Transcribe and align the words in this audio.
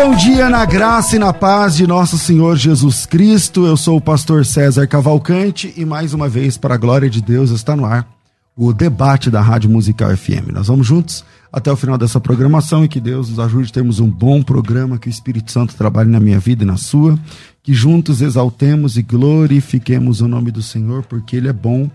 Bom 0.00 0.14
dia 0.14 0.48
na 0.48 0.64
graça 0.64 1.16
e 1.16 1.18
na 1.18 1.32
paz 1.32 1.74
de 1.74 1.84
nosso 1.84 2.16
Senhor 2.16 2.56
Jesus 2.56 3.04
Cristo. 3.04 3.66
Eu 3.66 3.76
sou 3.76 3.96
o 3.96 4.00
pastor 4.00 4.46
César 4.46 4.86
Cavalcante 4.86 5.74
e 5.76 5.84
mais 5.84 6.14
uma 6.14 6.28
vez, 6.28 6.56
para 6.56 6.76
a 6.76 6.78
glória 6.78 7.10
de 7.10 7.20
Deus, 7.20 7.50
está 7.50 7.74
no 7.74 7.84
ar 7.84 8.08
o 8.56 8.72
debate 8.72 9.28
da 9.28 9.40
Rádio 9.40 9.68
Musical 9.68 10.16
FM. 10.16 10.52
Nós 10.52 10.68
vamos 10.68 10.86
juntos 10.86 11.24
até 11.52 11.72
o 11.72 11.76
final 11.76 11.98
dessa 11.98 12.20
programação 12.20 12.84
e 12.84 12.88
que 12.88 13.00
Deus 13.00 13.28
nos 13.28 13.40
ajude 13.40 13.70
a 13.70 13.74
termos 13.74 13.98
um 13.98 14.08
bom 14.08 14.40
programa, 14.40 14.98
que 14.98 15.08
o 15.08 15.10
Espírito 15.10 15.50
Santo 15.50 15.74
trabalhe 15.74 16.08
na 16.08 16.20
minha 16.20 16.38
vida 16.38 16.62
e 16.62 16.66
na 16.66 16.76
sua, 16.76 17.18
que 17.60 17.74
juntos 17.74 18.22
exaltemos 18.22 18.96
e 18.96 19.02
glorifiquemos 19.02 20.20
o 20.20 20.28
nome 20.28 20.52
do 20.52 20.62
Senhor, 20.62 21.02
porque 21.06 21.34
Ele 21.34 21.48
é 21.48 21.52
bom, 21.52 21.90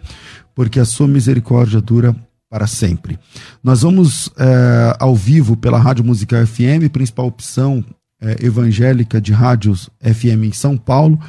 porque 0.53 0.78
a 0.78 0.85
sua 0.85 1.08
misericórdia 1.08 1.80
dura 1.80 2.13
para 2.54 2.68
sempre. 2.68 3.18
Nós 3.64 3.82
vamos 3.82 4.30
é, 4.38 4.96
ao 5.00 5.16
vivo 5.16 5.58
pela 5.58 5.80
Rádio 5.80 6.06
Musical 6.06 6.46
FM, 6.46 6.88
principal 6.92 7.26
opção 7.26 7.84
é, 8.22 8.46
evangélica 8.46 9.20
de 9.20 9.34
rádios 9.34 9.90
FM 10.00 10.44
em 10.44 10.52
São 10.52 10.78
Paulo, 10.78 11.20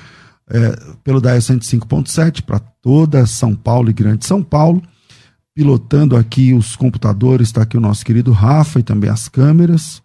é, 0.50 0.78
pelo 1.02 1.22
DAE 1.22 1.38
105.7 1.38 2.42
para 2.42 2.58
toda 2.58 3.24
São 3.24 3.54
Paulo 3.54 3.88
e 3.88 3.94
Grande 3.94 4.26
São 4.26 4.42
Paulo. 4.42 4.82
Pilotando 5.54 6.14
aqui 6.14 6.52
os 6.52 6.76
computadores, 6.76 7.48
está 7.48 7.62
aqui 7.62 7.78
o 7.78 7.80
nosso 7.80 8.04
querido 8.04 8.30
Rafa 8.30 8.80
e 8.80 8.82
também 8.82 9.08
as 9.08 9.26
câmeras. 9.26 10.02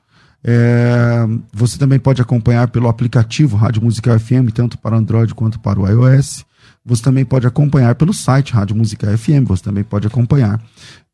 Você 1.52 1.78
também 1.78 2.00
pode 2.00 2.22
acompanhar 2.22 2.70
pelo 2.70 2.88
aplicativo 2.88 3.58
Rádio 3.58 3.84
Musical 3.84 4.18
FM, 4.18 4.54
tanto 4.54 4.78
para 4.78 4.96
Android 4.96 5.36
quanto 5.36 5.60
para 5.60 5.82
o 5.82 5.86
iOS. 5.86 6.46
Você 6.86 7.04
também 7.04 7.26
pode 7.26 7.46
acompanhar 7.46 7.94
pelo 7.96 8.14
site 8.14 8.54
Rádio 8.54 8.76
Musical 8.76 9.18
FM. 9.18 9.46
Você 9.48 9.64
também 9.64 9.84
pode 9.84 10.08
acompanhar 10.08 10.62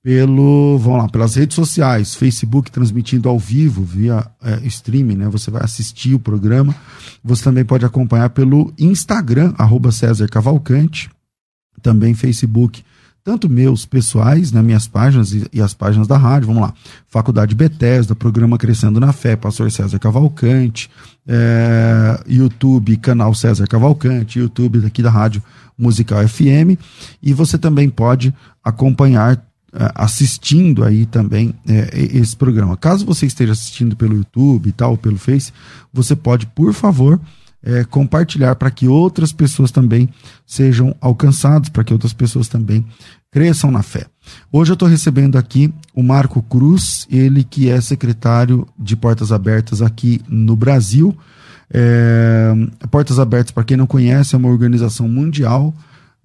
pelo, 0.05 0.77
vamos 0.77 0.99
lá, 0.99 1.09
pelas 1.09 1.33
redes 1.33 1.55
sociais, 1.55 2.13
Facebook 2.13 2.69
transmitindo 2.69 3.27
ao 3.27 3.39
vivo 3.39 3.83
via 3.83 4.23
é, 4.39 4.59
streaming, 4.67 5.15
né? 5.15 5.29
Você 5.29 5.49
vai 5.49 5.63
assistir 5.63 6.13
o 6.13 6.19
programa. 6.19 6.75
Você 7.23 7.43
também 7.43 7.65
pode 7.65 7.85
acompanhar 7.85 8.29
pelo 8.29 8.71
Instagram, 8.77 9.55
arroba 9.57 9.91
César 9.91 10.27
Cavalcante, 10.27 11.09
também 11.81 12.13
Facebook, 12.13 12.83
tanto 13.23 13.49
meus 13.49 13.83
pessoais, 13.83 14.51
né, 14.51 14.61
minhas 14.61 14.87
páginas 14.87 15.31
e, 15.31 15.49
e, 15.51 15.59
as 15.59 15.73
páginas 15.73 16.07
da 16.07 16.17
rádio, 16.17 16.49
vamos 16.49 16.61
lá, 16.61 16.73
Faculdade 17.07 17.55
Bethesda, 17.55 18.13
Programa 18.13 18.59
Crescendo 18.59 18.99
na 18.99 19.11
Fé, 19.11 19.35
Pastor 19.35 19.71
César 19.71 19.97
Cavalcante, 19.97 20.87
é, 21.27 22.23
YouTube, 22.27 22.95
canal 22.97 23.33
César 23.33 23.65
Cavalcante, 23.65 24.37
YouTube 24.37 24.81
daqui 24.81 25.01
da 25.01 25.09
Rádio 25.09 25.41
Musical 25.75 26.27
FM, 26.27 26.77
e 27.23 27.33
você 27.33 27.57
também 27.57 27.89
pode 27.89 28.31
acompanhar 28.63 29.43
assistindo 29.93 30.83
aí 30.83 31.05
também 31.05 31.53
é, 31.67 31.89
esse 32.13 32.35
programa. 32.35 32.77
Caso 32.77 33.05
você 33.05 33.25
esteja 33.25 33.51
assistindo 33.51 33.95
pelo 33.95 34.15
YouTube 34.15 34.69
e 34.69 34.71
tal, 34.71 34.97
pelo 34.97 35.17
Face, 35.17 35.51
você 35.91 36.15
pode, 36.15 36.45
por 36.47 36.73
favor, 36.73 37.19
é, 37.63 37.83
compartilhar 37.83 38.55
para 38.55 38.69
que 38.69 38.87
outras 38.87 39.33
pessoas 39.33 39.71
também 39.71 40.07
sejam 40.45 40.95
alcançadas, 41.01 41.67
para 41.67 41.83
que 41.83 41.91
outras 41.91 42.13
pessoas 42.13 42.47
também 42.47 42.85
cresçam 43.31 43.71
na 43.71 43.81
fé. 43.81 44.05
Hoje 44.51 44.71
eu 44.71 44.75
estou 44.75 44.87
recebendo 44.87 45.37
aqui 45.37 45.73
o 45.93 46.03
Marco 46.03 46.41
Cruz, 46.43 47.07
ele 47.11 47.43
que 47.43 47.69
é 47.69 47.81
secretário 47.81 48.67
de 48.77 48.95
Portas 48.95 49.31
Abertas 49.31 49.81
aqui 49.81 50.21
no 50.29 50.55
Brasil. 50.55 51.15
É, 51.73 52.53
Portas 52.91 53.19
Abertas, 53.19 53.51
para 53.51 53.63
quem 53.63 53.75
não 53.75 53.87
conhece, 53.87 54.35
é 54.35 54.37
uma 54.37 54.49
organização 54.49 55.09
mundial 55.09 55.73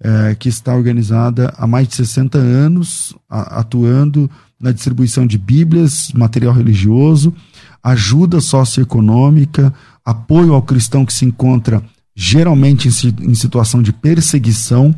é, 0.03 0.35
que 0.35 0.49
está 0.49 0.75
organizada 0.75 1.53
há 1.57 1.67
mais 1.67 1.87
de 1.87 1.95
60 1.95 2.37
anos, 2.37 3.15
a, 3.29 3.59
atuando 3.59 4.29
na 4.59 4.71
distribuição 4.71 5.25
de 5.25 5.37
Bíblias, 5.37 6.11
material 6.13 6.53
religioso, 6.53 7.33
ajuda 7.83 8.41
socioeconômica, 8.41 9.73
apoio 10.05 10.53
ao 10.53 10.61
cristão 10.61 11.05
que 11.05 11.13
se 11.13 11.25
encontra 11.25 11.81
geralmente 12.15 12.87
em, 12.87 13.33
situação 13.33 13.81
de 13.81 13.93
perseguição. 13.93 14.93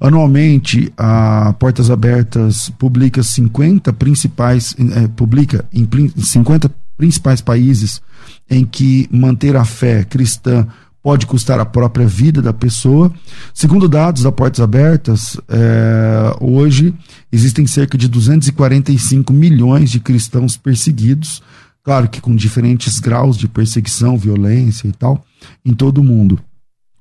Anualmente, 0.00 0.92
a 0.96 1.54
Portas 1.58 1.90
Abertas 1.90 2.70
publica 2.78 3.22
50 3.22 3.92
principais, 3.94 4.76
é, 4.78 5.08
publica 5.08 5.64
em 5.72 5.88
50 6.16 6.70
principais 6.96 7.40
países 7.40 8.00
em 8.48 8.64
que 8.64 9.08
manter 9.10 9.56
a 9.56 9.64
fé 9.64 10.04
cristã 10.04 10.66
pode 11.02 11.26
custar 11.26 11.58
a 11.58 11.64
própria 11.64 12.06
vida 12.06 12.42
da 12.42 12.52
pessoa. 12.52 13.12
Segundo 13.54 13.88
dados 13.88 14.22
da 14.22 14.32
Portas 14.32 14.60
Abertas, 14.60 15.36
é, 15.48 16.36
hoje 16.40 16.94
existem 17.32 17.66
cerca 17.66 17.96
de 17.96 18.08
245 18.08 19.32
milhões 19.32 19.90
de 19.90 20.00
cristãos 20.00 20.56
perseguidos, 20.56 21.42
claro 21.82 22.08
que 22.08 22.20
com 22.20 22.34
diferentes 22.36 22.98
graus 22.98 23.36
de 23.36 23.48
perseguição, 23.48 24.18
violência 24.18 24.88
e 24.88 24.92
tal, 24.92 25.24
em 25.64 25.72
todo 25.72 25.98
o 25.98 26.04
mundo. 26.04 26.38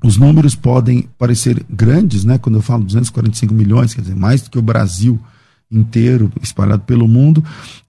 Os 0.02 0.16
números 0.16 0.56
podem 0.56 1.10
parecer 1.18 1.62
grandes, 1.70 2.24
né? 2.24 2.38
Quando 2.38 2.56
eu 2.56 2.62
falo 2.62 2.86
245 2.86 3.54
milhões, 3.54 3.94
quer 3.94 4.02
dizer, 4.02 4.16
mais 4.16 4.42
do 4.42 4.50
que 4.50 4.58
o 4.58 4.62
Brasil 4.62 5.20
inteiro 5.72 6.32
espalhado 6.42 6.84
pelo 6.84 7.08
mundo, 7.08 7.44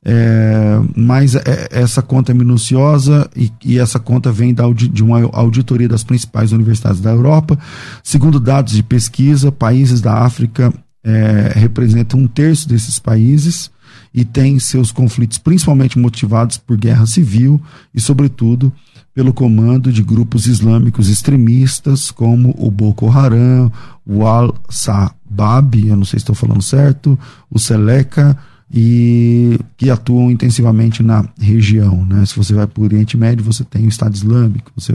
é, 0.04 0.78
mas 0.94 1.34
é, 1.34 1.68
essa 1.70 2.02
conta 2.02 2.32
é 2.32 2.34
minuciosa 2.34 3.28
e, 3.34 3.50
e 3.64 3.78
essa 3.78 3.98
conta 3.98 4.30
vem 4.30 4.52
da, 4.52 4.64
de 4.70 5.02
uma 5.02 5.22
auditoria 5.32 5.88
das 5.88 6.04
principais 6.04 6.52
universidades 6.52 7.00
da 7.00 7.10
Europa. 7.10 7.58
Segundo 8.02 8.38
dados 8.38 8.74
de 8.74 8.82
pesquisa, 8.82 9.50
países 9.50 10.00
da 10.00 10.14
África 10.14 10.72
é, 11.02 11.52
representam 11.54 12.20
um 12.20 12.26
terço 12.26 12.68
desses 12.68 12.98
países 12.98 13.70
e 14.12 14.24
têm 14.24 14.58
seus 14.58 14.92
conflitos 14.92 15.38
principalmente 15.38 15.98
motivados 15.98 16.56
por 16.58 16.76
guerra 16.76 17.06
civil 17.06 17.60
e, 17.94 18.00
sobretudo, 18.00 18.72
pelo 19.14 19.32
comando 19.32 19.92
de 19.92 20.02
grupos 20.02 20.46
islâmicos 20.46 21.08
extremistas 21.08 22.10
como 22.10 22.54
o 22.56 22.70
Boko 22.70 23.10
Haram, 23.10 23.70
o 24.06 24.26
Al-Shabaab, 24.26 25.88
eu 25.88 25.96
não 25.96 26.04
sei 26.04 26.18
se 26.18 26.22
estou 26.22 26.34
falando 26.34 26.62
certo, 26.62 27.18
o 27.50 27.58
Seleca, 27.58 28.36
e 28.72 29.58
que 29.76 29.90
atuam 29.90 30.30
intensivamente 30.30 31.02
na 31.02 31.24
região. 31.38 32.06
Né? 32.06 32.24
Se 32.24 32.36
você 32.36 32.54
vai 32.54 32.66
para 32.66 32.80
o 32.80 32.84
Oriente 32.84 33.16
Médio, 33.16 33.44
você 33.44 33.64
tem 33.64 33.84
o 33.84 33.88
Estado 33.88 34.14
Islâmico, 34.14 34.70
você, 34.76 34.94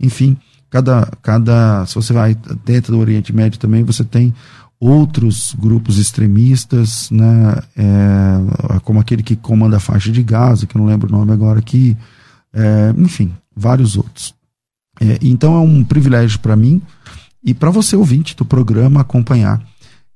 enfim, 0.00 0.36
cada, 0.68 1.08
cada, 1.22 1.86
se 1.86 1.94
você 1.94 2.12
vai 2.12 2.36
dentro 2.64 2.92
do 2.92 2.98
Oriente 2.98 3.32
Médio 3.32 3.60
também, 3.60 3.84
você 3.84 4.02
tem 4.02 4.34
outros 4.80 5.54
grupos 5.56 5.98
extremistas, 5.98 7.08
né, 7.12 7.62
é, 7.76 8.80
como 8.82 8.98
aquele 8.98 9.22
que 9.22 9.36
comanda 9.36 9.76
a 9.76 9.80
faixa 9.80 10.10
de 10.10 10.24
Gaza, 10.24 10.66
que 10.66 10.76
eu 10.76 10.80
não 10.80 10.88
lembro 10.88 11.08
o 11.08 11.12
nome 11.16 11.30
agora 11.32 11.60
aqui, 11.60 11.96
é, 12.52 12.92
enfim, 12.98 13.32
vários 13.54 13.96
outros. 13.96 14.34
É, 15.00 15.18
então 15.22 15.54
é 15.54 15.60
um 15.60 15.82
privilégio 15.82 16.38
para 16.40 16.56
mim 16.56 16.80
e 17.42 17.52
para 17.52 17.70
você, 17.70 17.96
ouvinte 17.96 18.36
do 18.36 18.44
programa, 18.44 19.00
acompanhar 19.00 19.60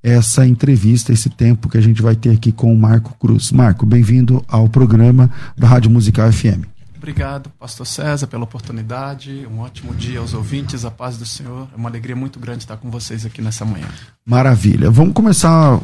essa 0.02 0.46
entrevista, 0.46 1.12
esse 1.12 1.28
tempo 1.28 1.68
que 1.68 1.76
a 1.76 1.80
gente 1.80 2.00
vai 2.00 2.14
ter 2.14 2.30
aqui 2.30 2.52
com 2.52 2.72
o 2.72 2.78
Marco 2.78 3.16
Cruz. 3.18 3.50
Marco, 3.50 3.84
bem-vindo 3.84 4.44
ao 4.46 4.68
programa 4.68 5.28
da 5.56 5.66
Rádio 5.66 5.90
Musical 5.90 6.32
FM. 6.32 6.64
Obrigado, 6.96 7.50
Pastor 7.58 7.86
César, 7.86 8.26
pela 8.26 8.44
oportunidade. 8.44 9.46
Um 9.50 9.58
ótimo 9.58 9.94
dia 9.94 10.20
aos 10.20 10.34
ouvintes, 10.34 10.84
a 10.84 10.90
paz 10.90 11.16
do 11.16 11.26
Senhor. 11.26 11.68
É 11.72 11.76
uma 11.76 11.88
alegria 11.88 12.16
muito 12.16 12.38
grande 12.38 12.64
estar 12.64 12.76
com 12.76 12.90
vocês 12.90 13.26
aqui 13.26 13.42
nessa 13.42 13.64
manhã. 13.64 13.86
Maravilha. 14.24 14.90
Vamos 14.90 15.12
começar 15.12 15.80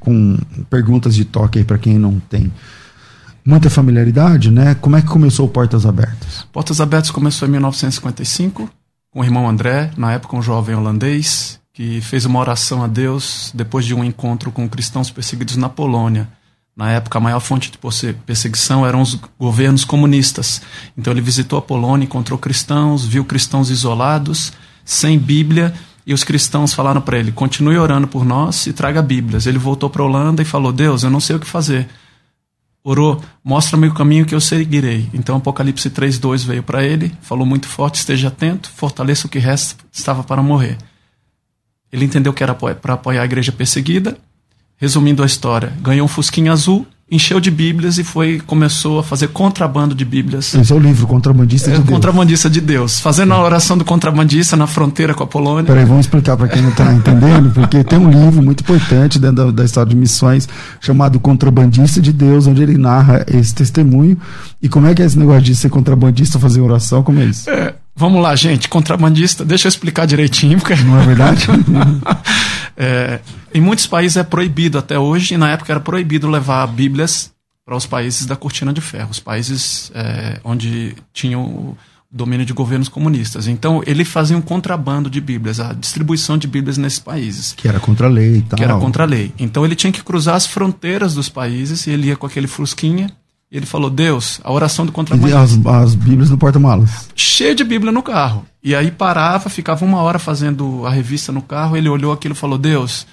com 0.00 0.38
perguntas 0.68 1.14
de 1.14 1.24
toque 1.24 1.58
aí 1.58 1.64
para 1.64 1.78
quem 1.78 1.98
não 1.98 2.18
tem 2.18 2.52
muita 3.46 3.70
familiaridade, 3.70 4.50
né? 4.50 4.74
Como 4.74 4.96
é 4.96 5.00
que 5.00 5.06
começou 5.06 5.46
o 5.46 5.48
Portas 5.48 5.86
Abertas? 5.86 6.46
Portas 6.52 6.80
Abertas 6.80 7.12
começou 7.12 7.46
em 7.46 7.52
1955 7.52 8.68
com 9.10 9.20
o 9.20 9.24
irmão 9.24 9.48
André, 9.48 9.92
na 9.96 10.12
época 10.12 10.36
um 10.36 10.42
jovem 10.42 10.74
holandês, 10.74 11.60
que 11.72 12.00
fez 12.00 12.24
uma 12.24 12.40
oração 12.40 12.82
a 12.82 12.86
Deus 12.86 13.52
depois 13.54 13.84
de 13.84 13.94
um 13.94 14.02
encontro 14.02 14.50
com 14.50 14.68
cristãos 14.68 15.10
perseguidos 15.10 15.56
na 15.56 15.68
Polônia. 15.68 16.28
Na 16.76 16.90
época, 16.90 17.16
a 17.16 17.20
maior 17.20 17.40
fonte 17.40 17.70
de 17.70 17.78
perseguição 18.26 18.86
eram 18.86 19.00
os 19.00 19.18
governos 19.38 19.82
comunistas. 19.82 20.60
Então, 20.98 21.10
ele 21.10 21.22
visitou 21.22 21.58
a 21.58 21.62
Polônia, 21.62 22.04
encontrou 22.04 22.38
cristãos, 22.38 23.06
viu 23.06 23.24
cristãos 23.24 23.70
isolados, 23.70 24.52
sem 24.84 25.18
Bíblia, 25.18 25.72
e 26.06 26.12
os 26.12 26.22
cristãos 26.22 26.74
falaram 26.74 27.00
para 27.00 27.18
ele: 27.18 27.32
continue 27.32 27.78
orando 27.78 28.06
por 28.06 28.26
nós 28.26 28.66
e 28.66 28.74
traga 28.74 29.00
Bíblias. 29.00 29.46
Ele 29.46 29.58
voltou 29.58 29.88
para 29.88 30.02
a 30.02 30.04
Holanda 30.04 30.42
e 30.42 30.44
falou: 30.44 30.70
Deus, 30.70 31.02
eu 31.02 31.08
não 31.08 31.20
sei 31.20 31.36
o 31.36 31.40
que 31.40 31.46
fazer. 31.46 31.88
Orou, 32.88 33.20
mostra-me 33.42 33.88
o 33.88 33.94
caminho 33.94 34.24
que 34.24 34.32
eu 34.32 34.40
seguirei. 34.40 35.10
Então 35.12 35.38
Apocalipse 35.38 35.90
3:2 35.90 36.44
veio 36.44 36.62
para 36.62 36.84
ele, 36.84 37.12
falou 37.20 37.44
muito 37.44 37.66
forte: 37.66 37.96
esteja 37.96 38.28
atento, 38.28 38.70
fortaleça 38.70 39.26
o 39.26 39.28
que 39.28 39.40
resta, 39.40 39.74
estava 39.90 40.22
para 40.22 40.40
morrer. 40.40 40.78
Ele 41.90 42.04
entendeu 42.04 42.32
que 42.32 42.44
era 42.44 42.54
para 42.54 42.94
apoiar 42.94 43.22
a 43.22 43.24
igreja 43.24 43.50
perseguida. 43.50 44.16
Resumindo 44.76 45.24
a 45.24 45.26
história, 45.26 45.72
ganhou 45.80 46.04
um 46.04 46.08
fusquinha 46.08 46.52
azul 46.52 46.86
encheu 47.08 47.38
de 47.38 47.52
Bíblias 47.52 47.98
e 47.98 48.04
foi 48.04 48.40
começou 48.44 48.98
a 48.98 49.02
fazer 49.02 49.28
contrabando 49.28 49.94
de 49.94 50.04
Bíblias. 50.04 50.52
Esse 50.54 50.72
é 50.72 50.74
o 50.74 50.78
livro 50.78 51.06
Contrabandista 51.06 51.70
de 51.70 51.76
é, 51.76 51.78
Deus. 51.78 51.90
Contrabandista 51.90 52.50
de 52.50 52.60
Deus, 52.60 52.98
fazendo 52.98 53.32
a 53.32 53.40
oração 53.40 53.78
do 53.78 53.84
contrabandista 53.84 54.56
na 54.56 54.66
fronteira 54.66 55.14
com 55.14 55.22
a 55.22 55.26
Polônia. 55.26 55.64
Peraí, 55.64 55.84
vamos 55.84 56.06
explicar 56.06 56.36
para 56.36 56.48
quem 56.48 56.62
não 56.62 56.70
está 56.70 56.90
entendendo, 56.92 57.52
porque 57.52 57.84
tem 57.84 57.98
um 57.98 58.10
livro 58.10 58.42
muito 58.42 58.62
importante 58.62 59.20
dentro 59.20 59.36
da, 59.36 59.50
da, 59.52 59.64
história 59.64 59.88
de 59.88 59.96
missões 59.96 60.48
chamado 60.80 61.20
Contrabandista 61.20 62.00
de 62.00 62.12
Deus, 62.12 62.48
onde 62.48 62.62
ele 62.62 62.76
narra 62.76 63.24
esse 63.28 63.54
testemunho. 63.54 64.18
E 64.66 64.68
como 64.68 64.88
é 64.88 64.94
que 64.96 65.00
é 65.00 65.04
esse 65.04 65.16
negócio 65.16 65.42
de 65.42 65.54
ser 65.54 65.70
contrabandista, 65.70 66.40
fazer 66.40 66.60
oração, 66.60 67.00
como 67.00 67.20
é 67.20 67.26
isso? 67.26 67.48
É, 67.48 67.76
vamos 67.94 68.20
lá, 68.20 68.34
gente, 68.34 68.68
contrabandista, 68.68 69.44
deixa 69.44 69.68
eu 69.68 69.68
explicar 69.68 70.06
direitinho, 70.06 70.58
porque... 70.58 70.74
Não 70.74 71.00
é 71.00 71.06
verdade? 71.06 71.46
é, 72.76 73.20
em 73.54 73.60
muitos 73.60 73.86
países 73.86 74.16
é 74.16 74.24
proibido 74.24 74.76
até 74.76 74.98
hoje, 74.98 75.34
e 75.34 75.38
na 75.38 75.52
época 75.52 75.72
era 75.72 75.78
proibido 75.78 76.28
levar 76.28 76.66
Bíblias 76.66 77.30
para 77.64 77.76
os 77.76 77.86
países 77.86 78.26
da 78.26 78.34
cortina 78.34 78.72
de 78.72 78.80
ferro, 78.80 79.10
os 79.12 79.20
países 79.20 79.92
é, 79.94 80.40
onde 80.42 80.96
tinham 81.12 81.44
o 81.44 81.78
domínio 82.10 82.44
de 82.44 82.52
governos 82.52 82.88
comunistas. 82.88 83.46
Então 83.46 83.84
ele 83.86 84.04
fazia 84.04 84.36
um 84.36 84.42
contrabando 84.42 85.08
de 85.08 85.20
Bíblias, 85.20 85.60
a 85.60 85.72
distribuição 85.74 86.36
de 86.36 86.48
Bíblias 86.48 86.76
nesses 86.76 86.98
países. 86.98 87.54
Que 87.56 87.68
era 87.68 87.78
contra 87.78 88.08
a 88.08 88.10
lei 88.10 88.38
e 88.38 88.42
tal. 88.42 88.56
Que 88.56 88.64
era 88.64 88.76
contra 88.78 89.04
a 89.04 89.06
lei. 89.06 89.32
Então 89.38 89.64
ele 89.64 89.76
tinha 89.76 89.92
que 89.92 90.02
cruzar 90.02 90.34
as 90.34 90.44
fronteiras 90.44 91.14
dos 91.14 91.28
países 91.28 91.86
e 91.86 91.90
ele 91.90 92.08
ia 92.08 92.16
com 92.16 92.26
aquele 92.26 92.48
frusquinha. 92.48 93.08
Ele 93.50 93.66
falou: 93.66 93.88
Deus, 93.88 94.40
a 94.42 94.52
oração 94.52 94.84
do 94.84 94.92
contrabandista. 94.92 95.40
As, 95.40 95.66
as 95.66 95.94
Bíblias 95.94 96.30
no 96.30 96.38
porta-malas. 96.38 97.08
Cheio 97.14 97.54
de 97.54 97.64
Bíblia 97.64 97.92
no 97.92 98.02
carro. 98.02 98.44
E 98.62 98.74
aí 98.74 98.90
parava, 98.90 99.48
ficava 99.48 99.84
uma 99.84 100.02
hora 100.02 100.18
fazendo 100.18 100.84
a 100.84 100.90
revista 100.90 101.30
no 101.30 101.42
carro. 101.42 101.76
Ele 101.76 101.88
olhou 101.88 102.12
aquilo 102.12 102.34
e 102.34 102.36
falou: 102.36 102.58
Deus, 102.58 103.06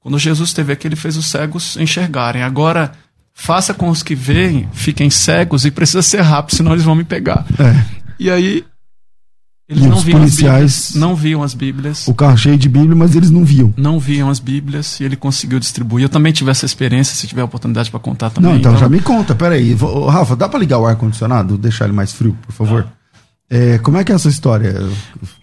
quando 0.00 0.18
Jesus 0.18 0.50
esteve 0.50 0.72
aqui, 0.72 0.88
ele 0.88 0.96
fez 0.96 1.16
os 1.16 1.26
cegos 1.26 1.76
enxergarem. 1.76 2.42
Agora, 2.42 2.92
faça 3.34 3.74
com 3.74 3.90
os 3.90 4.02
que 4.02 4.14
veem, 4.14 4.68
fiquem 4.72 5.10
cegos 5.10 5.66
e 5.66 5.70
precisa 5.70 6.02
ser 6.02 6.22
rápido, 6.22 6.56
senão 6.56 6.72
eles 6.72 6.84
vão 6.84 6.94
me 6.94 7.04
pegar. 7.04 7.44
É. 7.58 8.04
E 8.18 8.30
aí, 8.30 8.64
eles 9.68 9.82
E 9.84 9.88
não 9.88 9.96
os 9.96 10.02
viam 10.02 10.18
policiais- 10.18 10.64
as 10.64 10.80
Bíblias. 10.88 10.94
Não 11.00 11.16
viam 11.16 11.42
as 11.42 11.54
Bíblias. 11.54 12.08
O 12.08 12.14
carro 12.14 12.36
cheio 12.36 12.56
de 12.58 12.68
Bíblia, 12.68 12.94
mas 12.94 13.14
eles 13.16 13.30
não 13.30 13.44
viam. 13.44 13.72
Não 13.76 13.98
viam 13.98 14.28
as 14.28 14.38
Bíblias 14.38 15.00
e 15.00 15.04
ele 15.04 15.16
conseguiu 15.16 15.58
distribuir. 15.58 16.04
Eu 16.04 16.08
também 16.08 16.32
tive 16.32 16.50
essa 16.50 16.66
experiência, 16.66 17.14
se 17.14 17.26
tiver 17.26 17.42
oportunidade 17.42 17.90
para 17.90 17.98
contar 18.00 18.30
também. 18.30 18.50
Não, 18.50 18.58
então, 18.58 18.76
já 18.76 18.88
me 18.88 19.00
conta, 19.00 19.34
peraí. 19.34 19.74
Rafa, 20.10 20.36
dá 20.36 20.48
pra 20.48 20.58
ligar 20.58 20.78
o 20.78 20.86
ar-condicionado? 20.86 21.56
Deixar 21.56 21.84
ele 21.86 21.94
mais 21.94 22.12
frio, 22.12 22.36
por 22.46 22.52
favor? 22.52 22.86
É, 23.48 23.78
como 23.78 23.96
é 23.98 24.04
que 24.04 24.10
é 24.10 24.14
essa 24.14 24.28
história? 24.28 24.74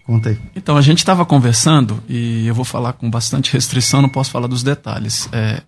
Conta 0.04 0.28
aí. 0.30 0.38
Então, 0.54 0.76
a 0.76 0.82
gente 0.82 0.98
estava 0.98 1.24
conversando, 1.24 2.02
e 2.08 2.46
eu 2.46 2.54
vou 2.54 2.64
falar 2.64 2.92
com 2.94 3.08
bastante 3.10 3.52
restrição, 3.52 4.02
não 4.02 4.08
posso 4.08 4.30
falar 4.30 4.46
dos 4.48 4.62
detalhes. 4.62 5.28
É, 5.32 5.62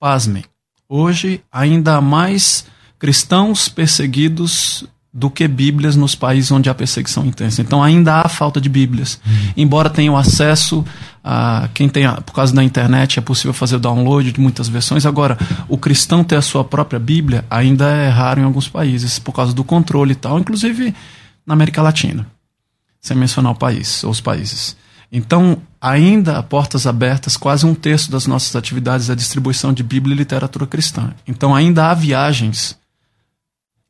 pasmem, 0.00 0.44
hoje 0.88 1.42
ainda 1.52 1.96
há 1.96 2.00
mais 2.00 2.66
cristãos 2.98 3.68
perseguidos 3.68 4.86
do 5.16 5.30
que 5.30 5.46
Bíblias 5.46 5.94
nos 5.94 6.16
países 6.16 6.50
onde 6.50 6.68
há 6.68 6.74
perseguição 6.74 7.24
intensa. 7.24 7.62
Então, 7.62 7.80
ainda 7.80 8.16
há 8.16 8.28
falta 8.28 8.60
de 8.60 8.68
Bíblias. 8.68 9.20
Embora 9.56 9.88
tenham 9.88 10.16
acesso 10.16 10.84
a. 11.22 11.68
Quem 11.72 11.88
tem, 11.88 12.04
a- 12.04 12.20
por 12.20 12.32
causa 12.34 12.52
da 12.52 12.64
internet, 12.64 13.20
é 13.20 13.22
possível 13.22 13.52
fazer 13.54 13.76
o 13.76 13.78
download 13.78 14.32
de 14.32 14.40
muitas 14.40 14.66
versões. 14.68 15.06
Agora, 15.06 15.38
o 15.68 15.78
cristão 15.78 16.24
ter 16.24 16.34
a 16.34 16.42
sua 16.42 16.64
própria 16.64 16.98
Bíblia 16.98 17.44
ainda 17.48 17.88
é 17.88 18.08
raro 18.08 18.40
em 18.40 18.44
alguns 18.44 18.66
países, 18.68 19.20
por 19.20 19.32
causa 19.32 19.52
do 19.54 19.62
controle 19.62 20.12
e 20.12 20.16
tal, 20.16 20.40
inclusive 20.40 20.92
na 21.46 21.54
América 21.54 21.80
Latina 21.80 22.26
sem 23.00 23.14
mencionar 23.16 23.52
o 23.52 23.54
país 23.54 24.02
ou 24.02 24.10
os 24.10 24.20
países. 24.22 24.74
Então, 25.12 25.58
ainda 25.78 26.38
há 26.38 26.42
portas 26.42 26.86
abertas, 26.86 27.36
quase 27.36 27.66
um 27.66 27.74
terço 27.74 28.10
das 28.10 28.26
nossas 28.26 28.56
atividades 28.56 29.10
é 29.10 29.12
a 29.12 29.14
distribuição 29.14 29.74
de 29.74 29.82
Bíblia 29.82 30.14
e 30.14 30.18
literatura 30.18 30.66
cristã. 30.66 31.12
Então, 31.28 31.54
ainda 31.54 31.90
há 31.90 31.94
viagens 31.94 32.76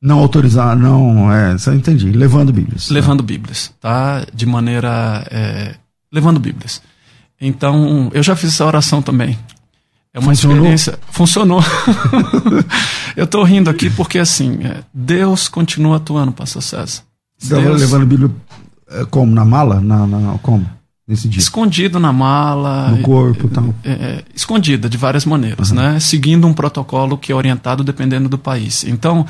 Não 0.04 0.18
autorizar, 0.18 0.76
não, 0.76 1.32
é, 1.32 1.56
entendi. 1.74 2.12
Levando 2.12 2.52
Bíblias. 2.52 2.90
levando 2.90 3.22
Bíblias, 3.22 3.72
tá? 3.80 4.26
De 4.34 4.44
maneira. 4.44 5.26
é, 5.30 5.76
levando 6.12 6.38
Bíblias. 6.38 6.82
Então, 7.40 8.10
eu 8.12 8.22
já 8.22 8.36
fiz 8.36 8.50
essa 8.52 8.66
oração 8.66 9.00
também. 9.00 9.38
É 10.12 10.18
uma 10.18 10.28
Funcionou? 10.28 10.56
experiência. 10.58 10.98
Funcionou. 11.10 11.62
eu 13.16 13.24
estou 13.24 13.42
rindo 13.44 13.70
aqui 13.70 13.88
porque, 13.88 14.18
assim, 14.18 14.58
é, 14.62 14.82
Deus 14.92 15.48
continua 15.48 15.96
atuando, 15.96 16.32
Pastor 16.32 16.62
César. 16.62 17.02
Tava 17.48 17.62
Deus- 17.62 17.80
levando 17.80 18.04
Bíblia 18.06 18.30
é, 18.90 19.04
como? 19.06 19.32
Na 19.34 19.44
mala? 19.44 19.80
Na, 19.80 20.06
na- 20.06 20.38
como? 20.42 20.68
Nesse 21.08 21.28
dia? 21.28 21.38
escondido 21.40 21.98
na 21.98 22.12
mala. 22.12 22.88
No 22.90 22.98
corpo 23.02 23.46
e 23.46 23.50
tal. 23.50 23.74
é, 23.84 23.90
é, 23.92 24.24
escondida 24.34 24.88
de 24.88 24.96
várias 24.98 25.24
maneiras, 25.24 25.70
né? 25.70 25.98
Seguindo 26.00 26.46
um 26.46 26.52
protocolo 26.54 27.16
que 27.18 27.32
é 27.32 27.34
orientado 27.34 27.82
dependendo 27.82 28.28
do 28.28 28.38
país. 28.38 28.84
Então, 28.84 29.26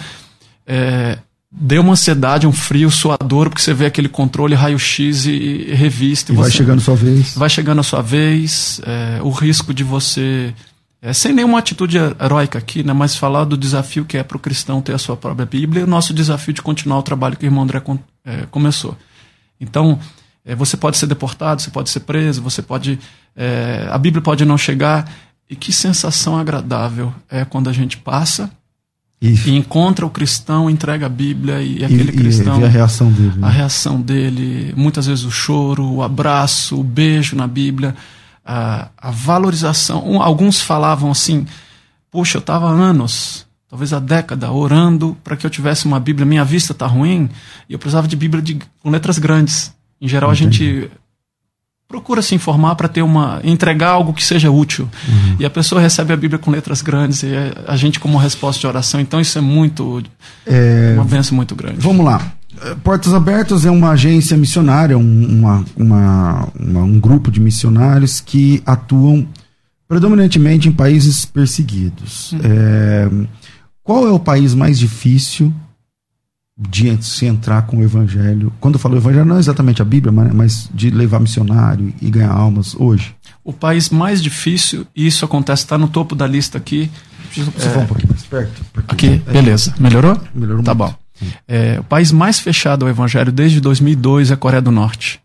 é, 0.66 1.18
deu 1.50 1.82
uma 1.82 1.92
ansiedade, 1.92 2.46
um 2.46 2.52
frio 2.52 2.90
suador, 2.90 3.48
porque 3.48 3.62
você 3.62 3.74
vê 3.74 3.86
aquele 3.86 4.08
controle 4.08 4.54
raio-x 4.54 5.26
e, 5.26 5.30
e 5.30 5.74
revista. 5.74 6.32
E 6.32 6.36
vai 6.36 6.50
você- 6.50 6.56
chegando 6.58 6.80
sua 6.80 6.96
vez. 6.96 7.34
vai 7.36 7.48
chegando 7.50 7.80
a 7.80 7.82
sua 7.84 8.02
vez, 8.02 8.80
é, 8.84 9.22
o 9.22 9.30
risco 9.30 9.72
de 9.72 9.84
você, 9.84 10.54
é, 11.00 11.12
sem 11.12 11.32
nenhuma 11.32 11.58
atitude 11.58 11.96
heróica 11.98 12.58
aqui, 12.58 12.82
né, 12.82 12.92
mas 12.92 13.14
falar 13.16 13.44
do 13.44 13.56
desafio 13.56 14.04
que 14.04 14.16
é 14.16 14.22
para 14.22 14.36
o 14.36 14.40
cristão 14.40 14.80
ter 14.80 14.94
a 14.94 14.98
sua 14.98 15.16
própria 15.16 15.46
Bíblia 15.46 15.82
e 15.82 15.84
o 15.84 15.88
nosso 15.88 16.12
desafio 16.14 16.52
de 16.54 16.62
continuar 16.62 16.98
o 16.98 17.02
trabalho 17.02 17.36
que 17.36 17.44
o 17.44 17.48
irmão 17.48 17.62
André 17.62 17.80
é, 18.24 18.46
começou. 18.50 18.96
Então, 19.60 19.98
é, 20.44 20.54
você 20.54 20.76
pode 20.76 20.96
ser 20.98 21.06
deportado, 21.06 21.62
você 21.62 21.70
pode 21.70 21.88
ser 21.90 22.00
preso, 22.00 22.42
você 22.42 22.60
pode. 22.62 22.98
é, 23.36 23.86
a 23.90 23.96
Bíblia 23.98 24.20
pode 24.22 24.44
não 24.44 24.58
chegar. 24.58 25.10
E 25.48 25.54
que 25.54 25.72
sensação 25.72 26.38
agradável 26.38 27.14
é 27.30 27.44
quando 27.44 27.68
a 27.68 27.72
gente 27.72 27.98
passa 27.98 28.50
E, 29.24 29.48
e 29.48 29.56
encontra 29.56 30.04
o 30.04 30.10
cristão, 30.10 30.68
entrega 30.68 31.06
a 31.06 31.08
Bíblia 31.08 31.62
e, 31.62 31.78
e, 31.78 31.84
aquele 31.84 32.10
e 32.10 32.16
cristão 32.16 32.58
ver 32.60 32.66
a 32.66 32.68
reação 32.68 33.10
dele. 33.10 33.32
a 33.40 33.46
né? 33.48 33.50
reação 33.50 34.00
dele, 34.00 34.74
muitas 34.76 35.06
vezes 35.06 35.24
o 35.24 35.30
choro, 35.30 35.84
o 35.90 36.02
abraço, 36.02 36.78
o 36.78 36.84
beijo 36.84 37.34
na 37.34 37.46
Bíblia, 37.46 37.94
a, 38.44 38.88
a 38.98 39.10
valorização. 39.10 40.04
Um- 40.06 40.20
alguns 40.20 40.60
falavam 40.60 41.10
assim: 41.10 41.46
Puxa, 42.10 42.36
eu 42.36 42.40
estava 42.40 42.68
anos, 42.68 43.46
talvez 43.68 43.92
há 43.92 43.98
década, 43.98 44.52
orando 44.52 45.16
para 45.24 45.36
que 45.36 45.46
eu 45.46 45.50
tivesse 45.50 45.86
uma 45.86 45.98
Bíblia. 45.98 46.26
Minha 46.26 46.44
vista 46.44 46.72
está 46.72 46.86
ruim 46.86 47.30
e 47.68 47.72
eu 47.72 47.78
precisava 47.78 48.06
de 48.06 48.16
Bíblia 48.16 48.42
de, 48.42 48.58
com 48.82 48.90
letras 48.90 49.18
grandes. 49.18 49.72
Em 50.00 50.06
geral, 50.08 50.30
a 50.30 50.34
gente 50.34 50.90
procura 51.88 52.22
se 52.22 52.34
informar 52.34 52.74
para 52.76 52.88
ter 52.88 53.02
uma 53.02 53.40
entregar 53.44 53.90
algo 53.90 54.12
que 54.12 54.24
seja 54.24 54.50
útil. 54.50 54.88
E 55.38 55.44
a 55.44 55.50
pessoa 55.50 55.80
recebe 55.80 56.12
a 56.12 56.16
Bíblia 56.16 56.38
com 56.38 56.50
letras 56.50 56.82
grandes 56.82 57.22
e 57.22 57.26
é 57.28 57.52
a 57.68 57.76
gente 57.76 58.00
como 58.00 58.18
resposta 58.18 58.60
de 58.60 58.66
oração. 58.66 59.00
Então 59.00 59.20
isso 59.20 59.38
é 59.38 59.40
muito 59.40 60.02
É, 60.46 60.92
uma 60.94 61.04
benção 61.04 61.36
muito 61.36 61.54
grande. 61.54 61.76
Vamos 61.78 62.04
lá. 62.04 62.20
Eh, 62.62 62.74
Portas 62.82 63.12
Abertas 63.12 63.64
é 63.66 63.70
uma 63.70 63.90
agência 63.90 64.36
missionária, 64.36 64.96
um, 64.96 65.38
uma, 65.38 65.64
uma- 65.76 66.48
uma- 66.58 66.82
um 66.84 66.98
grupo 67.00 67.30
de 67.30 67.40
missionários 67.40 68.20
que 68.20 68.62
atuam 68.64 69.26
predominantemente 69.86 70.68
em 70.68 70.72
países 70.72 71.24
perseguidos. 71.24 72.34
Eh, 72.42 73.08
qual 73.82 74.06
é 74.06 74.10
o 74.10 74.18
país 74.18 74.54
mais 74.54 74.78
difícil 74.78 75.52
de 76.56 77.04
se 77.04 77.26
entrar 77.26 77.62
com 77.62 77.78
o 77.78 77.82
evangelho? 77.82 78.52
Quando 78.60 78.74
eu 78.74 78.78
falo 78.80 78.96
evangelho, 78.96 79.24
não 79.24 79.36
é 79.36 79.40
exatamente 79.40 79.82
a 79.82 79.84
Bíblia, 79.84 80.12
mas, 80.12 80.68
de 80.72 80.90
levar 80.90 81.20
missionário 81.20 81.92
e 82.00 82.10
ganhar 82.10 82.30
almas 82.32 82.74
hoje. 82.76 83.14
O 83.42 83.52
país 83.52 83.90
mais 83.90 84.22
difícil, 84.22 84.86
e 84.94 85.06
isso 85.06 85.24
acontece, 85.24 85.62
está 85.64 85.76
no 85.76 85.88
topo 85.88 86.14
da 86.14 86.26
lista 86.26 86.56
aqui. 86.58 86.90
Preciso 87.26 87.50
você 87.50 87.68
falar 87.68 87.84
um 87.84 87.86
pouquinho 87.86 88.08
mais 88.10 88.22
perto? 88.22 88.62
Aqui, 88.88 89.22
é, 89.26 89.32
beleza. 89.32 89.74
Melhorou? 89.78 90.20
Melhorou 90.34 90.62
Tá 90.62 90.74
muito. 90.74 90.92
bom. 90.92 90.94
É, 91.46 91.78
o 91.80 91.84
país 91.84 92.10
mais 92.12 92.38
fechado 92.38 92.84
ao 92.84 92.88
evangelho 92.90 93.30
desde 93.32 93.60
2002 93.60 94.30
é 94.30 94.34
a 94.34 94.36
Coreia 94.36 94.62
do 94.62 94.70
Norte. 94.70 95.20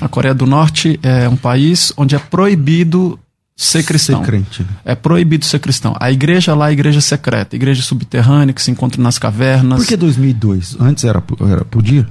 A 0.00 0.08
Coreia 0.08 0.34
do 0.34 0.46
Norte 0.46 0.98
é 1.02 1.28
um 1.28 1.36
país 1.36 1.92
onde 1.96 2.14
é 2.14 2.18
proibido 2.18 3.18
ser 3.56 3.82
cristão. 3.84 4.20
Ser 4.20 4.26
crente. 4.26 4.62
né? 4.62 4.68
É 4.84 4.94
proibido 4.94 5.44
ser 5.44 5.58
cristão. 5.58 5.94
A 5.98 6.12
igreja 6.12 6.54
lá 6.54 6.66
é 6.66 6.68
a 6.68 6.72
igreja 6.72 7.00
secreta, 7.00 7.56
igreja 7.56 7.82
subterrânea 7.82 8.52
que 8.52 8.60
se 8.62 8.70
encontra 8.70 9.02
nas 9.02 9.18
cavernas. 9.18 9.78
Por 9.80 9.86
que 9.86 9.96
2002? 9.96 10.76
Antes 10.78 11.04
era, 11.04 11.22
era 11.48 11.64
podia? 11.64 12.06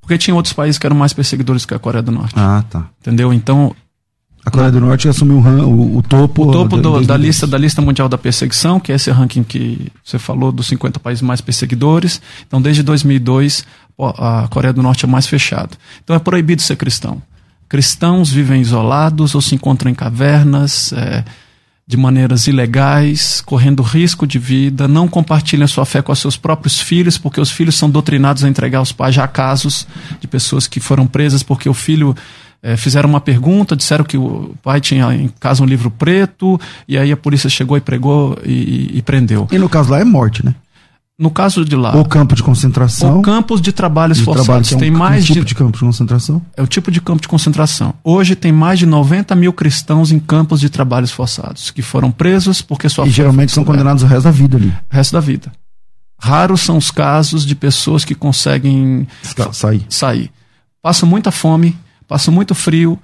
Porque 0.00 0.16
tinha 0.16 0.34
outros 0.34 0.52
países 0.52 0.78
que 0.78 0.86
eram 0.86 0.96
mais 0.96 1.12
perseguidores 1.12 1.64
que 1.66 1.74
a 1.74 1.78
Coreia 1.78 2.02
do 2.02 2.10
Norte. 2.12 2.34
Ah, 2.36 2.64
tá. 2.70 2.88
Entendeu? 3.00 3.32
Então, 3.32 3.74
A 4.44 4.50
Coreia 4.50 4.72
do 4.72 4.80
Norte 4.80 5.08
assumiu 5.08 5.38
o, 5.38 5.40
o, 5.40 5.96
o 5.98 6.02
topo, 6.02 6.48
o 6.48 6.52
topo 6.52 6.76
da- 6.76 6.82
do- 6.82 6.90
da, 7.06 7.16
2002. 7.16 7.20
lista 7.20 7.46
da 7.46 7.58
lista 7.58 7.82
mundial 7.82 8.08
da 8.08 8.16
perseguição, 8.18 8.80
que 8.80 8.90
é 8.92 8.94
esse 8.94 9.10
ranking 9.10 9.42
que 9.44 9.88
você 10.04 10.18
falou 10.18 10.50
dos 10.50 10.66
50 10.68 10.98
países 11.00 11.20
mais 11.22 11.40
perseguidores. 11.40 12.20
Então, 12.46 12.60
desde 12.62 12.82
2002, 12.82 13.64
ó, 13.98 14.10
a 14.44 14.48
Coreia 14.48 14.72
do 14.72 14.82
Norte 14.82 15.04
é 15.04 15.08
mais 15.08 15.26
fechado. 15.26 15.76
Então, 16.02 16.16
é 16.16 16.18
proibido 16.18 16.62
ser 16.62 16.76
cristão. 16.76 17.20
Cristãos 17.70 18.32
vivem 18.32 18.60
isolados 18.60 19.32
ou 19.36 19.40
se 19.40 19.54
encontram 19.54 19.88
em 19.88 19.94
cavernas, 19.94 20.92
é, 20.92 21.24
de 21.86 21.96
maneiras 21.96 22.48
ilegais, 22.48 23.40
correndo 23.40 23.80
risco 23.80 24.26
de 24.26 24.40
vida, 24.40 24.88
não 24.88 25.06
compartilham 25.06 25.68
sua 25.68 25.86
fé 25.86 26.02
com 26.02 26.10
os 26.10 26.18
seus 26.18 26.36
próprios 26.36 26.80
filhos, 26.80 27.16
porque 27.16 27.40
os 27.40 27.52
filhos 27.52 27.76
são 27.76 27.88
doutrinados 27.88 28.42
a 28.42 28.48
entregar 28.48 28.80
aos 28.80 28.90
pais. 28.90 29.14
Já 29.14 29.22
há 29.22 29.28
casos 29.28 29.86
de 30.20 30.26
pessoas 30.26 30.66
que 30.66 30.80
foram 30.80 31.06
presas 31.06 31.44
porque 31.44 31.68
o 31.68 31.72
filho 31.72 32.12
é, 32.60 32.76
fizeram 32.76 33.08
uma 33.08 33.20
pergunta, 33.20 33.76
disseram 33.76 34.04
que 34.04 34.18
o 34.18 34.52
pai 34.64 34.80
tinha 34.80 35.14
em 35.14 35.28
casa 35.38 35.62
um 35.62 35.66
livro 35.66 35.92
preto, 35.92 36.60
e 36.88 36.98
aí 36.98 37.12
a 37.12 37.16
polícia 37.16 37.48
chegou 37.48 37.76
e 37.76 37.80
pregou 37.80 38.36
e, 38.44 38.98
e 38.98 39.02
prendeu. 39.02 39.46
E 39.52 39.58
no 39.58 39.68
caso 39.68 39.92
lá 39.92 40.00
é 40.00 40.04
morte, 40.04 40.44
né? 40.44 40.56
No 41.20 41.30
caso 41.30 41.66
de 41.66 41.76
lá. 41.76 41.94
O 41.94 42.02
campo 42.02 42.34
de 42.34 42.42
concentração. 42.42 43.18
O 43.18 43.22
campos 43.22 43.60
de 43.60 43.72
trabalhos 43.72 44.16
de 44.16 44.24
forçados. 44.24 44.70
Trabalho, 44.70 44.78
tem 44.78 44.88
é 44.88 44.90
um, 44.90 44.98
mais 44.98 45.24
um 45.24 45.26
tipo 45.26 45.40
de, 45.40 45.48
de 45.48 45.54
campo 45.54 45.76
de 45.76 45.84
concentração? 45.84 46.40
É 46.56 46.62
o 46.62 46.66
tipo 46.66 46.90
de 46.90 46.98
campo 46.98 47.20
de 47.20 47.28
concentração. 47.28 47.92
Hoje 48.02 48.34
tem 48.34 48.50
mais 48.50 48.78
de 48.78 48.86
90 48.86 49.34
mil 49.34 49.52
cristãos 49.52 50.10
em 50.10 50.18
campos 50.18 50.60
de 50.60 50.70
trabalhos 50.70 51.10
forçados, 51.10 51.70
que 51.70 51.82
foram 51.82 52.10
presos 52.10 52.62
porque 52.62 52.88
sua 52.88 53.06
E 53.06 53.10
geralmente 53.10 53.52
são 53.52 53.62
condenados 53.62 54.02
o 54.02 54.06
resto 54.06 54.24
da 54.24 54.30
vida 54.30 54.56
ali. 54.56 54.68
O 54.90 54.94
resto 54.94 55.12
da 55.12 55.20
vida. 55.20 55.52
Raros 56.18 56.62
são 56.62 56.78
os 56.78 56.90
casos 56.90 57.44
de 57.44 57.54
pessoas 57.54 58.02
que 58.02 58.14
conseguem 58.14 59.06
sair. 59.52 59.84
sair. 59.90 60.30
Passam 60.80 61.06
muita 61.06 61.30
fome, 61.30 61.76
passam 62.08 62.32
muito 62.32 62.54
frio, 62.54 62.98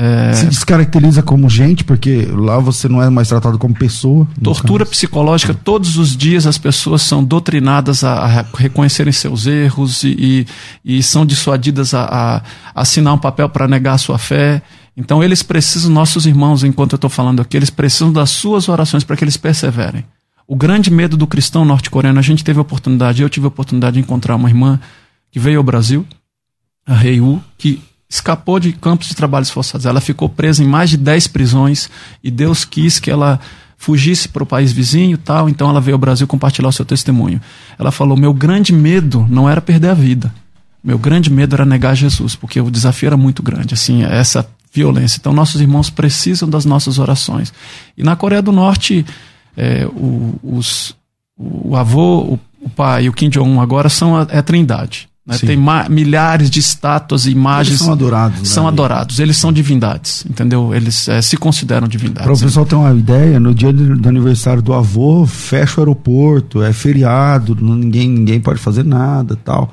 é... 0.00 0.32
Se 0.32 0.46
descaracteriza 0.46 1.24
como 1.24 1.50
gente, 1.50 1.82
porque 1.82 2.24
lá 2.30 2.60
você 2.60 2.88
não 2.88 3.02
é 3.02 3.10
mais 3.10 3.26
tratado 3.26 3.58
como 3.58 3.74
pessoa. 3.74 4.28
Tortura 4.40 4.86
psicológica, 4.86 5.52
todos 5.52 5.96
os 5.96 6.16
dias 6.16 6.46
as 6.46 6.56
pessoas 6.56 7.02
são 7.02 7.24
doutrinadas 7.24 8.04
a, 8.04 8.12
a 8.12 8.44
reconhecerem 8.56 9.12
seus 9.12 9.48
erros 9.48 10.04
e, 10.04 10.46
e, 10.84 10.98
e 10.98 11.02
são 11.02 11.26
dissuadidas 11.26 11.94
a, 11.94 12.04
a, 12.04 12.42
assinar 12.80 13.12
um 13.12 13.18
papel 13.18 13.48
para 13.48 13.66
negar 13.66 13.94
a 13.94 13.98
sua 13.98 14.18
fé. 14.18 14.62
Então 14.96 15.20
eles 15.20 15.42
precisam, 15.42 15.90
nossos 15.90 16.26
irmãos, 16.26 16.62
enquanto 16.62 16.92
eu 16.92 16.98
estou 16.98 17.10
falando 17.10 17.42
aqui, 17.42 17.56
eles 17.56 17.70
precisam 17.70 18.12
das 18.12 18.30
suas 18.30 18.68
orações 18.68 19.02
para 19.02 19.16
que 19.16 19.24
eles 19.24 19.36
perseverem. 19.36 20.04
O 20.46 20.54
grande 20.54 20.92
medo 20.92 21.16
do 21.16 21.26
cristão 21.26 21.64
norte-coreano, 21.64 22.20
a 22.20 22.22
gente 22.22 22.44
teve 22.44 22.60
a 22.60 22.62
oportunidade, 22.62 23.20
eu 23.20 23.28
tive 23.28 23.46
a 23.46 23.48
oportunidade 23.48 23.94
de 23.94 24.00
encontrar 24.00 24.36
uma 24.36 24.48
irmã 24.48 24.78
que 25.32 25.40
veio 25.40 25.58
ao 25.58 25.64
Brasil, 25.64 26.06
a 26.86 26.94
Reiu, 26.94 27.42
que 27.58 27.82
escapou 28.08 28.58
de 28.58 28.72
campos 28.72 29.08
de 29.08 29.14
trabalhos 29.14 29.50
forçados. 29.50 29.86
Ela 29.86 30.00
ficou 30.00 30.28
presa 30.28 30.62
em 30.62 30.66
mais 30.66 30.90
de 30.90 30.96
10 30.96 31.28
prisões 31.28 31.90
e 32.22 32.30
Deus 32.30 32.64
quis 32.64 32.98
que 32.98 33.10
ela 33.10 33.38
fugisse 33.76 34.28
para 34.28 34.42
o 34.42 34.46
país 34.46 34.72
vizinho 34.72 35.18
tal. 35.18 35.48
Então 35.48 35.68
ela 35.68 35.80
veio 35.80 35.94
ao 35.94 36.00
Brasil 36.00 36.26
compartilhar 36.26 36.68
o 36.68 36.72
seu 36.72 36.84
testemunho. 36.84 37.40
Ela 37.78 37.92
falou: 37.92 38.16
Meu 38.16 38.32
grande 38.32 38.72
medo 38.72 39.26
não 39.28 39.48
era 39.48 39.60
perder 39.60 39.90
a 39.90 39.94
vida. 39.94 40.32
Meu 40.82 40.98
grande 40.98 41.30
medo 41.30 41.54
era 41.54 41.64
negar 41.64 41.94
Jesus, 41.94 42.34
porque 42.34 42.60
o 42.60 42.70
desafio 42.70 43.08
era 43.08 43.16
muito 43.16 43.42
grande, 43.42 43.74
assim, 43.74 44.04
essa 44.04 44.48
violência. 44.72 45.18
Então 45.18 45.32
nossos 45.32 45.60
irmãos 45.60 45.90
precisam 45.90 46.48
das 46.48 46.64
nossas 46.64 46.98
orações. 46.98 47.52
E 47.96 48.02
na 48.02 48.16
Coreia 48.16 48.40
do 48.40 48.52
Norte, 48.52 49.04
é, 49.56 49.86
o, 49.86 50.38
os, 50.42 50.94
o 51.36 51.76
avô, 51.76 52.20
o, 52.20 52.40
o 52.60 52.70
pai 52.70 53.04
e 53.04 53.08
o 53.08 53.12
Kim 53.12 53.28
Jong-un 53.28 53.60
agora 53.60 53.88
são 53.88 54.16
a, 54.16 54.26
é 54.30 54.38
a 54.38 54.42
trindade. 54.42 55.08
Né? 55.28 55.36
Tem 55.36 55.58
milhares 55.90 56.48
de 56.48 56.58
estátuas 56.58 57.26
e 57.26 57.30
imagens. 57.30 57.68
Eles 57.68 57.80
são 57.80 57.92
adorados. 57.92 58.38
Né? 58.38 58.44
São 58.46 58.66
adorados. 58.66 59.20
Eles 59.20 59.36
são 59.36 59.52
divindades, 59.52 60.24
entendeu? 60.28 60.74
Eles 60.74 61.06
é, 61.06 61.20
se 61.20 61.36
consideram 61.36 61.86
divindades. 61.86 62.22
Para 62.22 62.32
o 62.32 62.38
pessoal 62.38 62.64
ter 62.64 62.74
uma 62.74 62.94
ideia, 62.94 63.38
no 63.38 63.54
dia 63.54 63.70
do 63.70 64.08
aniversário 64.08 64.62
do 64.62 64.72
avô, 64.72 65.26
fecha 65.26 65.78
o 65.78 65.80
aeroporto, 65.80 66.62
é 66.62 66.72
feriado, 66.72 67.54
ninguém, 67.60 68.08
ninguém 68.08 68.40
pode 68.40 68.58
fazer 68.58 68.84
nada 68.84 69.36
tal. 69.44 69.70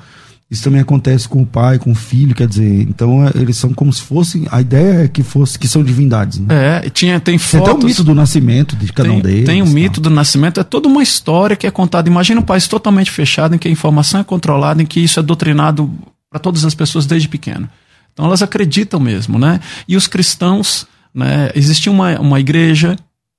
Isso 0.48 0.62
também 0.62 0.80
acontece 0.80 1.28
com 1.28 1.42
o 1.42 1.46
pai, 1.46 1.76
com 1.76 1.90
o 1.90 1.94
filho, 1.94 2.32
quer 2.32 2.46
dizer, 2.46 2.82
então 2.82 3.26
é, 3.26 3.32
eles 3.34 3.56
são 3.56 3.74
como 3.74 3.92
se 3.92 4.00
fossem, 4.00 4.46
a 4.48 4.60
ideia 4.60 5.04
é 5.04 5.08
que 5.08 5.24
fosse 5.24 5.58
que 5.58 5.66
são 5.66 5.82
divindades, 5.82 6.38
né? 6.38 6.46
É, 6.84 6.88
tinha 6.88 7.18
tem 7.18 7.36
fotos. 7.36 7.66
Tem 7.66 7.74
até 7.74 7.84
o 7.84 7.88
mito 7.88 8.04
do 8.04 8.14
nascimento 8.14 8.76
de 8.76 8.92
cada 8.92 9.08
tem, 9.08 9.18
um 9.18 9.20
deles. 9.20 9.44
Tem 9.44 9.60
o 9.60 9.66
mito 9.66 10.00
do 10.00 10.08
nascimento, 10.08 10.60
é 10.60 10.62
toda 10.62 10.86
uma 10.86 11.02
história 11.02 11.56
que 11.56 11.66
é 11.66 11.70
contada. 11.70 12.08
Imagina 12.08 12.40
um 12.40 12.44
país 12.44 12.68
totalmente 12.68 13.10
fechado 13.10 13.56
em 13.56 13.58
que 13.58 13.66
a 13.66 13.70
informação 13.70 14.20
é 14.20 14.24
controlada, 14.24 14.80
em 14.80 14.86
que 14.86 15.00
isso 15.00 15.18
é 15.18 15.22
doutrinado 15.22 15.92
para 16.30 16.38
todas 16.38 16.64
as 16.64 16.76
pessoas 16.76 17.06
desde 17.06 17.28
pequeno. 17.28 17.68
Então 18.12 18.24
elas 18.24 18.40
acreditam 18.40 19.00
mesmo, 19.00 19.40
né? 19.40 19.58
E 19.88 19.96
os 19.96 20.06
cristãos, 20.06 20.86
né? 21.12 21.50
Existia 21.56 21.90
uma, 21.90 22.20
uma 22.20 22.38
igreja 22.38 22.96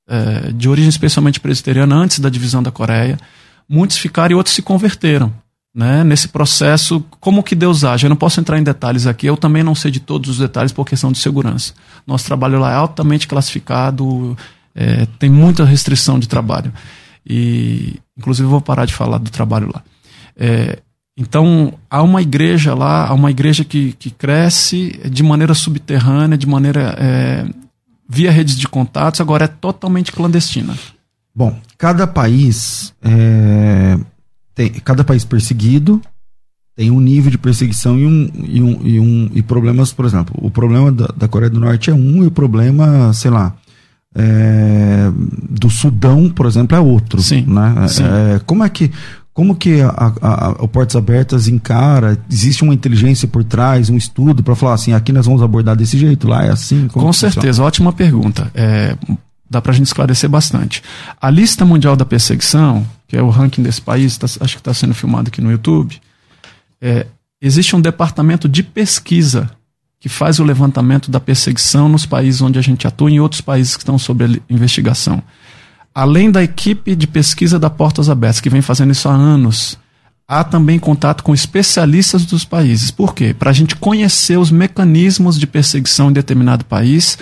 é, 0.10 0.52
de 0.52 0.68
origem 0.68 0.90
especialmente 0.90 1.40
presbiteriana 1.40 1.96
antes 1.96 2.20
da 2.20 2.28
divisão 2.28 2.62
da 2.62 2.70
Coreia. 2.70 3.18
Muitos 3.70 3.98
ficaram 3.98 4.34
e 4.34 4.36
outros 4.36 4.54
se 4.54 4.62
converteram 4.62 5.32
né, 5.78 6.04
nesse 6.04 6.28
processo, 6.28 7.06
como 7.20 7.44
que 7.44 7.54
Deus 7.54 7.84
age. 7.84 8.08
Eu 8.08 8.10
não 8.10 8.16
posso 8.16 8.40
entrar 8.40 8.58
em 8.58 8.64
detalhes 8.64 9.06
aqui, 9.06 9.28
eu 9.28 9.38
também 9.38 9.62
não 9.62 9.76
sei 9.76 9.92
de 9.92 10.00
todos 10.00 10.32
os 10.32 10.38
detalhes 10.40 10.72
por 10.72 10.88
questão 10.88 11.12
de 11.12 11.20
segurança. 11.20 11.72
Nosso 12.08 12.26
trabalho 12.26 12.60
lá 12.60 12.72
é 12.72 12.76
altamente 12.76 13.28
classificado, 13.28 14.36
é, 14.74 15.06
tem 15.20 15.30
muita 15.30 15.64
restrição 15.64 16.18
de 16.18 16.28
trabalho. 16.28 16.74
E, 17.24 18.00
inclusive, 18.18 18.48
eu 18.48 18.50
vou 18.50 18.60
parar 18.60 18.86
de 18.86 18.94
falar 18.96 19.20
do 19.20 19.30
trabalho 19.30 19.70
lá. 19.72 19.84
É, 20.36 20.80
então, 21.16 21.72
há 21.92 22.02
uma 22.02 22.24
igreja 22.24 22.74
lá, 22.74 23.06
há 23.06 23.14
uma 23.14 23.30
igreja 23.30 23.64
que, 23.64 23.94
que 24.00 24.10
cresce 24.10 25.00
de 25.12 25.22
maneira 25.22 25.54
subterrânea, 25.54 26.40
de 26.40 26.48
maneira. 26.48 26.96
É, 26.98 27.46
via 28.10 28.32
redes 28.32 28.58
de 28.58 28.68
contatos, 28.68 29.22
agora 29.22 29.46
é 29.46 29.48
totalmente 29.48 30.12
clandestina. 30.12 30.76
Bom, 31.36 31.60
cada 31.78 32.08
país 32.08 32.96
é, 33.04 34.00
tem, 34.58 34.72
cada 34.72 35.04
país 35.04 35.24
perseguido 35.24 36.02
tem 36.76 36.90
um 36.90 37.00
nível 37.00 37.30
de 37.30 37.38
perseguição 37.38 37.98
e 37.98 38.06
um, 38.06 38.30
e 38.44 38.62
um, 38.62 38.80
e 38.84 39.00
um 39.00 39.30
e 39.34 39.42
problemas, 39.42 39.94
por 39.94 40.06
exemplo, 40.06 40.36
o 40.38 40.50
problema 40.50 40.92
da, 40.92 41.08
da 41.16 41.28
Coreia 41.28 41.50
do 41.50 41.60
Norte 41.60 41.92
é 41.92 41.94
um 41.94 42.24
e 42.24 42.28
o 42.28 42.32
problema, 42.32 43.14
sei 43.14 43.32
lá, 43.32 43.56
é, 44.16 45.12
do 45.50 45.70
Sudão, 45.70 46.30
por 46.30 46.46
exemplo, 46.46 46.76
é 46.76 46.80
outro. 46.80 47.22
Sim. 47.22 47.46
Né? 47.48 47.88
sim. 47.88 48.04
É, 48.04 48.40
como 48.46 48.64
é 48.64 48.70
que 48.70 48.92
como 49.34 49.56
que 49.56 49.82
a, 49.82 49.90
a, 49.90 50.46
a, 50.46 50.50
o 50.64 50.68
Portas 50.68 50.96
Abertas 50.96 51.48
encara? 51.48 52.18
Existe 52.32 52.64
uma 52.64 52.74
inteligência 52.74 53.28
por 53.28 53.44
trás, 53.44 53.88
um 53.88 53.98
estudo 53.98 54.42
para 54.42 54.56
falar 54.56 54.74
assim, 54.74 54.94
aqui 54.94 55.12
nós 55.12 55.28
vamos 55.28 55.44
abordar 55.44 55.76
desse 55.76 55.98
jeito, 55.98 56.28
lá 56.28 56.44
é 56.44 56.52
assim? 56.52 56.88
Com 56.88 57.14
certeza, 57.14 57.48
funciona? 57.48 57.68
ótima 57.68 57.94
pergunta. 57.94 58.52
É, 58.56 58.98
dá 59.50 59.62
para 59.62 59.72
a 59.72 59.76
gente 59.76 59.88
esclarecer 59.88 60.30
bastante. 60.30 60.84
A 61.20 61.30
lista 61.30 61.66
mundial 61.66 61.96
da 61.96 62.06
perseguição, 62.06 62.88
que 63.08 63.16
é 63.16 63.22
o 63.22 63.30
ranking 63.30 63.64
desse 63.64 63.82
país, 63.82 64.18
tá, 64.18 64.26
acho 64.26 64.56
que 64.56 64.60
está 64.62 64.74
sendo 64.74 64.94
filmado 64.94 65.30
aqui 65.30 65.42
no 65.42 65.52
YouTube, 65.52 66.00
é, 66.82 67.08
existe 67.42 67.76
um 67.76 67.82
departamento 67.82 68.48
de 68.48 68.64
pesquisa 68.64 69.50
que 70.00 70.10
faz 70.10 70.40
o 70.40 70.44
levantamento 70.44 71.10
da 71.10 71.20
perseguição 71.20 71.90
nos 71.90 72.06
países 72.06 72.42
onde 72.42 72.60
a 72.60 72.62
gente 72.62 72.88
atua 72.88 73.10
e 73.10 73.16
em 73.16 73.20
outros 73.20 73.42
países 73.42 73.76
que 73.76 73.82
estão 73.82 73.98
sob 73.98 74.42
investigação. 74.50 75.24
Além 75.94 76.30
da 76.30 76.44
equipe 76.44 76.96
de 76.96 77.08
pesquisa 77.08 77.58
da 77.58 77.70
Portas 77.70 78.08
Abertas, 78.08 78.40
que 78.40 78.50
vem 78.50 78.62
fazendo 78.62 78.92
isso 78.92 79.10
há 79.10 79.14
anos, 79.14 79.78
há 80.28 80.44
também 80.44 80.78
contato 80.78 81.24
com 81.24 81.34
especialistas 81.34 82.26
dos 82.26 82.46
países. 82.46 82.92
Por 82.92 83.16
quê? 83.16 83.34
Para 83.34 83.50
a 83.50 83.54
gente 83.54 83.76
conhecer 83.76 84.38
os 84.38 84.52
mecanismos 84.52 85.40
de 85.40 85.48
perseguição 85.48 86.10
em 86.10 86.14
determinado 86.14 86.66
país, 86.66 87.18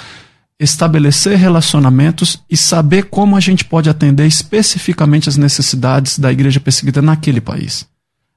estabelecer 0.60 1.38
relacionamentos 1.38 2.42
e 2.50 2.56
saber 2.56 3.04
como 3.04 3.36
a 3.36 3.40
gente 3.40 3.66
pode 3.66 3.90
atender 3.90 4.26
especificamente 4.26 5.28
as 5.28 5.38
necessidades 5.38 6.18
da 6.18 6.32
igreja 6.32 6.60
perseguida 6.60 7.02
naquele 7.02 7.42
país. 7.42 7.86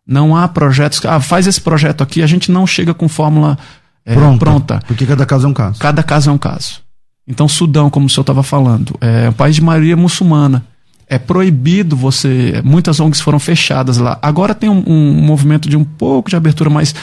Não 0.06 0.34
há 0.34 0.48
projetos. 0.48 1.04
Ah, 1.04 1.20
faz 1.20 1.46
esse 1.46 1.60
projeto 1.60 2.02
aqui, 2.02 2.22
a 2.22 2.26
gente 2.26 2.50
não 2.50 2.66
chega 2.66 2.94
com 2.94 3.08
fórmula 3.08 3.58
é, 4.04 4.14
pronta, 4.14 4.38
pronta. 4.38 4.82
Porque 4.86 5.06
cada 5.06 5.26
caso 5.26 5.46
é 5.46 5.50
um 5.50 5.54
caso. 5.54 5.78
Cada 5.78 6.02
caso 6.02 6.30
é 6.30 6.32
um 6.32 6.38
caso. 6.38 6.80
Então, 7.26 7.46
Sudão, 7.46 7.90
como 7.90 8.06
o 8.06 8.08
senhor 8.08 8.22
estava 8.22 8.42
falando, 8.42 8.96
é 9.02 9.28
um 9.28 9.34
país 9.34 9.54
de 9.54 9.62
maioria 9.62 9.96
muçulmana. 9.96 10.64
É 11.06 11.18
proibido 11.18 11.94
você. 11.94 12.60
Muitas 12.64 13.00
ONGs 13.00 13.20
foram 13.20 13.38
fechadas 13.38 13.98
lá. 13.98 14.18
Agora 14.22 14.54
tem 14.54 14.68
um, 14.68 14.82
um 14.86 15.12
movimento 15.22 15.68
de 15.68 15.76
um 15.76 15.84
pouco 15.84 16.30
de 16.30 16.36
abertura, 16.36 16.70
mas 16.70 16.94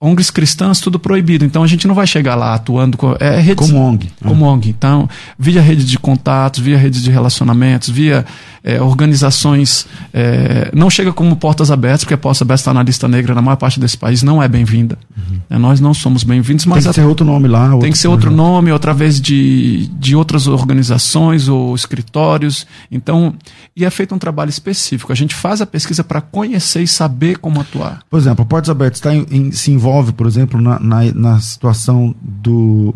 ONGs 0.00 0.30
cristãs, 0.30 0.80
tudo 0.80 0.96
proibido. 0.96 1.44
Então 1.44 1.64
a 1.64 1.66
gente 1.66 1.88
não 1.88 1.94
vai 1.94 2.06
chegar 2.06 2.36
lá 2.36 2.54
atuando 2.54 2.96
com, 2.96 3.16
é, 3.18 3.40
redes, 3.40 3.68
como 3.68 3.82
ONG. 3.82 4.08
Como 4.22 4.44
é. 4.44 4.48
ONG. 4.48 4.68
Então, 4.68 5.08
via 5.36 5.60
rede 5.60 5.84
de 5.84 5.98
contatos, 5.98 6.60
via 6.60 6.78
rede 6.78 7.02
de 7.02 7.10
relacionamentos, 7.10 7.88
via 7.88 8.24
é, 8.62 8.80
organizações. 8.80 9.88
É, 10.14 10.70
não 10.72 10.88
chega 10.88 11.12
como 11.12 11.34
portas 11.34 11.72
abertas, 11.72 12.04
porque 12.04 12.14
a 12.14 12.18
porta 12.18 12.44
aberta 12.44 12.60
está 12.60 12.72
na 12.72 12.82
lista 12.84 13.08
negra 13.08 13.34
na 13.34 13.42
maior 13.42 13.56
parte 13.56 13.80
desse 13.80 13.98
país, 13.98 14.22
não 14.22 14.40
é 14.40 14.46
bem-vinda. 14.46 14.96
Uhum. 15.16 15.40
É, 15.50 15.58
nós 15.58 15.80
não 15.80 15.92
somos 15.92 16.22
bem-vindos, 16.22 16.64
mas. 16.64 16.84
Tem 16.84 16.92
que 16.92 17.00
ser 17.00 17.06
outro 17.06 17.26
nome 17.26 17.48
lá. 17.48 17.64
Outro 17.64 17.80
tem 17.80 17.90
que 17.90 17.98
ser 17.98 18.08
outro 18.08 18.30
nome, 18.30 18.70
outra 18.70 18.94
vez 18.94 19.20
de, 19.20 19.88
de 19.98 20.14
outras 20.14 20.46
organizações 20.46 21.48
ou 21.48 21.74
escritórios. 21.74 22.68
Então, 22.88 23.34
e 23.74 23.84
é 23.84 23.90
feito 23.90 24.14
um 24.14 24.18
trabalho 24.18 24.50
específico. 24.50 25.10
A 25.10 25.16
gente 25.16 25.34
faz 25.34 25.60
a 25.60 25.66
pesquisa 25.66 26.04
para 26.04 26.20
conhecer 26.20 26.82
e 26.82 26.86
saber 26.86 27.38
como 27.38 27.60
atuar. 27.60 28.02
Por 28.08 28.20
exemplo, 28.20 28.42
a 28.42 28.46
Portas 28.46 28.70
Abertas 28.70 28.98
está 28.98 29.12
em, 29.12 29.26
em, 29.30 29.50
se 29.50 29.72
envolve 29.72 29.87
envolve, 29.88 30.12
por 30.12 30.26
exemplo, 30.26 30.60
na, 30.60 30.78
na, 30.78 31.12
na 31.14 31.40
situação 31.40 32.14
do 32.20 32.94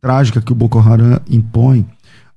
trágica 0.00 0.40
que 0.40 0.52
o 0.52 0.54
Boko 0.54 0.78
Haram 0.78 1.20
impõe 1.28 1.86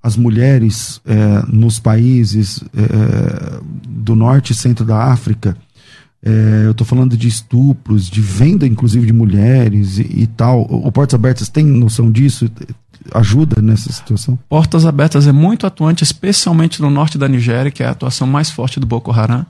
às 0.02 0.18
mulheres 0.18 1.02
é, 1.06 1.44
nos 1.48 1.80
países 1.80 2.64
é, 2.76 3.60
do 3.88 4.16
norte 4.16 4.52
e 4.52 4.56
centro 4.56 4.86
da 4.86 5.06
África, 5.12 5.56
É, 6.28 6.64
eu 6.66 6.72
estou 6.72 6.88
falando 6.88 7.16
de 7.16 7.28
estupros, 7.28 8.10
de 8.10 8.20
venda, 8.20 8.66
inclusive, 8.66 9.06
de 9.06 9.14
mulheres 9.14 10.00
e, 10.00 10.24
e, 10.24 10.26
tal. 10.26 10.62
O 10.62 10.92
Portas 10.92 11.14
Abertas 11.14 11.50
tem 11.50 11.64
noção 11.64 12.12
disso? 12.12 12.50
Ajuda 13.14 13.62
nessa 13.62 13.94
situação? 13.94 14.40
Portas 14.50 14.88
Abertas 14.88 15.28
é 15.28 15.32
muito 15.32 15.68
atuante, 15.68 16.04
especialmente 16.04 16.82
no 16.82 16.90
norte 16.90 17.20
da 17.20 17.28
Nigéria, 17.28 17.70
que 17.70 17.84
é 17.84 17.86
a 17.86 17.92
atuação 17.92 18.26
mais 18.26 18.50
forte 18.50 18.80
do 18.80 18.88
Boko 18.88 19.12
Haram. 19.12 19.46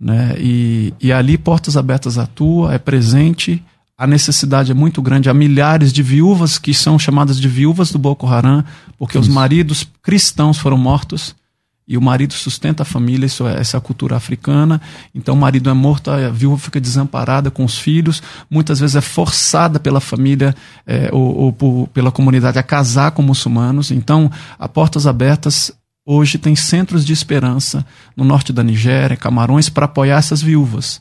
Né? 0.00 0.34
E, 0.38 0.94
e 1.00 1.12
ali 1.12 1.36
Portas 1.36 1.76
Abertas 1.76 2.16
atua, 2.16 2.72
é 2.74 2.78
presente, 2.78 3.62
a 3.98 4.06
necessidade 4.06 4.70
é 4.70 4.74
muito 4.74 5.02
grande. 5.02 5.28
Há 5.28 5.34
milhares 5.34 5.92
de 5.92 6.02
viúvas 6.02 6.56
que 6.56 6.72
são 6.72 6.98
chamadas 6.98 7.38
de 7.38 7.48
viúvas 7.48 7.92
do 7.92 7.98
Boko 7.98 8.26
Haram, 8.26 8.64
porque 8.96 9.18
Isso. 9.18 9.28
os 9.28 9.34
maridos 9.34 9.86
cristãos 10.02 10.58
foram 10.58 10.78
mortos 10.78 11.34
e 11.90 11.98
o 11.98 12.00
marido 12.00 12.32
sustenta 12.32 12.84
a 12.84 12.86
família, 12.86 13.26
isso 13.26 13.44
é, 13.48 13.60
essa 13.60 13.76
é 13.76 13.78
a 13.78 13.80
cultura 13.80 14.14
africana. 14.14 14.80
Então 15.12 15.34
o 15.34 15.36
marido 15.36 15.68
é 15.68 15.72
morto, 15.72 16.08
a 16.08 16.30
viúva 16.30 16.56
fica 16.56 16.80
desamparada 16.80 17.50
com 17.50 17.64
os 17.64 17.76
filhos, 17.76 18.22
muitas 18.48 18.78
vezes 18.78 18.94
é 18.94 19.00
forçada 19.00 19.80
pela 19.80 20.00
família 20.00 20.54
é, 20.86 21.10
ou, 21.12 21.36
ou 21.36 21.52
por, 21.52 21.88
pela 21.88 22.12
comunidade 22.12 22.60
a 22.60 22.62
casar 22.62 23.10
com 23.10 23.22
muçulmanos. 23.22 23.90
Então, 23.90 24.30
a 24.56 24.68
Portas 24.68 25.04
Abertas 25.04 25.72
hoje 26.10 26.38
tem 26.38 26.56
centros 26.56 27.04
de 27.04 27.12
esperança 27.12 27.86
no 28.16 28.24
norte 28.24 28.52
da 28.52 28.64
Nigéria, 28.64 29.16
Camarões, 29.16 29.68
para 29.68 29.84
apoiar 29.84 30.18
essas 30.18 30.42
viúvas. 30.42 31.00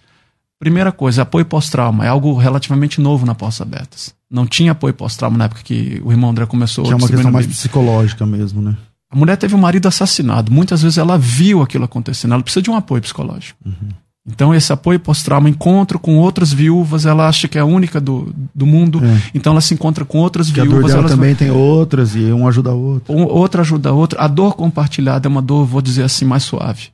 Primeira 0.59 0.91
coisa, 0.91 1.23
apoio 1.23 1.45
pós-trauma. 1.45 2.05
É 2.05 2.09
algo 2.09 2.37
relativamente 2.37 3.01
novo 3.01 3.25
na 3.25 3.33
Portas 3.33 3.61
Abertas. 3.61 4.13
Não 4.29 4.45
tinha 4.45 4.73
apoio 4.73 4.93
pós-trauma 4.93 5.37
na 5.37 5.45
época 5.45 5.63
que 5.63 6.01
o 6.03 6.11
irmão 6.11 6.29
André 6.29 6.45
começou. 6.45 6.85
Que 6.85 6.91
é 6.91 6.95
uma 6.95 7.07
questão 7.07 7.31
mais 7.31 7.47
psicológica 7.47 8.25
mesmo, 8.25 8.61
né? 8.61 8.77
A 9.09 9.15
mulher 9.15 9.37
teve 9.37 9.55
um 9.55 9.59
marido 9.59 9.87
assassinado. 9.87 10.51
Muitas 10.51 10.83
vezes 10.83 10.99
ela 10.99 11.17
viu 11.17 11.63
aquilo 11.63 11.85
acontecendo. 11.85 12.33
Ela 12.33 12.43
precisa 12.43 12.61
de 12.61 12.69
um 12.69 12.75
apoio 12.75 13.01
psicológico. 13.01 13.57
Uhum. 13.65 13.89
Então, 14.31 14.53
esse 14.53 14.71
apoio 14.71 14.99
pós-trauma, 14.99 15.49
encontro 15.49 15.97
com 15.97 16.17
outras 16.17 16.53
viúvas, 16.53 17.05
ela 17.05 17.27
acha 17.27 17.47
que 17.47 17.57
é 17.57 17.61
a 17.61 17.65
única 17.65 17.99
do, 17.99 18.33
do 18.53 18.65
mundo. 18.65 19.03
É. 19.03 19.21
Então, 19.33 19.53
ela 19.53 19.61
se 19.61 19.73
encontra 19.73 20.05
com 20.05 20.19
outras 20.19 20.51
que 20.51 20.61
viúvas. 20.61 20.93
A 20.93 21.01
dor 21.01 21.09
também 21.09 21.33
tem 21.33 21.49
outras 21.49 22.15
e 22.15 22.31
um 22.31 22.47
ajuda 22.47 22.69
a 22.69 22.73
outra. 22.73 23.15
Um, 23.15 23.23
outra 23.23 23.61
ajuda 23.61 23.89
a 23.89 23.93
outra. 23.93 24.21
A 24.21 24.27
dor 24.27 24.55
compartilhada 24.55 25.27
é 25.27 25.29
uma 25.29 25.41
dor, 25.41 25.65
vou 25.65 25.81
dizer 25.81 26.03
assim, 26.03 26.25
mais 26.25 26.43
suave. 26.43 26.89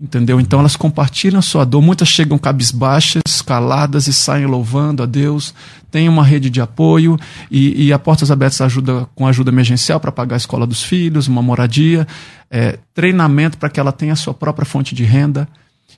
Entendeu? 0.00 0.40
Então 0.40 0.58
elas 0.58 0.74
compartilham 0.74 1.38
a 1.38 1.42
sua 1.42 1.64
dor. 1.64 1.80
Muitas 1.80 2.08
chegam 2.08 2.36
cabisbaixas, 2.36 3.40
caladas 3.46 4.08
e 4.08 4.12
saem 4.12 4.44
louvando 4.44 5.02
a 5.02 5.06
Deus. 5.06 5.54
Tem 5.90 6.08
uma 6.08 6.24
rede 6.24 6.50
de 6.50 6.60
apoio 6.60 7.16
e, 7.48 7.86
e 7.86 7.92
a 7.92 7.98
Portas 7.98 8.30
Abertas 8.30 8.60
ajuda 8.60 9.06
com 9.14 9.26
ajuda 9.26 9.50
emergencial 9.50 10.00
para 10.00 10.10
pagar 10.10 10.34
a 10.34 10.36
escola 10.36 10.66
dos 10.66 10.82
filhos, 10.82 11.28
uma 11.28 11.40
moradia, 11.40 12.06
é, 12.50 12.78
treinamento 12.92 13.56
para 13.56 13.70
que 13.70 13.78
ela 13.78 13.92
tenha 13.92 14.12
a 14.12 14.16
sua 14.16 14.34
própria 14.34 14.66
fonte 14.66 14.96
de 14.96 15.04
renda 15.04 15.48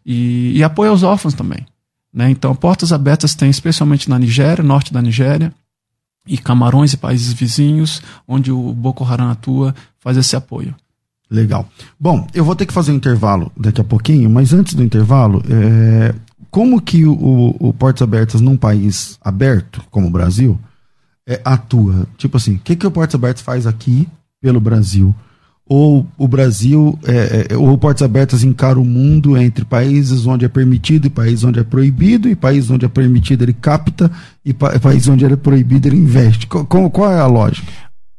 e, 0.07 0.53
e 0.57 0.63
apoio 0.63 0.93
aos 0.93 1.03
órfãos 1.03 1.35
também. 1.35 1.67
Né? 2.15 2.31
Então, 2.31 2.55
Portas 2.55 2.93
Abertas 2.93 3.35
tem 3.35 3.51
especialmente 3.51 4.09
na 4.09 4.19
Nigéria, 4.19 4.63
norte 4.63 4.93
da 4.93 5.03
Nigéria, 5.03 5.53
e 6.27 6.39
Camarões 6.39 6.93
e 6.93 6.97
países 6.97 7.33
vizinhos, 7.33 8.01
onde 8.27 8.51
o 8.53 8.73
Boko 8.73 9.05
Haram 9.05 9.29
atua, 9.29 9.75
faz 9.99 10.17
esse 10.17 10.35
apoio. 10.37 10.75
Legal. 11.29 11.69
Bom, 11.99 12.27
eu 12.33 12.45
vou 12.45 12.55
ter 12.55 12.67
que 12.67 12.73
fazer 12.73 12.93
um 12.93 12.97
intervalo 12.97 13.51
daqui 13.57 13.81
a 13.81 13.85
pouquinho, 13.85 14.31
mas 14.31 14.53
antes 14.53 14.75
do 14.75 14.83
intervalo, 14.83 15.43
é, 15.51 16.15
como 16.51 16.81
que 16.81 17.05
o, 17.05 17.57
o 17.59 17.73
Portas 17.73 18.03
Abertas 18.03 18.41
num 18.41 18.57
país 18.57 19.19
aberto, 19.21 19.83
como 19.91 20.07
o 20.07 20.11
Brasil, 20.11 20.59
é, 21.27 21.41
atua? 21.45 22.09
Tipo 22.17 22.37
assim, 22.37 22.55
o 22.55 22.59
que, 22.61 22.77
que 22.77 22.87
o 22.87 22.91
Portas 22.91 23.17
Abertas 23.17 23.43
faz 23.43 23.67
aqui 23.67 24.09
pelo 24.41 24.61
Brasil? 24.61 25.15
Ou 25.69 26.07
o 26.17 26.29
Brasil, 26.29 26.97
é, 27.05 27.49
é, 27.51 27.57
ou 27.57 27.77
Portas 27.77 28.03
Abertas 28.03 28.45
encara 28.45 28.79
o 28.79 28.85
mundo 28.85 29.37
entre 29.37 29.65
países 29.65 30.25
onde 30.25 30.45
é 30.45 30.49
permitido 30.49 31.07
e 31.07 31.11
países 31.11 31.43
onde 31.43 31.59
é 31.59 31.65
proibido, 31.65 32.29
e 32.29 32.37
países 32.37 32.71
onde 32.71 32.85
é 32.85 32.89
permitido 32.89 33.43
ele 33.43 33.53
capta, 33.53 34.11
e 34.45 34.55
pa 34.55 34.79
países 34.79 35.09
onde 35.09 35.25
é 35.25 35.37
proibido 35.37 35.89
ele 35.89 35.97
investe. 35.97 36.47
Qual, 36.47 36.89
qual 36.89 37.11
é 37.11 37.19
a 37.19 37.27
lógica? 37.27 37.67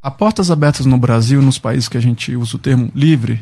A 0.01 0.12
Portas 0.12 0.51
Abertas 0.51 0.86
no 0.86 0.98
Brasil, 0.98 1.42
nos 1.42 1.57
países 1.57 1.88
que 1.88 1.98
a 1.98 2.01
gente 2.01 2.36
usa 2.36 2.57
o 2.57 2.60
termo 2.60 2.92
livre, 2.94 3.40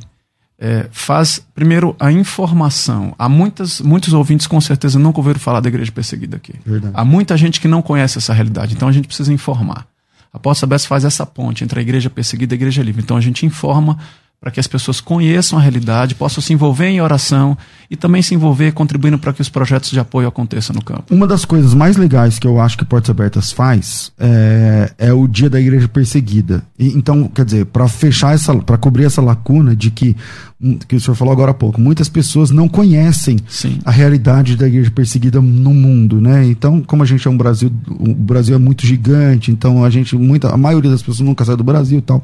é, 0.59 0.87
faz, 0.91 1.43
primeiro, 1.53 1.95
a 1.99 2.11
informação. 2.11 3.13
Há 3.17 3.27
muitas, 3.27 3.81
muitos 3.81 4.13
ouvintes 4.13 4.47
com 4.47 4.59
certeza 4.61 4.97
nunca 4.97 5.19
ouviram 5.19 5.39
falar 5.39 5.59
da 5.59 5.67
igreja 5.67 5.91
perseguida 5.91 6.37
aqui. 6.37 6.53
Verdade. 6.65 6.93
Há 6.95 7.03
muita 7.03 7.35
gente 7.35 7.59
que 7.59 7.67
não 7.67 7.81
conhece 7.81 8.17
essa 8.17 8.33
realidade, 8.33 8.73
então 8.73 8.87
a 8.87 8.91
gente 8.91 9.07
precisa 9.07 9.33
informar. 9.33 9.87
A 10.35 10.39
Portas 10.39 10.63
Abertas 10.63 10.85
faz 10.85 11.05
essa 11.05 11.25
ponte 11.25 11.63
entre 11.63 11.79
a 11.79 11.81
igreja 11.81 12.09
perseguida 12.09 12.53
e 12.53 12.55
a 12.55 12.59
igreja 12.59 12.83
livre. 12.83 13.01
Então 13.01 13.15
a 13.15 13.21
gente 13.21 13.45
informa 13.45 13.97
para 14.45 14.51
que 14.51 14.59
as 14.59 14.67
pessoas 14.67 15.01
conheçam 15.01 15.57
a 15.57 15.61
realidade, 15.63 16.13
possam 16.13 16.39
se 16.39 16.53
envolver 16.53 16.85
em 16.85 17.01
oração 17.01 17.57
e 17.89 17.95
também 17.95 18.21
se 18.21 18.35
envolver 18.35 18.73
contribuindo 18.73 19.17
para 19.17 19.33
que 19.33 19.41
os 19.41 19.49
projetos 19.49 19.89
de 19.89 19.99
apoio 19.99 20.27
aconteçam 20.27 20.75
no 20.75 20.83
campo. 20.83 21.05
Uma 21.09 21.25
das 21.25 21.43
coisas 21.45 21.73
mais 21.73 21.97
legais 21.97 22.37
que 22.37 22.45
eu 22.45 22.61
acho 22.61 22.77
que 22.77 22.85
Portas 22.85 23.09
Abertas 23.09 23.51
faz 23.51 24.11
é, 24.19 24.93
é 24.99 25.11
o 25.11 25.27
dia 25.27 25.49
da 25.49 25.59
igreja 25.59 25.87
perseguida. 25.87 26.63
E, 26.77 26.89
então, 26.89 27.27
quer 27.27 27.43
dizer, 27.43 27.65
para 27.65 27.87
fechar 27.87 28.35
essa, 28.35 28.55
para 28.55 28.77
cobrir 28.77 29.05
essa 29.05 29.19
lacuna 29.19 29.75
de 29.75 29.89
que 29.89 30.15
hum, 30.61 30.77
que 30.87 30.95
o 30.95 31.01
senhor 31.01 31.15
falou 31.15 31.31
agora 31.31 31.49
há 31.49 31.55
pouco, 31.55 31.81
muitas 31.81 32.07
pessoas 32.07 32.51
não 32.51 32.69
conhecem 32.69 33.39
Sim. 33.47 33.79
a 33.83 33.89
realidade 33.89 34.55
da 34.55 34.67
igreja 34.67 34.91
perseguida 34.91 35.41
no 35.41 35.73
mundo, 35.73 36.21
né? 36.21 36.45
Então, 36.45 36.83
como 36.83 37.01
a 37.01 37.05
gente 37.07 37.27
é 37.27 37.31
um 37.31 37.37
Brasil, 37.37 37.71
o 37.87 38.13
Brasil 38.13 38.53
é 38.53 38.59
muito 38.59 38.85
gigante, 38.85 39.49
então 39.49 39.83
a 39.83 39.89
gente 39.89 40.15
muita, 40.15 40.53
a 40.53 40.57
maioria 40.57 40.91
das 40.91 41.01
pessoas 41.01 41.21
nunca 41.21 41.43
sai 41.43 41.55
do 41.55 41.63
Brasil, 41.63 41.97
e 41.97 42.01
tal. 42.03 42.21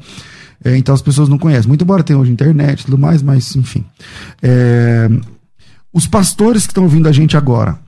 É, 0.64 0.76
então 0.76 0.94
as 0.94 1.02
pessoas 1.02 1.28
não 1.28 1.38
conhecem. 1.38 1.68
Muito 1.68 1.82
embora 1.82 2.02
tenha 2.02 2.18
hoje 2.18 2.30
internet 2.32 2.80
e 2.80 2.84
tudo 2.84 2.98
mais, 2.98 3.22
mas 3.22 3.54
enfim. 3.56 3.84
É, 4.42 5.08
os 5.92 6.06
pastores 6.06 6.66
que 6.66 6.70
estão 6.70 6.84
ouvindo 6.84 7.08
a 7.08 7.12
gente 7.12 7.36
agora 7.36 7.78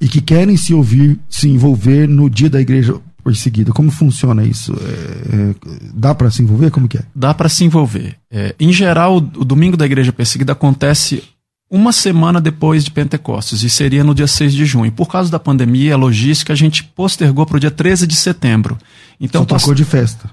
e 0.00 0.08
que 0.08 0.20
querem 0.20 0.56
se 0.56 0.74
ouvir, 0.74 1.18
se 1.28 1.48
envolver 1.48 2.08
no 2.08 2.28
dia 2.28 2.50
da 2.50 2.60
igreja 2.60 2.94
perseguida, 3.24 3.72
como 3.72 3.90
funciona 3.90 4.44
isso? 4.44 4.72
É, 4.74 5.36
é 5.36 5.54
dá 5.94 6.14
para 6.14 6.30
se 6.30 6.42
envolver? 6.42 6.70
Como 6.70 6.86
que 6.86 6.98
é? 6.98 7.02
Dá 7.14 7.32
para 7.32 7.48
se 7.48 7.64
envolver. 7.64 8.16
É, 8.30 8.54
em 8.60 8.72
geral, 8.72 9.16
o, 9.16 9.44
domingo 9.44 9.76
da 9.76 9.86
igreja 9.86 10.12
perseguida 10.12 10.52
acontece 10.52 11.22
uma 11.70 11.92
semana 11.92 12.40
depois 12.40 12.84
de 12.84 12.90
Pentecostes, 12.90 13.62
e 13.62 13.70
seria 13.70 14.04
no 14.04 14.14
dia 14.14 14.26
6 14.26 14.52
de 14.52 14.64
junho. 14.64 14.92
Por 14.92 15.08
causa 15.08 15.30
da 15.30 15.40
pandemia, 15.40 15.94
a 15.94 15.96
logística, 15.96 16.52
a 16.52 16.56
gente 16.56 16.84
postergou 16.84 17.46
para 17.46 17.56
o 17.56 17.60
dia 17.60 17.70
13 17.70 18.06
de 18.06 18.14
setembro. 18.14 18.78
Então, 19.18 19.40
Só 19.42 19.56
tocou 19.56 19.74
de 19.74 19.84
festa. 19.84 20.30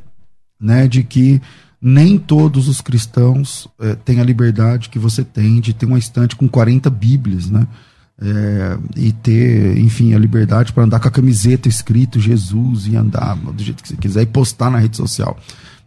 né, 0.58 0.88
de 0.88 1.02
que 1.02 1.42
nem 1.82 2.16
todos 2.16 2.68
os 2.68 2.80
cristãos 2.80 3.66
é, 3.80 3.96
têm 3.96 4.20
a 4.20 4.24
liberdade 4.24 4.88
que 4.88 5.00
você 5.00 5.24
tem 5.24 5.60
de 5.60 5.74
ter 5.74 5.84
uma 5.84 5.98
estante 5.98 6.36
com 6.36 6.48
40 6.48 6.88
Bíblias, 6.88 7.50
né? 7.50 7.66
É, 8.24 8.78
e 8.94 9.10
ter, 9.10 9.76
enfim, 9.78 10.14
a 10.14 10.18
liberdade 10.18 10.72
para 10.72 10.84
andar 10.84 11.00
com 11.00 11.08
a 11.08 11.10
camiseta 11.10 11.68
escrito 11.68 12.20
Jesus 12.20 12.86
e 12.86 12.94
andar 12.94 13.34
do 13.34 13.60
jeito 13.60 13.82
que 13.82 13.88
você 13.88 13.96
quiser 13.96 14.22
e 14.22 14.26
postar 14.26 14.70
na 14.70 14.78
rede 14.78 14.96
social. 14.96 15.36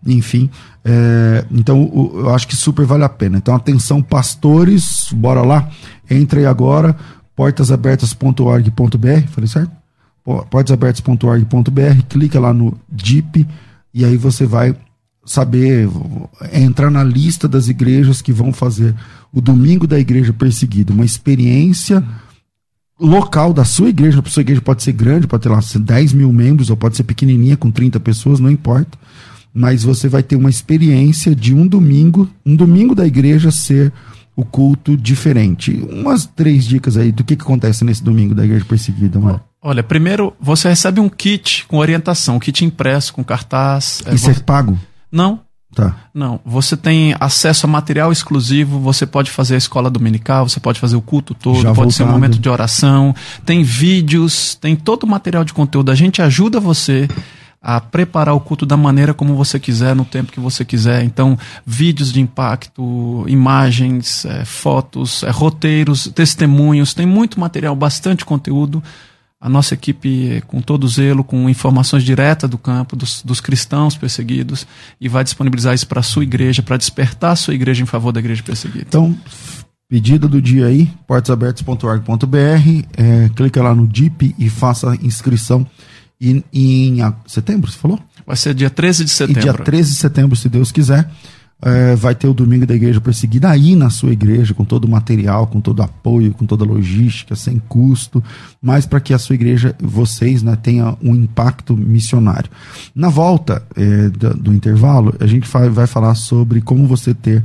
Enfim, 0.06 0.50
é, 0.84 1.46
então 1.50 2.12
eu 2.14 2.30
acho 2.34 2.46
que 2.46 2.56
super 2.56 2.86
vale 2.86 3.06
a 3.06 3.10
pena. 3.10 3.38
Então, 3.38 3.56
atenção, 3.56 4.02
pastores, 4.02 5.08
bora 5.14 5.44
lá, 5.44 5.70
entre 6.10 6.42
aí 6.42 6.46
agora, 6.46 6.98
portasabertas.org.br, 7.38 9.28
falei 9.30 9.48
certo? 9.48 9.72
portasabertas.org.br, 10.26 12.02
clica 12.10 12.40
lá 12.40 12.54
no 12.54 12.78
DIP 12.92 13.48
e 13.94 14.04
aí 14.04 14.18
você 14.18 14.46
vai 14.46 14.76
saber, 15.26 15.90
entrar 16.54 16.92
na 16.92 17.04
lista 17.04 17.48
das 17.48 17.68
igrejas 17.68 18.22
que 18.22 18.32
vão 18.32 18.54
fazer 18.54 18.96
o 19.34 19.42
Domingo 19.42 19.88
da 19.88 20.00
Igreja 20.00 20.32
Perseguida, 20.32 20.94
uma 20.94 21.04
experiência 21.04 22.04
local 23.00 23.54
da 23.54 23.66
sua 23.66 23.90
igreja. 23.90 24.22
A 24.24 24.30
sua 24.30 24.42
igreja 24.42 24.62
pode 24.62 24.84
ser 24.84 24.94
grande, 24.94 25.28
pode 25.28 25.44
ter 25.44 25.50
lá 25.50 25.60
10 25.60 26.14
mil 26.14 26.32
membros, 26.32 26.70
ou 26.70 26.78
pode 26.78 26.96
ser 26.96 27.04
pequenininha, 27.04 27.58
com 27.58 27.72
30 27.72 28.00
pessoas, 28.00 28.40
não 28.40 28.50
importa. 28.50 28.98
Mas 29.54 29.84
você 29.84 30.08
vai 30.08 30.22
ter 30.22 30.36
uma 30.36 30.50
experiência 30.50 31.36
de 31.36 31.54
um 31.54 31.66
domingo, 31.66 32.30
um 32.46 32.56
domingo 32.56 32.94
da 32.94 33.08
igreja 33.08 33.52
ser 33.52 33.92
o 34.36 34.44
culto 34.44 34.98
diferente. 34.98 35.72
Umas 35.90 36.26
três 36.26 36.66
dicas 36.66 36.98
aí 36.98 37.12
do 37.12 37.24
que, 37.24 37.38
que 37.38 37.42
acontece 37.42 37.86
nesse 37.86 38.04
domingo 38.04 38.36
da 38.36 38.44
igreja 38.44 38.66
perseguida, 38.66 39.18
mano. 39.18 39.42
Olha, 39.62 39.82
primeiro 39.82 40.34
você 40.40 40.68
recebe 40.70 41.00
um 41.00 41.10
kit 41.10 41.66
com 41.68 41.78
orientação, 41.78 42.36
um 42.36 42.40
kit 42.40 42.66
impresso, 42.66 43.14
com 43.14 43.24
cartaz. 43.24 44.04
Isso 44.14 44.30
é, 44.30 44.34
é 44.34 44.40
pago? 44.40 44.78
Não. 45.16 45.40
Tá. 45.74 45.96
Não. 46.14 46.40
Você 46.46 46.76
tem 46.78 47.16
acesso 47.20 47.66
a 47.66 47.70
material 47.70 48.12
exclusivo, 48.12 48.80
você 48.80 49.06
pode 49.06 49.32
fazer 49.32 49.56
a 49.56 49.58
escola 49.58 49.90
dominical, 49.90 50.48
você 50.48 50.60
pode 50.60 50.80
fazer 50.80 50.96
o 50.96 51.02
culto 51.02 51.34
todo, 51.34 51.56
Já 51.56 51.70
pode 51.70 51.76
voltado. 51.76 51.94
ser 51.94 52.04
um 52.04 52.12
momento 52.12 52.38
de 52.38 52.50
oração, 52.50 53.16
tem 53.46 53.64
vídeos, 53.64 54.56
tem 54.56 54.76
todo 54.76 55.04
o 55.04 55.08
material 55.08 55.44
de 55.44 55.54
conteúdo. 55.54 55.92
A 55.92 55.96
gente 55.96 56.22
ajuda 56.22 56.60
você 56.60 57.08
a 57.62 57.82
preparar 57.82 58.36
o 58.36 58.40
culto 58.40 58.66
da 58.66 58.78
maneira 58.78 59.14
como 59.14 59.36
você 59.36 59.60
quiser, 59.60 59.96
no 59.96 60.06
tempo 60.06 60.32
que 60.32 60.40
você 60.40 60.64
quiser. 60.64 61.04
Então, 61.04 61.38
vídeos 61.66 62.12
de 62.12 62.22
impacto, 62.22 63.26
imagens, 63.28 64.24
é, 64.26 64.46
fotos, 64.46 65.24
é, 65.24 65.32
roteiros, 65.32 66.08
testemunhos, 66.14 66.94
tem 66.94 67.06
muito 67.06 67.40
material, 67.40 67.76
bastante 67.76 68.24
conteúdo 68.24 68.84
a 69.40 69.50
nossa 69.50 69.74
equipe 69.74 70.42
com 70.48 70.62
todo 70.62 70.88
zelo, 70.88 71.24
com 71.24 71.50
informações 71.50 72.04
diretas 72.04 72.50
do 72.50 72.58
campo, 72.58 72.96
dos, 72.96 73.22
dos 73.22 73.42
cristãos 73.42 73.96
perseguidos, 73.96 74.66
e 75.00 75.08
vai 75.08 75.24
disponibilizar 75.24 75.74
isso 75.74 75.88
para 75.88 76.00
a 76.00 76.04
sua 76.04 76.24
igreja, 76.24 76.64
para 76.64 76.78
despertar 76.78 77.32
a 77.32 77.36
sua 77.36 77.54
igreja 77.54 77.84
em 77.84 77.86
favor 77.86 78.12
da 78.12 78.20
igreja 78.20 78.42
perseguida. 78.42 78.86
Então, 78.88 79.16
pedido 79.90 80.28
do 80.28 80.42
dia 80.42 80.68
aí, 80.68 80.90
portasabertas.org.br, 81.08 82.38
é, 82.98 83.30
clica 83.36 83.62
lá 83.62 83.76
no 83.76 83.88
DIP 83.88 84.36
e 84.40 84.50
faça 84.50 84.92
a 84.92 84.96
inscrição 84.96 85.66
em, 86.20 86.44
em 86.52 86.98
setembro, 87.28 87.70
você 87.70 87.78
falou? 87.78 88.00
Vai 88.26 88.36
ser 88.36 88.54
dia 88.54 88.70
13 88.70 89.06
de 89.06 89.12
setembro. 89.12 89.42
E 89.42 89.44
dia 89.44 89.54
13 89.54 89.92
de 89.92 89.98
setembro, 89.98 90.36
se 90.36 90.50
Deus 90.50 90.72
quiser 90.72 91.10
é, 91.66 91.96
vai 91.96 92.14
ter 92.14 92.28
o 92.28 92.34
domingo 92.34 92.64
da 92.64 92.76
igreja 92.76 93.02
perseguida 93.02 93.50
aí 93.50 93.76
na 93.76 93.90
sua 93.90 94.14
igreja, 94.14 94.54
com 94.54 94.64
todo 94.64 94.86
o 94.86 94.88
material, 94.90 95.48
com 95.48 95.60
todo 95.60 95.80
o 95.80 95.82
apoio, 95.82 96.32
com 96.32 96.46
toda 96.46 96.64
a 96.64 96.68
logística, 96.68 97.36
sem 97.36 97.58
custo, 97.58 98.24
mas 98.62 98.86
para 98.86 99.00
que 99.00 99.16
a 99.16 99.18
sua 99.18 99.34
igreja, 99.34 99.76
vocês, 99.82 100.44
né, 100.44 100.56
tenha 100.56 100.96
um 101.02 101.16
impacto 101.16 101.76
missionário. 101.76 102.52
Na 102.94 103.10
volta 103.10 103.64
é, 103.76 104.10
do, 104.10 104.34
do, 104.36 104.54
intervalo, 104.54 105.16
a 105.20 105.26
gente 105.26 105.50
vai, 105.50 105.68
vai 105.68 105.88
falar 105.88 106.14
sobre 106.14 106.62
como 106.62 106.86
você 106.86 107.16
ter 107.16 107.44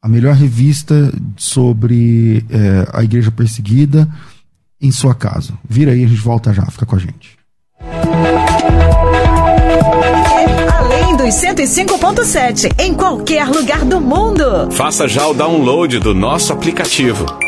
a 0.00 0.08
melhor 0.08 0.34
revista 0.34 1.12
sobre 1.36 2.42
é, 2.48 2.88
a 2.94 3.04
igreja 3.04 3.30
perseguida 3.30 4.08
em 4.80 4.90
sua 4.90 5.14
casa. 5.14 5.52
Vira 5.68 5.92
aí, 5.92 6.04
a 6.04 6.08
gente 6.08 6.22
volta 6.22 6.54
já, 6.54 6.64
fica 6.66 6.86
com 6.86 6.96
a 6.96 6.98
gente. 6.98 7.36
Dos 11.28 11.34
105.7 11.34 12.72
em 12.78 12.94
qualquer 12.94 13.46
lugar 13.48 13.84
do 13.84 14.00
mundo. 14.00 14.70
Faça 14.70 15.06
já 15.06 15.26
o 15.26 15.34
download 15.34 15.98
do 15.98 16.14
nosso 16.14 16.52
aplicativo. 16.54 17.47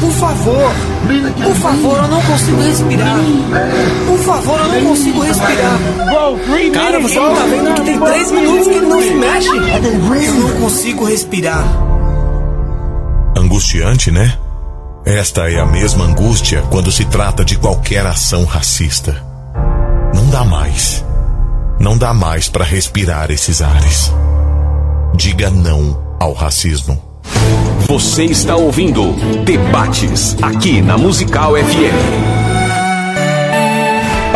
Por 0.00 0.10
favor. 0.12 0.72
Por 1.42 1.54
favor, 1.56 1.98
eu 1.98 2.08
não 2.08 2.22
consigo 2.22 2.60
respirar. 2.60 3.18
Por 4.06 4.18
favor, 4.18 4.60
eu 4.60 4.68
não 4.68 4.88
consigo 4.88 5.20
respirar. 5.20 5.78
Cara, 6.72 7.00
você 7.00 7.20
não 7.20 7.34
tá 7.34 7.42
vendo 7.44 7.74
que 7.74 7.80
tem 7.82 8.00
três 8.00 8.32
minutos 8.32 8.66
que 8.66 8.74
ele 8.74 8.86
não 8.86 9.02
se 9.02 9.14
mexe? 9.14 9.48
Eu 9.48 10.34
não 10.40 10.60
consigo 10.60 11.04
respirar. 11.04 11.64
Angustiante, 13.36 14.10
né? 14.10 14.36
Esta 15.04 15.50
é 15.50 15.60
a 15.60 15.66
mesma 15.66 16.04
angústia 16.04 16.62
quando 16.70 16.90
se 16.90 17.04
trata 17.04 17.44
de 17.44 17.56
qualquer 17.58 18.06
ação 18.06 18.44
racista. 18.44 19.22
Não 20.14 20.30
dá 20.30 20.44
mais. 20.44 21.04
Não 21.78 21.98
dá 21.98 22.14
mais 22.14 22.48
para 22.48 22.64
respirar 22.64 23.30
esses 23.30 23.60
ares. 23.60 24.10
Diga 25.14 25.50
não 25.50 26.16
ao 26.18 26.32
racismo. 26.32 27.00
Você 27.86 28.24
está 28.24 28.56
ouvindo 28.56 29.12
Debates 29.44 30.34
aqui 30.42 30.80
na 30.80 30.96
Musical 30.96 31.52
FM. 31.54 31.92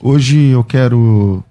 hoje 0.00 0.48
eu 0.48 0.64
quero 0.64 1.44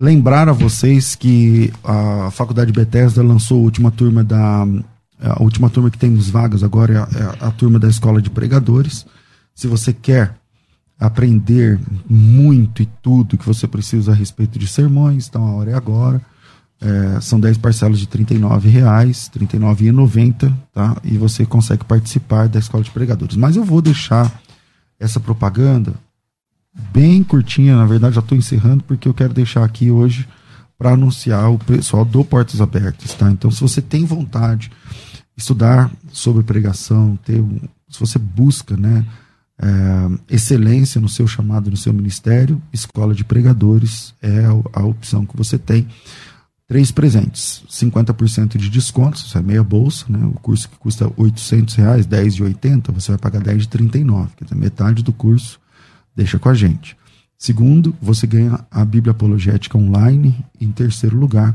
lembrar 0.00 0.48
a 0.48 0.52
vocês 0.52 1.16
que 1.16 1.72
a 1.82 2.30
Faculdade 2.30 2.72
Bethesda 2.72 3.20
lançou 3.22 3.58
a 3.58 3.62
última 3.62 3.90
turma 3.90 4.22
da 4.22 4.64
a 5.26 5.42
última 5.42 5.70
turma 5.70 5.90
que 5.90 5.98
temos 5.98 6.28
vagas 6.28 6.62
agora 6.62 6.92
é 6.92 6.96
a, 6.96 7.44
é 7.44 7.46
a 7.46 7.50
turma 7.50 7.78
da 7.78 7.88
Escola 7.88 8.20
de 8.20 8.30
Pregadores. 8.30 9.06
Se 9.54 9.66
você 9.66 9.92
quer 9.92 10.34
aprender 10.98 11.78
muito 12.08 12.82
e 12.82 12.86
tudo 13.02 13.36
que 13.36 13.46
você 13.46 13.66
precisa 13.66 14.12
a 14.12 14.14
respeito 14.14 14.58
de 14.58 14.66
sermões, 14.66 15.28
então 15.28 15.46
a 15.46 15.52
hora 15.52 15.70
é 15.70 15.74
agora. 15.74 16.20
É, 16.78 17.20
são 17.22 17.40
10 17.40 17.56
parcelas 17.58 17.98
de 17.98 18.04
R$ 18.04 18.24
39,00, 18.24 19.40
R$ 19.40 19.46
39,90, 19.46 20.54
tá? 20.72 20.96
E 21.02 21.16
você 21.16 21.46
consegue 21.46 21.84
participar 21.84 22.48
da 22.48 22.58
Escola 22.58 22.84
de 22.84 22.90
Pregadores. 22.90 23.36
Mas 23.36 23.56
eu 23.56 23.64
vou 23.64 23.80
deixar 23.80 24.40
essa 25.00 25.18
propaganda 25.18 25.94
bem 26.92 27.22
curtinha, 27.22 27.76
na 27.76 27.86
verdade 27.86 28.14
já 28.14 28.20
estou 28.20 28.36
encerrando, 28.36 28.84
porque 28.84 29.08
eu 29.08 29.14
quero 29.14 29.32
deixar 29.32 29.64
aqui 29.64 29.90
hoje 29.90 30.28
para 30.78 30.92
anunciar 30.92 31.50
o 31.50 31.58
pessoal 31.58 32.04
do 32.04 32.22
Portas 32.22 32.60
Abertas, 32.60 33.14
tá? 33.14 33.30
Então, 33.30 33.50
se 33.50 33.60
você 33.60 33.80
tem 33.80 34.04
vontade 34.04 34.70
de 35.14 35.15
estudar 35.36 35.90
sobre 36.12 36.42
pregação, 36.42 37.16
ter 37.24 37.40
um, 37.40 37.60
se 37.88 38.00
você 38.00 38.18
busca, 38.18 38.76
né, 38.76 39.04
é, 39.58 40.34
excelência 40.34 41.00
no 41.00 41.08
seu 41.08 41.26
chamado, 41.26 41.70
no 41.70 41.76
seu 41.76 41.92
ministério, 41.92 42.60
Escola 42.72 43.14
de 43.14 43.24
Pregadores 43.24 44.14
é 44.20 44.44
a, 44.44 44.80
a 44.80 44.84
opção 44.84 45.24
que 45.24 45.36
você 45.36 45.58
tem. 45.58 45.86
Três 46.68 46.90
presentes, 46.90 47.62
50% 47.70 48.56
de 48.56 48.68
desconto, 48.68 49.18
isso 49.18 49.38
é 49.38 49.42
meia 49.42 49.62
bolsa, 49.62 50.04
né? 50.08 50.18
O 50.26 50.32
curso 50.32 50.68
que 50.68 50.76
custa 50.76 51.08
800 51.16 51.76
reais, 51.76 52.06
10 52.06 52.34
de 52.34 52.42
80, 52.42 52.90
você 52.90 53.12
vai 53.12 53.18
pagar 53.18 53.40
10 53.40 53.62
de 53.62 53.68
39, 53.68 54.30
quer 54.36 54.44
dizer, 54.46 54.56
metade 54.56 55.04
do 55.04 55.12
curso 55.12 55.60
deixa 56.16 56.38
com 56.38 56.48
a 56.48 56.54
gente. 56.54 56.96
Segundo, 57.38 57.94
você 58.00 58.26
ganha 58.26 58.58
a 58.70 58.84
Bíblia 58.84 59.10
Apologética 59.10 59.76
online. 59.76 60.34
Em 60.58 60.72
terceiro 60.72 61.16
lugar, 61.16 61.54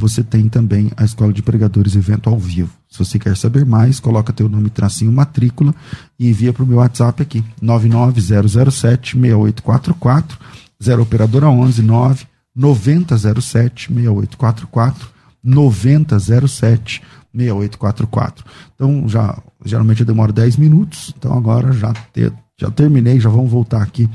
você 0.00 0.24
tem 0.24 0.48
também 0.48 0.90
a 0.96 1.04
Escola 1.04 1.32
de 1.32 1.42
Pregadores 1.42 1.94
Evento 1.94 2.28
ao 2.30 2.38
vivo. 2.38 2.72
Se 2.88 2.98
você 2.98 3.18
quer 3.18 3.36
saber 3.36 3.66
mais, 3.66 4.00
coloca 4.00 4.32
teu 4.32 4.48
nome, 4.48 4.70
tracinho, 4.70 5.12
matrícula 5.12 5.74
e 6.18 6.30
envia 6.30 6.50
para 6.52 6.64
o 6.64 6.66
meu 6.66 6.78
WhatsApp 6.78 7.22
aqui, 7.22 7.44
99007-6844, 7.62 10.38
0 10.82 11.02
operadora 11.02 11.50
11 11.50 11.82
9 11.82 12.26
9007 12.56 13.92
6844 13.92 15.08
9007 15.44 17.02
6844. 17.32 18.44
Então, 18.74 19.08
já 19.08 19.38
geralmente 19.64 20.00
eu 20.00 20.06
demoro 20.06 20.32
10 20.32 20.56
minutos, 20.56 21.14
então 21.16 21.36
agora 21.36 21.72
já, 21.72 21.92
te, 21.92 22.32
já 22.58 22.70
terminei, 22.70 23.20
já 23.20 23.28
vamos 23.28 23.50
voltar 23.50 23.82
aqui 23.82 24.08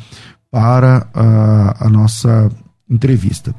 para 0.50 1.08
a, 1.14 1.86
a 1.86 1.90
nossa 1.90 2.52
entrevista. 2.90 3.54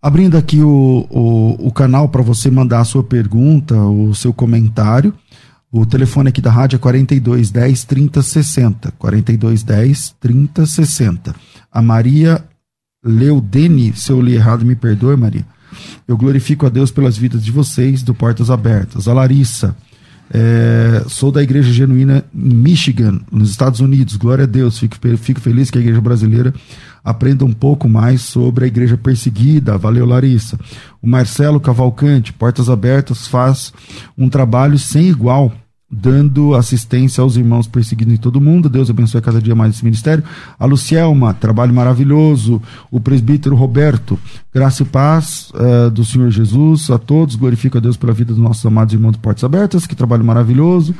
Abrindo 0.00 0.36
aqui 0.36 0.62
o, 0.62 1.06
o, 1.10 1.68
o 1.68 1.72
canal 1.72 2.08
para 2.08 2.22
você 2.22 2.50
mandar 2.50 2.80
a 2.80 2.84
sua 2.84 3.02
pergunta, 3.02 3.74
o 3.74 4.14
seu 4.14 4.32
comentário. 4.32 5.12
O 5.70 5.84
telefone 5.84 6.28
aqui 6.28 6.40
da 6.40 6.50
rádio 6.50 6.76
é 6.76 6.78
4210 6.78 7.84
3060. 7.84 8.92
4210 8.92 10.14
3060. 10.20 11.34
A 11.70 11.82
Maria 11.82 12.44
Leudene, 13.04 13.92
se 13.94 14.10
eu 14.10 14.20
li 14.20 14.34
errado, 14.34 14.64
me 14.64 14.76
perdoe, 14.76 15.16
Maria. 15.16 15.44
Eu 16.06 16.16
glorifico 16.16 16.64
a 16.64 16.68
Deus 16.68 16.90
pelas 16.90 17.18
vidas 17.18 17.44
de 17.44 17.50
vocês, 17.50 18.02
do 18.02 18.14
Portas 18.14 18.50
Abertas. 18.50 19.08
A 19.08 19.12
Larissa, 19.12 19.76
é, 20.30 21.04
sou 21.08 21.32
da 21.32 21.42
Igreja 21.42 21.72
Genuína 21.72 22.24
em 22.34 22.54
Michigan, 22.54 23.20
nos 23.30 23.50
Estados 23.50 23.80
Unidos. 23.80 24.16
Glória 24.16 24.44
a 24.44 24.46
Deus. 24.46 24.78
Fico, 24.78 24.96
fico 25.16 25.40
feliz 25.40 25.70
que 25.70 25.78
a 25.78 25.80
Igreja 25.80 26.00
Brasileira 26.00 26.54
aprenda 27.10 27.44
um 27.44 27.52
pouco 27.52 27.88
mais 27.88 28.22
sobre 28.22 28.64
a 28.64 28.68
Igreja 28.68 28.96
Perseguida. 28.96 29.78
Valeu, 29.78 30.04
Larissa. 30.04 30.58
O 31.00 31.06
Marcelo 31.06 31.58
Cavalcante, 31.58 32.32
Portas 32.32 32.68
Abertas, 32.68 33.26
faz 33.26 33.72
um 34.16 34.28
trabalho 34.28 34.78
sem 34.78 35.08
igual 35.08 35.52
dando 35.90 36.54
assistência 36.54 37.22
aos 37.22 37.36
irmãos 37.36 37.66
perseguidos 37.66 38.12
em 38.12 38.18
todo 38.18 38.36
o 38.36 38.40
mundo. 38.40 38.68
Deus 38.68 38.90
abençoe 38.90 39.22
cada 39.22 39.40
dia 39.40 39.54
mais 39.54 39.74
esse 39.74 39.84
ministério. 39.84 40.22
A 40.58 40.66
Lucielma, 40.66 41.32
trabalho 41.32 41.72
maravilhoso. 41.72 42.60
O 42.90 43.00
presbítero 43.00 43.56
Roberto, 43.56 44.18
graça 44.52 44.82
e 44.82 44.86
paz 44.86 45.50
uh, 45.54 45.90
do 45.90 46.04
Senhor 46.04 46.30
Jesus 46.30 46.90
a 46.90 46.98
todos. 46.98 47.36
Glorifico 47.36 47.78
a 47.78 47.80
Deus 47.80 47.96
pela 47.96 48.12
vida 48.12 48.34
dos 48.34 48.42
nossos 48.42 48.64
amados 48.66 48.92
irmãos 48.92 49.12
de 49.12 49.18
Portas 49.18 49.44
Abertas, 49.44 49.86
que 49.86 49.96
trabalho 49.96 50.24
maravilhoso. 50.24 50.94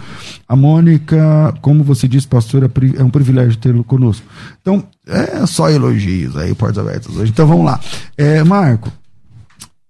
A 0.49 0.57
Mônica, 0.57 1.55
como 1.61 1.85
você 1.85 2.09
disse, 2.09 2.27
pastor, 2.27 2.65
é, 2.65 2.99
é 2.99 3.05
um 3.05 3.11
privilégio 3.11 3.59
tê-lo 3.59 3.85
conosco. 3.85 4.25
Então, 4.63 4.83
é 5.07 5.45
só 5.45 5.69
elogios 5.69 6.35
aí, 6.35 6.55
Portas 6.55 6.79
Abertas 6.79 7.15
hoje. 7.15 7.31
Então 7.31 7.47
vamos 7.47 7.67
lá. 7.67 7.79
É, 8.17 8.43
Marco, 8.43 8.91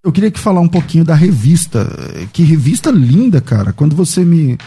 eu 0.02 0.10
queria 0.10 0.30
que 0.30 0.40
falar 0.40 0.60
um 0.60 0.68
pouquinho 0.68 1.04
da 1.04 1.14
revista. 1.14 1.88
Que 2.32 2.42
revista 2.42 2.90
linda, 2.90 3.40
cara. 3.40 3.72
Quando 3.72 3.94
você 3.94 4.24
me, 4.24 4.58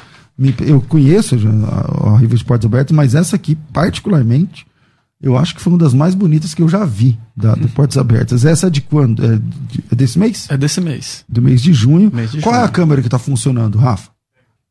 eu 0.62 0.82
conheço 0.82 1.36
a, 1.36 2.10
a 2.13 2.17
revista 2.17 2.45
Portas 2.45 2.65
Abertas, 2.65 2.95
mas 2.95 3.15
essa 3.15 3.36
aqui, 3.36 3.56
particularmente, 3.71 4.65
eu 5.21 5.38
acho 5.38 5.54
que 5.54 5.62
foi 5.62 5.71
uma 5.73 5.80
das 5.80 5.93
mais 5.93 6.15
bonitas 6.15 6.54
que 6.54 6.62
eu 6.62 6.67
já 6.67 6.84
vi 6.84 7.17
da, 7.36 7.54
do 7.54 7.69
Portas 7.69 7.97
Abertas. 7.97 8.43
Essa 8.43 8.67
é 8.67 8.69
de 8.69 8.82
quando? 8.82 9.23
É, 9.23 9.38
de, 9.38 9.84
é, 9.91 9.95
desse 9.95 10.17
mês? 10.17 10.47
É 10.49 10.58
desse 10.58 10.82
mês. 10.82 11.23
Do 11.30 11.41
mês 11.41 11.62
de 11.62 11.71
junho. 11.73 12.12
Mês 12.13 12.32
de 12.32 12.41
Qual 12.41 12.56
junho. 12.56 12.63
é 12.63 12.67
a 12.67 12.71
câmera 12.71 13.01
que 13.01 13.08
está 13.08 13.19
funcionando, 13.19 13.77
Rafa? 13.77 14.10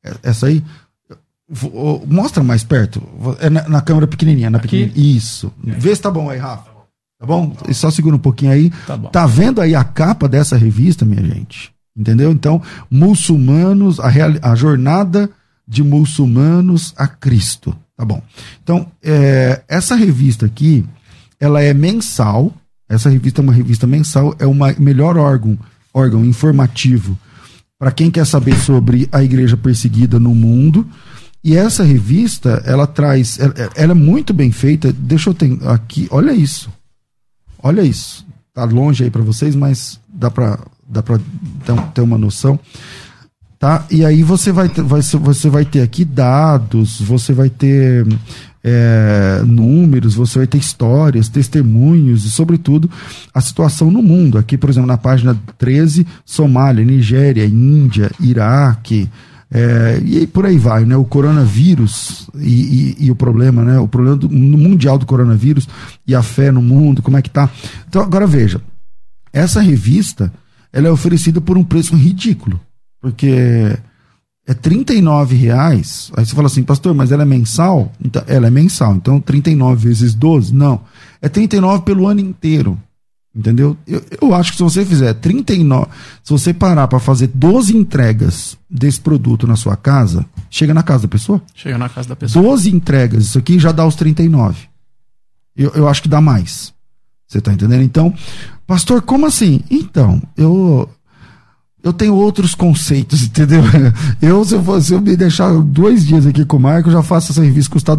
É, 0.04 0.14
essa 0.24 0.46
aí? 0.46 0.64
Mostra 2.06 2.42
mais 2.42 2.64
perto. 2.64 3.02
É 3.40 3.48
na, 3.48 3.68
na 3.68 3.80
câmera 3.80 4.06
pequenininha, 4.06 4.50
na 4.50 4.59
pequenininha. 4.59 4.92
Isso. 4.96 5.52
Vê 5.62 5.94
se 5.94 6.02
tá 6.02 6.11
bom 6.11 6.28
aí, 6.30 6.38
Rafa. 6.38 6.70
Tá 7.18 7.26
bom? 7.26 7.54
E 7.68 7.74
só 7.74 7.90
segura 7.90 8.16
um 8.16 8.20
pouquinho 8.20 8.50
aí. 8.50 8.70
Tá, 8.87 8.96
bom. 8.96 9.09
tá 9.09 9.26
vendo 9.26 9.61
aí 9.61 9.74
a 9.74 9.85
capa 9.85 10.28
dessa 10.28 10.56
revista, 10.56 11.04
minha 11.04 11.22
gente? 11.22 11.72
Entendeu? 11.96 12.33
Então, 12.33 12.62
muçulmanos, 12.90 14.00
a, 14.00 14.09
real, 14.09 14.30
a 14.42 14.54
jornada 14.54 15.30
de 15.70 15.85
muçulmanos 15.85 16.92
a 16.96 17.06
Cristo. 17.06 17.76
Tá 17.96 18.04
bom. 18.04 18.20
Então, 18.61 18.90
é, 19.00 19.62
essa 19.68 19.94
revista 19.94 20.46
aqui, 20.46 20.85
ela 21.38 21.62
é 21.62 21.72
mensal. 21.72 22.52
Essa 22.88 23.09
revista 23.09 23.40
é 23.40 23.44
uma 23.44 23.52
revista 23.52 23.87
mensal, 23.87 24.35
é 24.40 24.46
o 24.46 24.54
melhor 24.80 25.16
órgão, 25.16 25.56
órgão 25.94 26.24
informativo 26.24 27.16
para 27.78 27.92
quem 27.92 28.11
quer 28.11 28.26
saber 28.26 28.56
sobre 28.56 29.09
a 29.12 29.22
igreja 29.22 29.56
perseguida 29.56 30.18
no 30.18 30.35
mundo. 30.35 30.85
E 31.42 31.56
essa 31.56 31.85
revista, 31.85 32.62
ela 32.66 32.87
traz, 32.87 33.38
ela, 33.38 33.54
é 33.92 33.94
muito 33.94 34.35
bem 34.35 34.50
feita. 34.50 34.92
Deixa 34.92 35.30
eu 35.30 35.35
ter 35.35 35.56
aqui, 35.68 36.09
olha 36.11 36.33
isso. 36.33 36.68
Olha 37.62 37.83
isso. 37.83 38.26
Tá 38.52 38.64
longe 38.64 39.04
aí 39.04 39.11
para 39.11 39.22
vocês, 39.22 39.54
mas 39.54 40.00
dá 40.12 40.30
para 40.33 40.59
dá 40.87 41.00
para 41.00 41.20
ter 41.94 42.00
uma 42.00 42.18
noção 42.18 42.59
tá? 43.61 43.85
E 43.90 44.05
aí 44.07 44.23
você 44.23 44.51
vai 44.51 44.70
ter, 44.70 44.83
vai, 44.83 45.03
você 45.03 45.51
vai 45.51 45.64
ter 45.66 45.83
aqui 45.83 46.03
dados, 46.03 46.99
você 46.99 47.35
vai 47.35 47.51
ter 47.51 48.07
é, 48.64 49.42
números, 49.46 50.14
você 50.14 50.38
vai 50.38 50.46
ter 50.46 50.57
histórias, 50.57 51.29
testemunhos 51.29 52.25
e, 52.25 52.31
sobretudo, 52.31 52.90
a 53.35 53.40
situação 53.40 53.90
no 53.90 54.03
mundo. 54.03 54.38
Aqui, 54.38 54.57
por 54.57 54.70
exemplo, 54.70 54.88
na 54.88 54.96
página 54.96 55.38
13, 55.59 56.07
Somália, 56.25 56.85
Nigéria, 56.85 57.44
Índia, 57.44 58.11
Iraque. 58.18 59.09
É, 59.53 60.01
e 60.05 60.27
por 60.27 60.46
aí 60.46 60.57
vai, 60.57 60.87
né? 60.87 60.96
O 60.96 61.05
coronavírus 61.05 62.31
e, 62.37 62.94
e, 62.99 63.07
e 63.07 63.11
o 63.11 63.16
problema, 63.16 63.62
né? 63.62 63.79
O 63.79 63.88
problema 63.88 64.16
do, 64.16 64.31
mundial 64.31 64.96
do 64.96 65.05
coronavírus 65.05 65.68
e 66.07 66.14
a 66.14 66.23
fé 66.23 66.51
no 66.51 66.62
mundo, 66.62 67.03
como 67.03 67.18
é 67.18 67.23
que 67.23 67.31
tá? 67.31 67.51
Então, 67.87 68.01
agora 68.01 68.27
veja, 68.27 68.62
essa 69.33 69.61
revista 69.61 70.33
ela 70.73 70.88
é 70.88 70.90
oferecida 70.90 71.42
por 71.42 71.59
um 71.59 71.64
preço 71.64 71.94
ridículo. 71.94 72.59
Porque 73.00 73.78
é 74.46 74.54
39 74.54 75.36
reais. 75.36 76.10
Aí 76.16 76.26
você 76.26 76.34
fala 76.34 76.48
assim, 76.48 76.62
pastor, 76.62 76.94
mas 76.94 77.12
ela 77.12 77.22
é 77.22 77.26
mensal? 77.26 77.92
Então, 78.04 78.22
ela 78.26 78.48
é 78.48 78.50
mensal. 78.50 78.94
Então 78.94 79.20
39 79.20 79.88
vezes 79.88 80.14
12? 80.14 80.54
Não. 80.54 80.80
É 81.22 81.28
39 81.28 81.84
pelo 81.84 82.06
ano 82.06 82.20
inteiro. 82.20 82.78
Entendeu? 83.34 83.76
Eu, 83.86 84.02
eu 84.20 84.34
acho 84.34 84.50
que 84.50 84.56
se 84.56 84.62
você 84.62 84.84
fizer 84.84 85.14
39, 85.14 85.86
se 86.24 86.32
você 86.32 86.52
parar 86.52 86.88
para 86.88 86.98
fazer 86.98 87.28
12 87.28 87.76
entregas 87.76 88.58
desse 88.68 89.00
produto 89.00 89.46
na 89.46 89.54
sua 89.54 89.76
casa, 89.76 90.26
chega 90.50 90.74
na 90.74 90.82
casa 90.82 91.02
da 91.02 91.08
pessoa? 91.08 91.40
Chega 91.54 91.78
na 91.78 91.88
casa 91.88 92.08
da 92.08 92.16
pessoa. 92.16 92.44
12 92.44 92.74
entregas, 92.74 93.26
isso 93.26 93.38
aqui 93.38 93.56
já 93.56 93.70
dá 93.70 93.86
os 93.86 93.94
39. 93.94 94.68
Eu, 95.56 95.70
eu 95.76 95.88
acho 95.88 96.02
que 96.02 96.08
dá 96.08 96.20
mais. 96.20 96.74
Você 97.28 97.40
tá 97.40 97.52
entendendo? 97.52 97.84
Então, 97.84 98.12
pastor, 98.66 99.00
como 99.02 99.26
assim? 99.26 99.60
Então, 99.70 100.20
eu 100.36 100.90
eu 101.83 101.93
tenho 101.93 102.14
outros 102.14 102.55
conceitos, 102.55 103.23
entendeu? 103.25 103.62
Eu, 104.21 104.45
se 104.45 104.55
eu, 104.55 104.62
for, 104.62 104.81
se 104.83 104.93
eu 104.93 105.01
me 105.01 105.16
deixar 105.16 105.53
dois 105.62 106.07
dias 106.07 106.27
aqui 106.27 106.45
com 106.45 106.57
o 106.57 106.61
Marco, 106.61 106.88
eu 106.88 106.93
já 106.93 107.03
faço 107.03 107.33
essa 107.33 107.43
revista 107.43 107.73
custar 107.73 107.97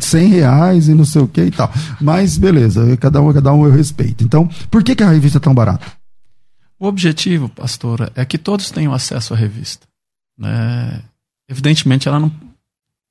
100 0.00 0.28
reais 0.28 0.88
e 0.88 0.94
não 0.94 1.04
sei 1.04 1.22
o 1.22 1.28
que 1.28 1.42
e 1.42 1.50
tal. 1.50 1.72
Mas 2.00 2.36
beleza, 2.36 2.96
cada 2.96 3.20
um, 3.20 3.32
cada 3.32 3.52
um 3.52 3.64
eu 3.64 3.72
respeito. 3.72 4.24
Então, 4.24 4.48
por 4.70 4.82
que, 4.82 4.94
que 4.94 5.02
a 5.02 5.10
revista 5.10 5.38
é 5.38 5.40
tão 5.40 5.54
barata? 5.54 5.86
O 6.78 6.86
objetivo, 6.86 7.48
pastora, 7.48 8.10
é 8.14 8.24
que 8.24 8.38
todos 8.38 8.70
tenham 8.70 8.94
acesso 8.94 9.34
à 9.34 9.36
revista. 9.36 9.86
Né? 10.38 11.02
Evidentemente, 11.48 12.08
ela 12.08 12.18
não, 12.18 12.32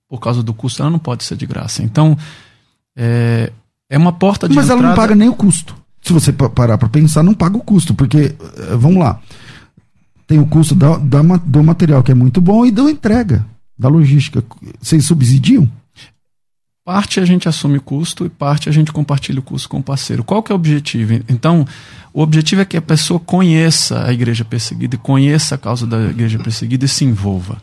por 0.10 0.20
causa 0.20 0.42
do 0.42 0.54
custo, 0.54 0.82
ela 0.82 0.90
não 0.90 0.98
pode 0.98 1.24
ser 1.24 1.38
de 1.38 1.46
graça. 1.46 1.84
Então, 1.84 2.18
é, 2.98 3.52
é 3.88 3.98
uma 3.98 4.12
porta 4.12 4.50
de 4.50 4.56
Mas 4.56 4.66
entrada... 4.66 4.82
ela 4.82 4.90
não 4.90 4.96
paga 4.96 5.16
nem 5.16 5.30
o 5.30 5.36
custo. 5.36 5.76
Se 6.02 6.12
você 6.12 6.32
parar 6.32 6.78
para 6.78 6.90
pensar, 6.90 7.22
não 7.22 7.34
paga 7.34 7.58
o 7.58 7.62
custo, 7.62 7.94
porque, 7.94 8.36
eh, 8.40 8.76
vamos 8.76 8.98
lá, 8.98 9.22
tem 10.30 10.38
o 10.38 10.46
custo 10.46 10.76
da, 10.76 10.96
da, 10.98 11.22
do 11.44 11.64
material, 11.64 12.04
que 12.04 12.12
é 12.12 12.16
muito 12.16 12.40
bom, 12.40 12.64
e 12.64 12.70
da 12.70 12.84
entrega, 12.84 13.44
da 13.76 13.90
logística. 13.90 14.44
Vocês 14.80 15.04
subsidiam? 15.04 15.68
Parte 16.86 17.20
a 17.20 17.26
gente 17.26 17.50
assume 17.50 17.80
o 17.80 17.82
custo 17.82 18.28
e 18.28 18.30
parte 18.30 18.70
a 18.70 18.72
gente 18.72 18.92
compartilha 18.92 19.40
o 19.40 19.44
custo 19.44 19.68
com 19.68 19.80
o 19.80 19.84
parceiro. 19.84 20.24
Qual 20.24 20.44
que 20.44 20.52
é 20.52 20.54
o 20.54 20.56
objetivo? 20.56 21.14
Então, 21.28 21.66
o 22.14 22.22
objetivo 22.22 22.62
é 22.62 22.66
que 22.66 22.78
a 22.78 22.82
pessoa 22.82 23.20
conheça 23.20 24.06
a 24.06 24.14
igreja 24.14 24.46
perseguida 24.46 24.98
conheça 25.00 25.56
a 25.56 25.58
causa 25.58 25.88
da 25.88 26.00
igreja 26.00 26.38
perseguida 26.38 26.86
e 26.86 26.88
se 26.88 27.04
envolva. 27.04 27.60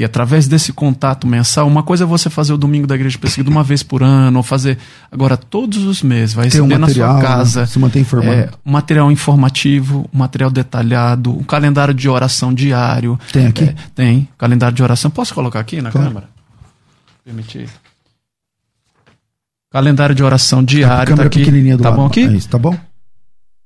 E 0.00 0.04
através 0.04 0.48
desse 0.48 0.72
contato 0.72 1.26
mensal, 1.26 1.68
uma 1.68 1.82
coisa 1.82 2.04
é 2.04 2.06
você 2.06 2.30
fazer 2.30 2.54
o 2.54 2.56
domingo 2.56 2.86
da 2.86 2.94
igreja 2.94 3.18
perseguida 3.18 3.50
uma 3.50 3.62
vez 3.62 3.82
por 3.82 4.02
ano, 4.02 4.38
ou 4.38 4.42
fazer 4.42 4.78
agora 5.12 5.36
todos 5.36 5.84
os 5.84 6.02
meses, 6.02 6.34
vai 6.34 6.46
receber 6.46 6.74
um 6.74 6.78
material, 6.78 7.12
na 7.12 7.20
sua 7.20 7.28
casa. 7.28 7.66
Se 7.66 7.78
manter 7.78 8.00
informado. 8.00 8.32
É, 8.32 8.48
material 8.64 9.12
informativo, 9.12 10.08
material 10.10 10.50
detalhado, 10.50 11.36
um 11.36 11.42
calendário 11.42 11.92
de 11.92 12.08
oração 12.08 12.54
diário. 12.54 13.20
Tem 13.30 13.46
aqui? 13.46 13.64
É, 13.64 13.74
tem, 13.94 14.26
calendário 14.38 14.74
de 14.74 14.82
oração. 14.82 15.10
Posso 15.10 15.34
colocar 15.34 15.60
aqui 15.60 15.82
na 15.82 15.90
claro. 15.90 16.08
câmera? 16.08 16.28
Permitir. 17.22 17.68
Calendário 19.70 20.14
de 20.14 20.22
oração 20.22 20.64
diário. 20.64 21.14
Tá 21.14 21.24
aqui. 21.24 21.40
pequenininha 21.40 21.76
do 21.76 21.82
tá 21.82 21.90
lado. 21.90 21.98
bom 21.98 22.06
aqui? 22.06 22.24
É 22.24 22.32
isso, 22.32 22.48
tá 22.48 22.56
bom? 22.56 22.74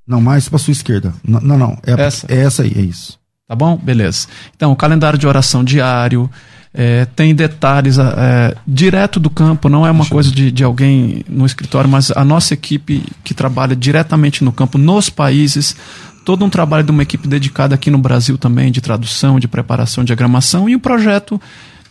Não, 0.04 0.20
mais 0.20 0.48
para 0.48 0.58
sua 0.58 0.72
esquerda. 0.72 1.14
Não, 1.22 1.40
não, 1.40 1.56
não 1.56 1.78
é, 1.86 1.92
essa. 1.92 2.26
é 2.28 2.40
essa 2.40 2.64
aí, 2.64 2.72
é 2.74 2.80
isso. 2.80 3.20
Tá 3.46 3.54
bom? 3.54 3.76
Beleza. 3.76 4.26
Então, 4.56 4.72
o 4.72 4.76
calendário 4.76 5.18
de 5.18 5.26
oração 5.26 5.62
diário, 5.62 6.30
é, 6.72 7.04
tem 7.04 7.34
detalhes 7.34 7.98
é, 7.98 8.56
direto 8.66 9.20
do 9.20 9.28
campo, 9.28 9.68
não 9.68 9.86
é 9.86 9.90
uma 9.90 10.06
coisa 10.06 10.30
de, 10.30 10.50
de 10.50 10.64
alguém 10.64 11.22
no 11.28 11.44
escritório, 11.44 11.88
mas 11.88 12.10
a 12.10 12.24
nossa 12.24 12.54
equipe 12.54 13.04
que 13.22 13.34
trabalha 13.34 13.76
diretamente 13.76 14.42
no 14.42 14.50
campo, 14.50 14.78
nos 14.78 15.10
países, 15.10 15.76
todo 16.24 16.42
um 16.44 16.48
trabalho 16.48 16.82
de 16.84 16.90
uma 16.90 17.02
equipe 17.02 17.28
dedicada 17.28 17.74
aqui 17.74 17.90
no 17.90 17.98
Brasil 17.98 18.38
também, 18.38 18.72
de 18.72 18.80
tradução, 18.80 19.38
de 19.38 19.46
preparação, 19.46 20.02
de 20.02 20.08
diagramação, 20.08 20.66
e 20.68 20.74
o 20.74 20.78
um 20.78 20.80
projeto 20.80 21.40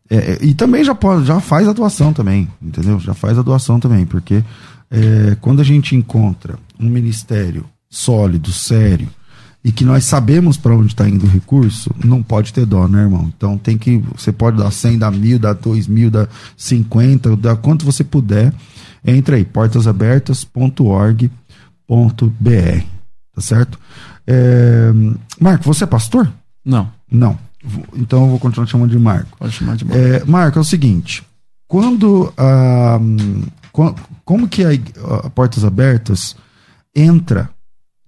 é, 0.07 0.17
é, 0.17 0.37
e 0.41 0.53
também 0.53 0.83
já, 0.83 0.93
pode, 0.93 1.25
já 1.25 1.39
faz 1.39 1.67
a 1.67 1.73
doação 1.73 2.13
também, 2.13 2.47
entendeu? 2.61 2.99
Já 2.99 3.15
faz 3.15 3.39
a 3.39 3.41
doação 3.41 3.79
também, 3.79 4.05
porque 4.05 4.43
é, 4.89 5.35
quando 5.41 5.61
a 5.61 5.63
gente 5.63 5.95
encontra 5.95 6.57
um 6.79 6.89
ministério 6.89 7.65
sólido, 7.89 8.51
sério, 8.51 9.09
e 9.63 9.71
que 9.71 9.83
nós 9.83 10.05
sabemos 10.05 10.57
para 10.57 10.75
onde 10.75 10.89
está 10.89 11.09
indo 11.09 11.25
o 11.25 11.29
recurso, 11.29 11.89
não 12.03 12.21
pode 12.21 12.53
ter 12.53 12.67
dó, 12.67 12.87
né, 12.87 13.01
irmão? 13.01 13.31
Então 13.35 13.57
tem 13.57 13.77
que. 13.77 13.97
Você 14.15 14.31
pode 14.31 14.57
dar 14.57 14.69
100, 14.69 14.99
dar 14.99 15.11
mil, 15.11 15.39
dar 15.39 15.53
dois 15.53 15.87
mil, 15.87 16.11
dar 16.11 16.29
50, 16.55 17.35
dar 17.35 17.55
quanto 17.55 17.83
você 17.83 18.03
puder. 18.03 18.53
Entra 19.03 19.37
aí, 19.37 19.43
portasabertas.org.br. 19.43 21.27
Tá 23.33 23.41
certo? 23.41 23.79
É, 24.27 24.91
Marco, 25.39 25.63
você 25.63 25.83
é 25.83 25.87
pastor? 25.87 26.31
Não, 26.63 26.91
Não. 27.11 27.37
Então 27.95 28.21
eu 28.21 28.29
vou 28.29 28.39
continuar 28.39 28.67
te 28.67 28.71
chamando 28.71 28.91
de 28.91 28.99
Marco. 28.99 29.35
pode 29.37 29.51
chamar 29.51 29.75
de 29.75 29.85
É, 29.91 30.23
Marco, 30.25 30.59
é 30.59 30.61
o 30.61 30.65
seguinte: 30.65 31.23
quando. 31.67 32.33
ah, 32.37 32.97
hum, 33.01 33.43
co- 33.71 33.95
como 34.23 34.47
que 34.47 34.63
a, 34.63 34.69
a 35.25 35.29
Portas 35.29 35.63
Abertas 35.63 36.35
entra? 36.95 37.49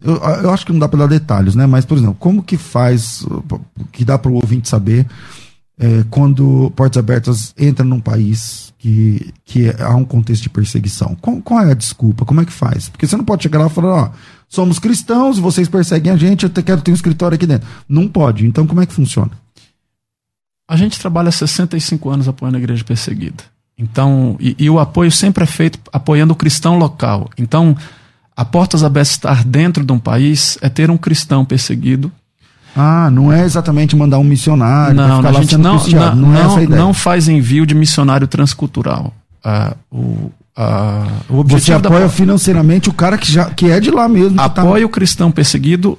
Eu, 0.02 0.16
eu 0.16 0.52
acho 0.52 0.66
que 0.66 0.72
não 0.72 0.80
dá 0.80 0.88
para 0.88 1.00
dar 1.00 1.08
detalhes, 1.08 1.56
né? 1.56 1.66
Mas, 1.66 1.86
por 1.86 1.98
exemplo, 1.98 2.16
como 2.20 2.44
que 2.44 2.56
faz, 2.58 3.26
que 3.92 4.06
dá 4.06 4.18
para 4.18 4.32
o 4.32 4.36
ouvinte 4.36 4.70
saber 4.70 5.08
é, 5.80 6.04
quando 6.10 6.72
Portas 6.76 6.98
Abertas 7.00 7.54
entra 7.58 7.84
num 7.84 8.00
país 8.00 8.74
que, 8.78 9.34
que 9.44 9.70
há 9.80 9.96
um 9.96 10.06
contexto 10.06 10.44
de 10.44 10.50
perseguição? 10.50 11.16
Qual, 11.20 11.42
qual 11.42 11.62
é 11.62 11.72
a 11.72 11.76
desculpa? 11.76 12.26
Como 12.26 12.42
é 12.42 12.46
que 12.46 12.54
faz? 12.54 12.90
Porque 12.90 13.08
você 13.08 13.18
não 13.18 13.26
pode 13.26 13.44
chegar 13.44 13.60
lá 13.60 13.68
e 13.68 13.70
falar, 13.72 13.94
ó, 13.96 14.12
somos 14.48 14.78
cristãos, 14.80 15.40
vocês 15.40 15.68
perseguem 15.68 16.12
a 16.14 16.16
gente, 16.18 16.44
eu 16.44 16.50
te- 16.50 16.62
quero 16.64 16.82
ter 16.82 16.92
um 16.92 16.96
escritório 16.96 17.36
aqui 17.36 17.48
dentro. 17.48 17.68
Não 17.90 18.08
pode. 18.08 18.46
Então, 18.46 18.66
como 18.68 18.82
é 18.82 18.86
que 18.86 18.94
funciona? 18.94 19.32
A 20.68 20.76
gente 20.76 21.00
trabalha 21.00 21.30
há 21.30 21.32
65 21.32 22.10
anos 22.10 22.28
apoiando 22.28 22.58
a 22.58 22.60
igreja 22.60 22.84
perseguida. 22.84 23.44
Então, 23.78 24.36
e, 24.40 24.56
e 24.58 24.70
o 24.70 24.80
apoio 24.80 25.12
sempre 25.12 25.44
é 25.44 25.48
feito 25.48 25.80
apoiando 25.94 26.34
o 26.34 26.36
cristão 26.36 26.78
local. 26.78 27.30
Então, 27.38 27.76
a 28.36 28.44
Portas 28.44 28.84
Abertas 28.84 29.12
estar 29.12 29.44
dentro 29.44 29.86
de 29.86 29.92
um 29.94 30.00
país 30.00 30.58
é 30.62 30.68
ter 30.68 30.90
um 30.90 30.98
cristão 30.98 31.46
perseguido. 31.46 32.12
Ah, 32.76 33.10
não 33.10 33.32
é 33.32 33.44
exatamente 33.44 33.96
mandar 33.96 34.20
um 34.20 34.24
missionário 34.24 34.96
Não, 34.96 35.18
ficar 35.18 35.32
lá 35.32 35.42
gente 35.42 35.58
não, 35.58 35.78
não, 35.88 36.16
Não, 36.16 36.60
é 36.60 36.68
não, 36.68 36.94
faz 36.94 37.28
envio 37.28 37.66
de 37.66 37.74
missionário 37.74 38.28
transcultural. 38.28 39.14
Ah, 39.44 39.76
o, 39.92 40.32
ah, 40.56 41.08
Você 41.28 41.34
objetivo 41.40 41.80
da 41.80 41.90
apoia 41.90 42.10
financeiramente 42.10 42.90
o 42.90 42.94
cara 42.94 43.18
que, 43.18 43.32
já, 43.32 43.46
que 43.46 43.72
é 43.72 43.80
de 43.80 43.90
lá 43.90 44.08
mesmo. 44.08 44.38
tá- 44.38 44.44
apoia 44.44 44.86
o 44.86 44.90
cristão 44.90 45.32
perseguido 45.32 45.98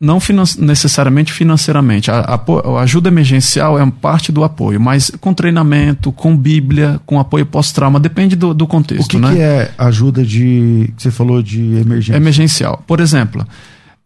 não 0.00 0.20
finan- 0.20 0.44
necessariamente 0.58 1.32
financeiramente. 1.32 2.10
A, 2.10 2.20
apo- 2.20 2.58
a 2.76 2.82
ajuda 2.82 3.08
emergencial 3.08 3.78
é 3.78 3.90
parte 3.90 4.30
do 4.30 4.44
apoio, 4.44 4.80
mas 4.80 5.10
com 5.20 5.32
treinamento, 5.32 6.12
com 6.12 6.36
Bíblia, 6.36 7.00
com 7.06 7.18
apoio 7.18 7.46
pós-trauma, 7.46 7.98
depende 7.98 8.36
do, 8.36 8.52
do 8.52 8.66
contexto. 8.66 9.04
O 9.06 9.08
que, 9.08 9.18
né? 9.18 9.32
que 9.34 9.40
é 9.40 9.70
ajuda 9.78 10.22
de. 10.24 10.92
que 10.96 11.02
você 11.02 11.10
falou 11.10 11.42
de 11.42 11.60
emergência? 11.76 12.16
emergencial? 12.16 12.82
Por 12.86 13.00
exemplo, 13.00 13.46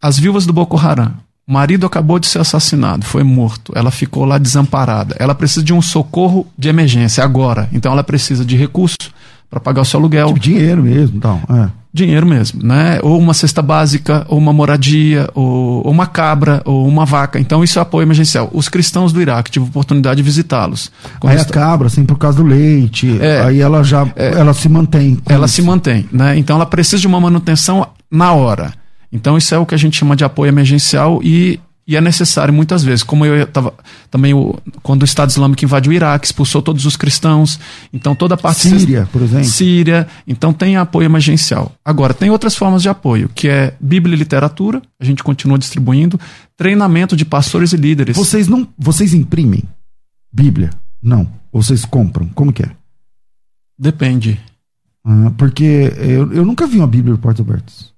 as 0.00 0.18
viúvas 0.18 0.46
do 0.46 0.52
Boko 0.52 0.76
Haram. 0.76 1.12
O 1.48 1.52
marido 1.52 1.84
acabou 1.84 2.20
de 2.20 2.28
ser 2.28 2.38
assassinado, 2.38 3.04
foi 3.04 3.24
morto. 3.24 3.72
Ela 3.74 3.90
ficou 3.90 4.24
lá 4.24 4.38
desamparada. 4.38 5.16
Ela 5.18 5.34
precisa 5.34 5.64
de 5.64 5.72
um 5.72 5.82
socorro 5.82 6.46
de 6.56 6.68
emergência 6.68 7.24
agora. 7.24 7.68
Então 7.72 7.90
ela 7.90 8.04
precisa 8.04 8.44
de 8.44 8.56
recursos 8.56 9.10
para 9.50 9.58
pagar 9.60 9.82
o 9.82 9.84
seu 9.84 9.98
aluguel. 9.98 10.28
Tipo, 10.28 10.38
dinheiro 10.38 10.82
mesmo. 10.82 11.16
Então, 11.16 11.40
é. 11.50 11.68
Dinheiro 11.92 12.24
mesmo, 12.24 12.64
né? 12.64 13.00
Ou 13.02 13.18
uma 13.18 13.34
cesta 13.34 13.60
básica, 13.60 14.24
ou 14.28 14.38
uma 14.38 14.52
moradia, 14.52 15.28
ou, 15.34 15.84
ou 15.84 15.90
uma 15.90 16.06
cabra, 16.06 16.62
ou 16.64 16.86
uma 16.86 17.04
vaca. 17.04 17.40
Então 17.40 17.64
isso 17.64 17.80
é 17.80 17.82
apoio 17.82 18.04
emergencial. 18.04 18.48
Os 18.52 18.68
cristãos 18.68 19.12
do 19.12 19.20
Iraque, 19.20 19.50
tive 19.50 19.64
a 19.64 19.68
oportunidade 19.68 20.18
de 20.18 20.22
visitá-los. 20.22 20.92
Aí 21.24 21.36
a 21.36 21.44
cabra, 21.44 21.88
assim, 21.88 22.04
por 22.04 22.16
causa 22.16 22.36
do 22.36 22.44
leite. 22.44 23.18
É. 23.20 23.40
aí 23.40 23.60
ela 23.60 23.82
já. 23.82 24.06
ela 24.14 24.54
se 24.54 24.68
mantém. 24.68 25.18
ela 25.26 25.46
isso. 25.46 25.56
se 25.56 25.62
mantém, 25.62 26.08
né? 26.12 26.38
Então 26.38 26.54
ela 26.54 26.66
precisa 26.66 26.98
de 26.98 27.08
uma 27.08 27.20
manutenção 27.20 27.84
na 28.08 28.32
hora. 28.34 28.72
Então 29.12 29.36
isso 29.36 29.52
é 29.52 29.58
o 29.58 29.66
que 29.66 29.74
a 29.74 29.78
gente 29.78 29.98
chama 29.98 30.14
de 30.14 30.22
apoio 30.22 30.48
emergencial 30.48 31.20
e, 31.24 31.58
e 31.90 31.96
é 31.96 32.00
necessário 32.00 32.54
muitas 32.54 32.84
vezes. 32.84 33.02
Como 33.02 33.26
eu 33.26 33.42
estava 33.42 33.74
também 34.08 34.32
o, 34.32 34.56
quando 34.80 35.02
o 35.02 35.04
Estado 35.04 35.30
Islâmico 35.30 35.64
invadiu 35.64 35.90
o 35.90 35.92
Iraque, 35.92 36.24
expulsou 36.24 36.62
todos 36.62 36.86
os 36.86 36.96
cristãos. 36.96 37.58
Então 37.92 38.14
toda 38.14 38.36
a 38.36 38.38
parte 38.38 38.60
Síria, 38.60 39.08
por 39.10 39.20
exemplo. 39.20 39.46
Síria, 39.46 40.06
então 40.24 40.52
tem 40.52 40.76
apoio 40.76 41.06
emergencial. 41.06 41.72
Agora, 41.84 42.14
tem 42.14 42.30
outras 42.30 42.54
formas 42.54 42.80
de 42.80 42.88
apoio, 42.88 43.28
que 43.34 43.48
é 43.48 43.74
Bíblia 43.80 44.14
e 44.14 44.18
literatura, 44.18 44.80
a 45.00 45.04
gente 45.04 45.24
continua 45.24 45.58
distribuindo, 45.58 46.18
treinamento 46.56 47.16
de 47.16 47.24
pastores 47.24 47.72
e 47.72 47.76
líderes. 47.76 48.16
Vocês 48.16 48.46
não. 48.46 48.68
Vocês 48.78 49.12
imprimem 49.12 49.64
Bíblia? 50.32 50.70
Não. 51.02 51.28
Ou 51.50 51.60
vocês 51.60 51.84
compram? 51.84 52.28
Como 52.28 52.52
que 52.52 52.62
é? 52.62 52.70
Depende. 53.76 54.40
Ah, 55.04 55.32
porque 55.36 55.92
eu, 55.98 56.32
eu 56.32 56.44
nunca 56.44 56.68
vi 56.68 56.76
uma 56.76 56.86
Bíblia 56.86 57.16
de 57.16 57.20
portas 57.20 57.44
abertas. 57.44 57.92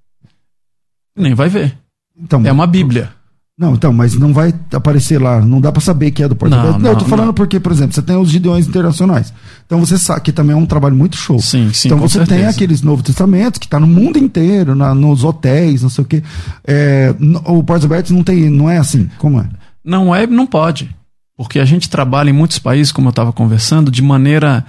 Nem 1.15 1.35
vai 1.35 1.51
ver. 1.51 1.77
Então, 2.17 2.43
É 2.47 2.51
uma 2.51 2.67
Bíblia. 2.67 3.13
Não, 3.59 3.75
então, 3.75 3.93
mas 3.93 4.15
não 4.19 4.33
vai 4.33 4.53
aparecer 4.73 5.21
lá, 5.21 5.41
não 5.41 5.61
dá 5.61 5.71
pra 5.71 5.81
saber 5.81 6.11
que 6.11 6.23
é 6.23 6.29
do 6.29 6.35
Porta 6.35 6.57
Não, 6.57 6.63
Aberta. 6.63 6.79
Não, 6.81 6.91
eu 6.91 6.97
tô 6.97 7.03
não, 7.03 7.09
falando 7.09 7.27
não. 7.27 7.35
porque, 7.35 7.61
por 7.61 7.71
exemplo, 7.71 7.93
você 7.95 8.01
tem 8.03 8.17
os 8.17 8.31
Gideões 8.31 8.67
Internacionais. 8.67 9.33
Então 9.67 9.79
você 9.79 9.99
sabe 9.99 10.23
que 10.23 10.33
também 10.33 10.55
é 10.55 10.59
um 10.59 10.65
trabalho 10.67 10.97
muito 10.97 11.17
show. 11.19 11.39
Sim, 11.39 11.71
sim, 11.73 11.89
então 11.89 11.99
você 11.99 12.19
tem 12.21 12.27
certeza. 12.29 12.51
aqueles 12.51 12.81
Novos 12.83 13.05
Testamentos 13.05 13.59
que 13.59 13.69
tá 13.69 13.79
no 13.79 13.87
mundo 13.87 14.19
inteiro, 14.19 14.75
na- 14.75 14.95
nos 14.95 15.23
hotéis, 15.23 15.83
não 15.83 15.91
sei 15.91 16.03
o 16.03 16.07
quê. 16.07 16.23
É, 16.67 17.15
o 17.45 17.63
Portas 17.63 17.85
Abertas 17.85 18.11
não 18.11 18.25
tem, 18.25 18.49
não 18.49 18.71
é 18.71 18.79
assim, 18.79 19.09
como 19.19 19.39
é? 19.41 19.49
Não 19.85 20.15
é, 20.15 20.27
não 20.27 20.47
pode. 20.47 20.89
Porque 21.37 21.59
a 21.59 21.65
gente 21.65 21.91
trabalha 21.91 22.31
em 22.31 22.35
muitos 22.35 22.59
países, 22.59 22.91
como 22.91 23.09
eu 23.09 23.11
estava 23.11 23.33
conversando, 23.33 23.91
de 23.91 24.01
maneira. 24.03 24.65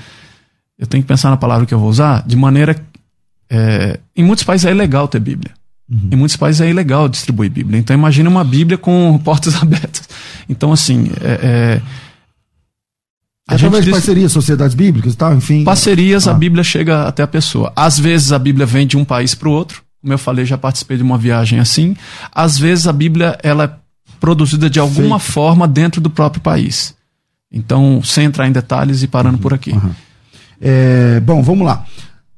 Eu 0.78 0.88
tenho 0.88 1.02
que 1.04 1.08
pensar 1.08 1.30
na 1.30 1.38
palavra 1.38 1.66
que 1.66 1.74
eu 1.74 1.80
vou 1.80 1.90
usar. 1.90 2.24
De 2.28 2.36
maneira. 2.36 2.76
é, 3.50 4.00
em 4.16 4.24
muitos 4.24 4.44
países 4.44 4.66
é 4.66 4.72
ilegal 4.72 5.08
ter 5.08 5.20
Bíblia. 5.20 5.52
Em 5.90 6.16
muitos 6.16 6.36
países 6.38 6.62
é 6.62 6.70
ilegal 6.70 7.08
distribuir 7.10 7.52
Bíblia. 7.52 7.80
Então 7.80 7.94
imagina 7.96 8.30
uma 8.30 8.44
Bíblia 8.44 8.78
com 8.78 9.20
portas 9.24 9.56
abertas. 9.62 10.08
Então, 10.50 10.72
assim. 10.72 11.12
É, 11.22 11.40
é, 11.80 11.82
a 13.48 13.58
gente 13.58 13.66
Através 13.68 13.86
de 13.86 13.92
parcerias, 13.92 14.32
sociedades 14.32 14.74
bíblicas 14.74 15.14
e 15.14 15.18
tal, 15.18 15.34
enfim. 15.36 15.64
Parcerias, 15.66 16.28
Ah. 16.28 16.32
a 16.32 16.34
Bíblia 16.34 16.64
chega 16.64 17.04
até 17.08 17.22
a 17.24 17.28
pessoa. 17.28 17.74
Às 17.76 18.00
vezes 18.00 18.32
a 18.32 18.40
Bíblia 18.40 18.66
vem 18.66 18.88
de 18.88 18.96
um 18.98 19.04
país 19.04 19.36
para 19.36 19.50
o 19.50 19.52
outro. 19.52 19.84
Como 20.02 20.14
eu 20.14 20.18
falei, 20.18 20.46
já 20.46 20.58
participei 20.58 20.98
de 20.98 21.04
uma 21.04 21.18
viagem 21.18 21.60
assim. 21.60 21.96
Às 22.32 22.58
vezes 22.58 22.88
a 22.88 22.94
Bíblia 22.94 23.38
ela 23.44 23.64
é 23.66 23.72
produzida 24.20 24.70
de 24.70 24.80
alguma 24.80 25.20
Feita. 25.20 25.34
forma 25.34 25.68
dentro 25.68 26.00
do 26.00 26.10
próprio 26.10 26.42
país. 26.42 26.96
Então, 27.52 28.02
sem 28.02 28.26
entrar 28.26 28.48
em 28.48 28.52
detalhes 28.52 29.04
e 29.04 29.08
parando 29.08 29.38
por 29.38 29.54
aqui. 29.54 29.74
É, 30.62 31.20
bom, 31.20 31.44
vamos 31.44 31.66
lá. 31.68 31.86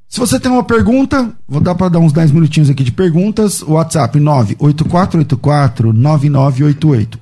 Se 0.07 0.19
você 0.19 0.39
tem 0.39 0.51
uma 0.51 0.63
pergunta, 0.63 1.31
vou 1.47 1.59
dar 1.59 1.73
para 1.75 1.89
dar 1.89 1.99
uns 1.99 2.13
10 2.13 2.31
minutinhos 2.31 2.69
aqui 2.69 2.83
de 2.83 2.91
perguntas. 2.91 3.61
WhatsApp 3.61 4.19
98484-9988. 4.19 7.17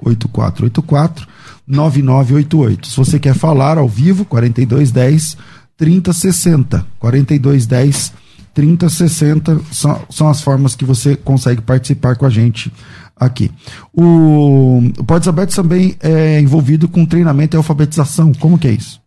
8484-9988. 1.68 2.86
Se 2.86 2.98
você 2.98 3.20
quer 3.20 3.34
falar 3.34 3.78
ao 3.78 3.88
vivo, 3.88 4.26
4210 4.26 5.38
3060. 5.78 6.86
4210 7.00 8.14
30, 8.54 8.88
60 8.88 9.62
são, 9.72 10.06
são 10.10 10.30
as 10.30 10.42
formas 10.42 10.76
que 10.76 10.86
você 10.86 11.16
consegue 11.16 11.62
participar 11.62 12.16
com 12.16 12.26
a 12.26 12.30
gente 12.30 12.72
aqui. 13.16 13.52
O, 13.92 14.80
o 14.80 15.30
Abertos 15.30 15.56
também 15.56 15.96
é 16.00 16.40
envolvido 16.40 16.88
com 16.88 17.06
treinamento 17.06 17.56
e 17.56 17.58
alfabetização. 17.58 18.32
Como 18.34 18.60
que 18.60 18.68
é 18.68 18.72
isso? 18.72 19.02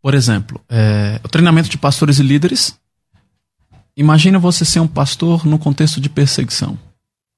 Por 0.00 0.14
exemplo, 0.14 0.60
é, 0.68 1.20
o 1.24 1.28
treinamento 1.28 1.68
de 1.68 1.76
pastores 1.76 2.18
e 2.18 2.22
líderes. 2.22 2.76
Imagina 3.98 4.38
você 4.38 4.64
ser 4.64 4.78
um 4.78 4.86
pastor 4.86 5.44
no 5.44 5.58
contexto 5.58 6.00
de 6.00 6.08
perseguição. 6.08 6.78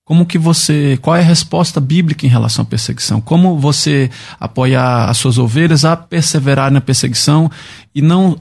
Como 0.04 0.26
que 0.26 0.36
você, 0.36 0.98
qual 1.00 1.16
é 1.16 1.20
a 1.20 1.24
resposta 1.24 1.80
bíblica 1.80 2.26
em 2.26 2.28
relação 2.28 2.64
à 2.64 2.66
perseguição? 2.66 3.18
Como 3.18 3.58
você 3.58 4.10
apoiar 4.38 5.08
as 5.08 5.16
suas 5.16 5.38
ovelhas 5.38 5.86
a 5.86 5.96
perseverar 5.96 6.70
na 6.70 6.82
perseguição 6.82 7.50
e 7.94 8.02
não 8.02 8.38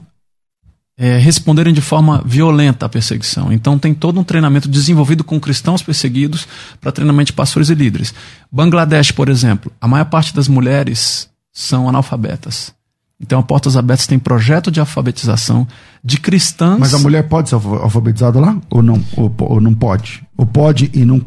é, 0.98 1.16
responderem 1.16 1.72
de 1.72 1.80
forma 1.80 2.22
violenta 2.26 2.84
à 2.84 2.88
perseguição. 2.90 3.50
Então 3.50 3.78
tem 3.78 3.94
todo 3.94 4.20
um 4.20 4.24
treinamento 4.24 4.68
desenvolvido 4.68 5.24
com 5.24 5.40
cristãos 5.40 5.82
perseguidos 5.82 6.46
para 6.78 6.92
treinamento 6.92 7.28
de 7.28 7.32
pastores 7.32 7.70
e 7.70 7.74
líderes. 7.74 8.12
Bangladesh, 8.52 9.12
por 9.12 9.30
exemplo, 9.30 9.72
a 9.80 9.88
maior 9.88 10.04
parte 10.04 10.34
das 10.34 10.46
mulheres 10.46 11.30
são 11.50 11.88
analfabetas. 11.88 12.74
Então 13.18 13.40
a 13.40 13.42
Portas 13.42 13.78
Abertas 13.78 14.06
tem 14.06 14.18
projeto 14.18 14.70
de 14.70 14.78
alfabetização 14.78 15.66
de 16.02 16.18
cristãs. 16.18 16.78
Mas 16.78 16.94
a 16.94 16.98
mulher 16.98 17.28
pode 17.28 17.48
ser 17.48 17.54
alfabetizada 17.54 18.40
lá? 18.40 18.56
Ou 18.70 18.82
não? 18.82 19.02
Ou, 19.16 19.32
ou 19.38 19.60
não 19.60 19.74
pode? 19.74 20.22
Ou 20.36 20.46
pode 20.46 20.90
e 20.94 21.04
não 21.04 21.20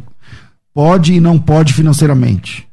pode 0.73 1.13
e 1.13 1.19
não 1.19 1.37
pode 1.37 1.73
financeiramente? 1.73 2.67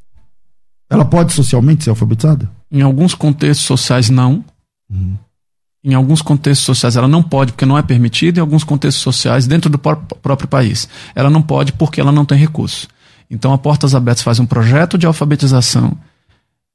Ela 0.88 1.04
pode 1.04 1.32
socialmente 1.32 1.84
ser 1.84 1.90
alfabetizada? 1.90 2.50
Em 2.70 2.82
alguns 2.82 3.14
contextos 3.14 3.66
sociais, 3.66 4.10
não. 4.10 4.44
Uhum. 4.90 5.16
Em 5.82 5.94
alguns 5.94 6.20
contextos 6.20 6.66
sociais 6.66 6.96
ela 6.96 7.08
não 7.08 7.22
pode 7.22 7.52
porque 7.52 7.64
não 7.64 7.78
é 7.78 7.82
permitido, 7.82 8.36
em 8.36 8.40
alguns 8.40 8.64
contextos 8.64 9.02
sociais, 9.02 9.46
dentro 9.46 9.70
do 9.70 9.78
próprio 9.78 10.48
país, 10.48 10.86
ela 11.14 11.30
não 11.30 11.40
pode 11.40 11.72
porque 11.72 12.00
ela 12.00 12.12
não 12.12 12.24
tem 12.24 12.36
recursos. 12.36 12.86
Então 13.30 13.52
a 13.52 13.58
Portas 13.58 13.94
Abertas 13.94 14.22
faz 14.22 14.38
um 14.40 14.46
projeto 14.46 14.98
de 14.98 15.06
alfabetização 15.06 15.96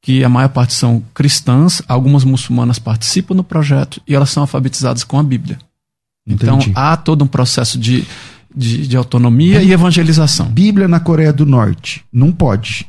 que 0.06 0.24
a 0.24 0.30
maior 0.30 0.50
parte 0.50 0.72
são 0.72 1.02
cristãs, 1.16 1.82
algumas 1.88 2.24
muçulmanas 2.24 2.78
participam 2.78 3.36
do 3.36 3.44
projeto 3.44 4.00
e 4.08 4.14
elas 4.14 4.30
são 4.30 4.44
alfabetizadas 4.44 5.04
com 5.04 5.18
a 5.18 5.24
Bíblia. 5.24 5.58
Então, 6.28 6.58
Entendi. 6.58 6.70
Então 6.70 6.84
há 6.84 6.96
todo 6.96 7.24
um 7.24 7.28
processo 7.28 7.80
de, 7.80 8.06
de, 8.56 8.88
de 8.88 8.96
autonomia 8.96 9.64
e 9.64 9.72
evangelização. 9.72 10.46
Bíblia 10.46 10.88
na 10.88 11.00
Coreia 11.00 11.34
do 11.34 11.44
Norte, 11.44 12.06
não 12.14 12.32
pode. 12.32 12.86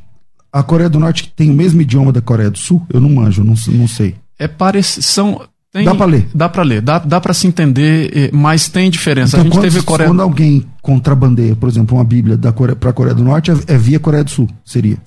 A 0.53 0.61
Coreia 0.61 0.91
do 0.91 0.99
Norte 0.99 1.33
tem 1.35 1.49
o 1.49 1.55
mesmo 1.55 1.81
idioma 1.81 2.11
da 2.11 2.21
Coreia 2.21 2.51
do 2.51 2.59
Sul? 2.59 2.85
Eu 2.93 3.01
não 3.01 3.09
manjo, 3.09 3.43
não, 3.43 3.55
não 3.69 3.87
sei. 3.87 4.13
É 4.37 4.47
parecido. 4.47 5.03
São, 5.03 5.41
tem, 5.73 5.85
dá 5.85 5.95
para 5.95 6.05
ler? 6.05 6.29
Dá 6.35 6.47
para 6.47 6.61
ler, 6.61 6.81
dá, 6.83 6.99
dá 6.99 7.19
para 7.19 7.33
se 7.33 7.47
entender, 7.47 8.29
mas 8.31 8.69
tem 8.69 8.91
diferença. 8.91 9.37
Então, 9.37 9.41
a 9.41 9.43
gente 9.45 9.53
quando, 9.53 9.63
teve 9.63 9.81
Coreia... 9.81 10.07
quando 10.07 10.21
alguém 10.21 10.63
contrabandeia, 10.83 11.55
por 11.55 11.67
exemplo, 11.67 11.97
uma 11.97 12.03
Bíblia 12.03 12.37
para 12.79 12.91
a 12.91 12.93
Coreia 12.93 13.15
do 13.15 13.23
Norte, 13.23 13.49
é, 13.49 13.55
é 13.69 13.75
via 13.75 13.99
Coreia 13.99 14.23
do 14.23 14.29
Sul, 14.29 14.47
seria? 14.63 14.99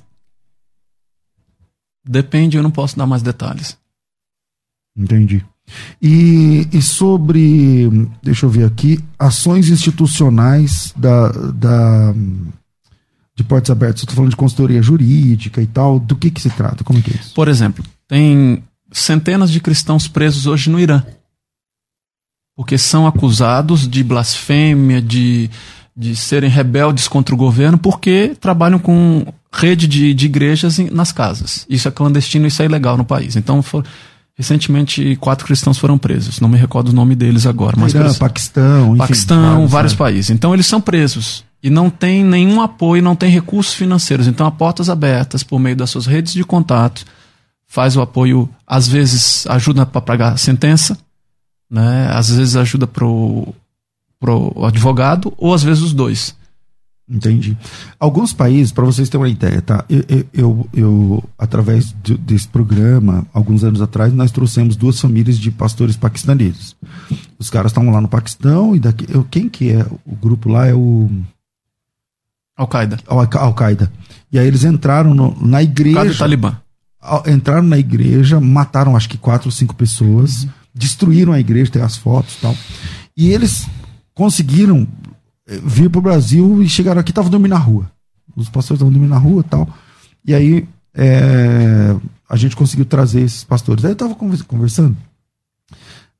Depende, 2.10 2.56
eu 2.56 2.62
não 2.62 2.72
posso 2.72 2.98
dar 2.98 3.06
mais 3.06 3.22
detalhes. 3.22 3.78
Entendi. 4.96 5.46
E, 6.02 6.66
e 6.72 6.82
sobre, 6.82 7.88
deixa 8.20 8.46
eu 8.46 8.50
ver 8.50 8.64
aqui, 8.64 8.98
ações 9.16 9.68
institucionais 9.68 10.92
da, 10.96 11.28
da 11.28 12.12
de 13.36 13.44
portas 13.44 13.70
abertas. 13.70 14.02
Estou 14.02 14.16
falando 14.16 14.30
de 14.30 14.36
consultoria 14.36 14.82
jurídica 14.82 15.62
e 15.62 15.68
tal. 15.68 16.00
Do 16.00 16.16
que 16.16 16.32
que 16.32 16.40
se 16.40 16.50
trata? 16.50 16.82
Como 16.82 16.98
é 16.98 17.02
que 17.02 17.12
é 17.12 17.14
isso? 17.14 17.32
Por 17.32 17.46
exemplo, 17.46 17.84
tem 18.08 18.64
centenas 18.90 19.48
de 19.48 19.60
cristãos 19.60 20.08
presos 20.08 20.46
hoje 20.46 20.68
no 20.68 20.80
Irã. 20.80 21.04
Porque 22.56 22.76
são 22.76 23.06
acusados 23.06 23.86
de 23.86 24.02
blasfêmia, 24.02 25.00
de, 25.00 25.48
de 25.96 26.16
serem 26.16 26.50
rebeldes 26.50 27.06
contra 27.06 27.32
o 27.32 27.38
governo, 27.38 27.78
porque 27.78 28.36
trabalham 28.40 28.80
com 28.80 29.32
rede 29.52 29.86
de, 29.86 30.14
de 30.14 30.26
igrejas 30.26 30.78
nas 30.78 31.12
casas. 31.12 31.66
Isso 31.68 31.88
é 31.88 31.90
clandestino, 31.90 32.46
isso 32.46 32.62
é 32.62 32.66
ilegal 32.66 32.96
no 32.96 33.04
país. 33.04 33.36
Então, 33.36 33.62
for, 33.62 33.84
recentemente, 34.34 35.16
quatro 35.16 35.46
cristãos 35.46 35.78
foram 35.78 35.98
presos. 35.98 36.40
Não 36.40 36.48
me 36.48 36.56
recordo 36.56 36.88
o 36.90 36.92
nome 36.92 37.14
deles 37.14 37.46
agora. 37.46 37.76
Mas 37.78 37.92
Irã, 37.92 38.12
Paquistão, 38.14 38.96
Paquistão, 38.96 39.40
vários, 39.40 39.70
vários 39.70 39.92
é. 39.92 39.96
países. 39.96 40.30
Então, 40.30 40.54
eles 40.54 40.66
são 40.66 40.80
presos. 40.80 41.44
E 41.62 41.68
não 41.68 41.90
tem 41.90 42.24
nenhum 42.24 42.60
apoio, 42.60 43.02
não 43.02 43.16
tem 43.16 43.30
recursos 43.30 43.74
financeiros. 43.74 44.26
Então, 44.26 44.46
há 44.46 44.50
portas 44.50 44.88
abertas 44.88 45.42
por 45.42 45.58
meio 45.58 45.76
das 45.76 45.90
suas 45.90 46.06
redes 46.06 46.32
de 46.32 46.44
contato. 46.44 47.04
Faz 47.66 47.96
o 47.96 48.00
apoio, 48.00 48.48
às 48.66 48.88
vezes 48.88 49.46
ajuda 49.46 49.84
para 49.84 50.00
pagar 50.00 50.32
a 50.32 50.36
sentença, 50.36 50.98
né? 51.70 52.08
às 52.12 52.30
vezes 52.30 52.56
ajuda 52.56 52.84
para 52.86 53.04
o 53.06 53.54
advogado, 54.64 55.32
ou 55.36 55.54
às 55.54 55.62
vezes 55.62 55.82
os 55.82 55.92
dois. 55.92 56.34
Entendi. 57.10 57.58
Alguns 57.98 58.32
países, 58.32 58.70
para 58.70 58.84
vocês 58.84 59.08
terem 59.08 59.24
uma 59.24 59.28
ideia, 59.28 59.60
tá? 59.60 59.84
Eu, 59.88 60.04
eu, 60.08 60.26
eu, 60.32 60.68
eu 60.72 61.24
através 61.36 61.92
de, 62.04 62.16
desse 62.16 62.46
programa, 62.46 63.26
alguns 63.34 63.64
anos 63.64 63.82
atrás, 63.82 64.12
nós 64.14 64.30
trouxemos 64.30 64.76
duas 64.76 65.00
famílias 65.00 65.36
de 65.36 65.50
pastores 65.50 65.96
paquistaneses. 65.96 66.76
Os 67.36 67.50
caras 67.50 67.72
estavam 67.72 67.90
lá 67.90 68.00
no 68.00 68.06
Paquistão 68.06 68.76
e 68.76 68.78
daqui. 68.78 69.06
Eu, 69.08 69.24
quem 69.24 69.48
que 69.48 69.70
é? 69.72 69.84
O 70.06 70.14
grupo 70.14 70.48
lá 70.48 70.68
é 70.68 70.74
o. 70.74 71.10
Al-Qaeda. 72.56 72.98
Al-Qaeda. 73.08 73.90
E 74.30 74.38
aí 74.38 74.46
eles 74.46 74.62
entraram 74.62 75.12
no, 75.12 75.36
na 75.44 75.62
igreja. 75.62 76.00
Al 76.00 76.14
Talibã. 76.14 76.56
Entraram 77.26 77.62
na 77.62 77.78
igreja, 77.78 78.38
mataram 78.38 78.94
acho 78.94 79.08
que 79.08 79.18
quatro 79.18 79.48
ou 79.48 79.52
cinco 79.52 79.74
pessoas, 79.74 80.44
uhum. 80.44 80.50
destruíram 80.72 81.32
a 81.32 81.40
igreja, 81.40 81.72
tem 81.72 81.82
as 81.82 81.96
fotos 81.96 82.34
e 82.34 82.40
tal. 82.40 82.54
E 83.16 83.30
eles 83.30 83.66
conseguiram 84.14 84.86
vir 85.62 85.90
pro 85.90 86.00
Brasil 86.00 86.62
e 86.62 86.68
chegaram 86.68 87.00
aqui, 87.00 87.10
estavam 87.10 87.30
dormindo 87.30 87.50
na 87.50 87.58
rua. 87.58 87.90
Os 88.36 88.48
pastores 88.48 88.78
estavam 88.78 88.92
dormindo 88.92 89.10
na 89.10 89.18
rua 89.18 89.42
tal. 89.42 89.68
E 90.24 90.34
aí 90.34 90.68
é, 90.94 91.96
a 92.28 92.36
gente 92.36 92.56
conseguiu 92.56 92.84
trazer 92.84 93.22
esses 93.22 93.44
pastores. 93.44 93.84
Aí 93.84 93.90
eu 93.90 93.94
estava 93.94 94.14
conversando. 94.14 94.96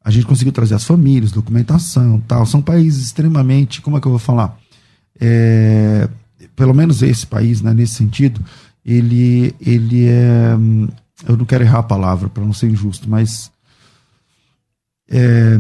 A 0.03 0.11
gente 0.11 0.27
conseguiu 0.27 0.53
trazer 0.53 0.75
as 0.75 0.85
famílias, 0.85 1.31
documentação 1.31 2.21
tal. 2.27 2.47
São 2.47 2.63
países 2.63 3.05
extremamente, 3.05 3.81
como 3.81 3.97
é 3.97 4.01
que 4.01 4.07
eu 4.07 4.13
vou 4.13 4.19
falar? 4.19 4.59
É, 5.21 6.09
pelo 6.57 6.75
menos 6.75 7.03
esse 7.03 7.27
país, 7.27 7.61
né, 7.61 7.75
nesse 7.75 7.95
sentido, 7.95 8.41
ele, 8.85 9.55
ele 9.61 10.07
é. 10.07 10.57
Eu 11.29 11.37
não 11.37 11.45
quero 11.45 11.63
errar 11.63 11.81
a 11.81 11.83
palavra 11.83 12.29
para 12.31 12.45
não 12.45 12.53
ser 12.53 12.71
injusto, 12.71 13.09
mas. 13.09 13.51
É, 15.09 15.59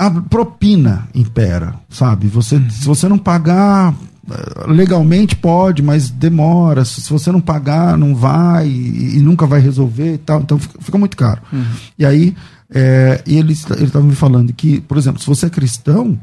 a 0.00 0.10
propina 0.10 1.06
impera, 1.14 1.74
sabe? 1.90 2.26
Você, 2.28 2.56
uhum. 2.56 2.70
Se 2.70 2.86
você 2.86 3.06
não 3.06 3.18
pagar 3.18 3.94
eh, 4.30 4.64
legalmente 4.66 5.36
pode, 5.36 5.82
mas 5.82 6.08
demora. 6.08 6.86
Se 6.86 7.10
você 7.10 7.30
não 7.30 7.40
pagar, 7.40 7.98
não 7.98 8.14
vai 8.14 8.66
e, 8.66 9.18
e 9.18 9.20
nunca 9.20 9.46
vai 9.46 9.60
resolver 9.60 10.14
e 10.14 10.18
tal. 10.18 10.40
Então 10.40 10.58
fica, 10.58 10.78
fica 10.80 10.96
muito 10.96 11.18
caro. 11.18 11.42
Uhum. 11.52 11.64
E 11.98 12.06
aí, 12.06 12.34
é, 12.72 13.22
e 13.26 13.36
ele 13.36 13.52
estava 13.52 14.02
me 14.02 14.14
falando 14.14 14.54
que, 14.54 14.80
por 14.80 14.96
exemplo, 14.96 15.20
se 15.20 15.26
você 15.26 15.46
é 15.46 15.50
cristão, 15.50 16.18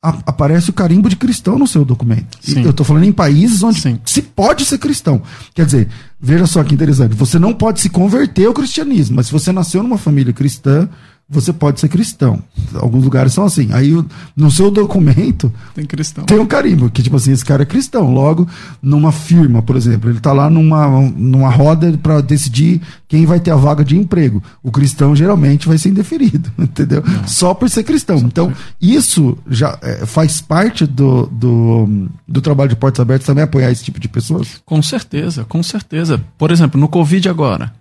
a, 0.00 0.10
aparece 0.26 0.70
o 0.70 0.72
carimbo 0.72 1.08
de 1.08 1.16
cristão 1.16 1.58
no 1.58 1.66
seu 1.66 1.84
documento. 1.84 2.38
Eu 2.62 2.70
estou 2.70 2.86
falando 2.86 3.06
em 3.06 3.12
países 3.12 3.60
onde 3.64 3.80
Sim. 3.80 3.98
se 4.04 4.22
pode 4.22 4.64
ser 4.64 4.78
cristão. 4.78 5.20
Quer 5.52 5.66
dizer, 5.66 5.88
veja 6.20 6.46
só 6.46 6.62
que 6.62 6.74
interessante. 6.74 7.16
Você 7.16 7.40
não 7.40 7.52
pode 7.52 7.80
se 7.80 7.90
converter 7.90 8.46
ao 8.46 8.54
cristianismo, 8.54 9.16
mas 9.16 9.26
se 9.26 9.32
você 9.32 9.50
nasceu 9.50 9.82
numa 9.82 9.98
família 9.98 10.32
cristã, 10.32 10.88
você 11.28 11.52
pode 11.52 11.80
ser 11.80 11.88
cristão. 11.88 12.40
Alguns 12.74 13.02
lugares 13.02 13.32
são 13.32 13.44
assim. 13.44 13.68
Aí 13.72 13.92
no 14.36 14.50
seu 14.50 14.70
documento 14.70 15.52
tem 15.74 15.84
cristão. 15.84 16.24
Tem 16.24 16.38
um 16.38 16.46
carimbo, 16.46 16.88
que 16.88 17.02
tipo 17.02 17.16
assim, 17.16 17.32
esse 17.32 17.44
cara 17.44 17.64
é 17.64 17.66
cristão. 17.66 18.12
Logo, 18.12 18.48
numa 18.80 19.10
firma, 19.10 19.60
por 19.60 19.74
exemplo, 19.74 20.08
ele 20.08 20.18
está 20.18 20.32
lá 20.32 20.48
numa, 20.48 21.00
numa 21.10 21.50
roda 21.50 21.98
para 22.00 22.20
decidir 22.20 22.80
quem 23.08 23.26
vai 23.26 23.40
ter 23.40 23.50
a 23.50 23.56
vaga 23.56 23.84
de 23.84 23.96
emprego. 23.96 24.40
O 24.62 24.70
cristão 24.70 25.16
geralmente 25.16 25.66
vai 25.66 25.78
ser 25.78 25.88
indeferido, 25.88 26.50
entendeu? 26.56 27.02
Não. 27.04 27.26
Só 27.26 27.54
por 27.54 27.68
ser 27.68 27.82
cristão. 27.82 28.18
Só 28.20 28.26
então, 28.26 28.52
isso 28.80 29.36
já 29.48 29.76
é, 29.82 30.06
faz 30.06 30.40
parte 30.40 30.86
do, 30.86 31.26
do, 31.26 32.08
do 32.26 32.40
trabalho 32.40 32.70
de 32.70 32.76
portas 32.76 33.00
abertas 33.00 33.26
também 33.26 33.42
apoiar 33.42 33.72
esse 33.72 33.82
tipo 33.82 33.98
de 33.98 34.08
pessoas? 34.08 34.60
Com 34.64 34.80
certeza, 34.80 35.44
com 35.44 35.60
certeza. 35.60 36.22
Por 36.38 36.52
exemplo, 36.52 36.80
no 36.80 36.88
Covid 36.88 37.28
agora, 37.28 37.72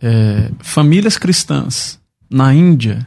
é, 0.00 0.48
famílias 0.60 1.18
cristãs 1.18 2.00
na 2.32 2.52
Índia, 2.54 3.06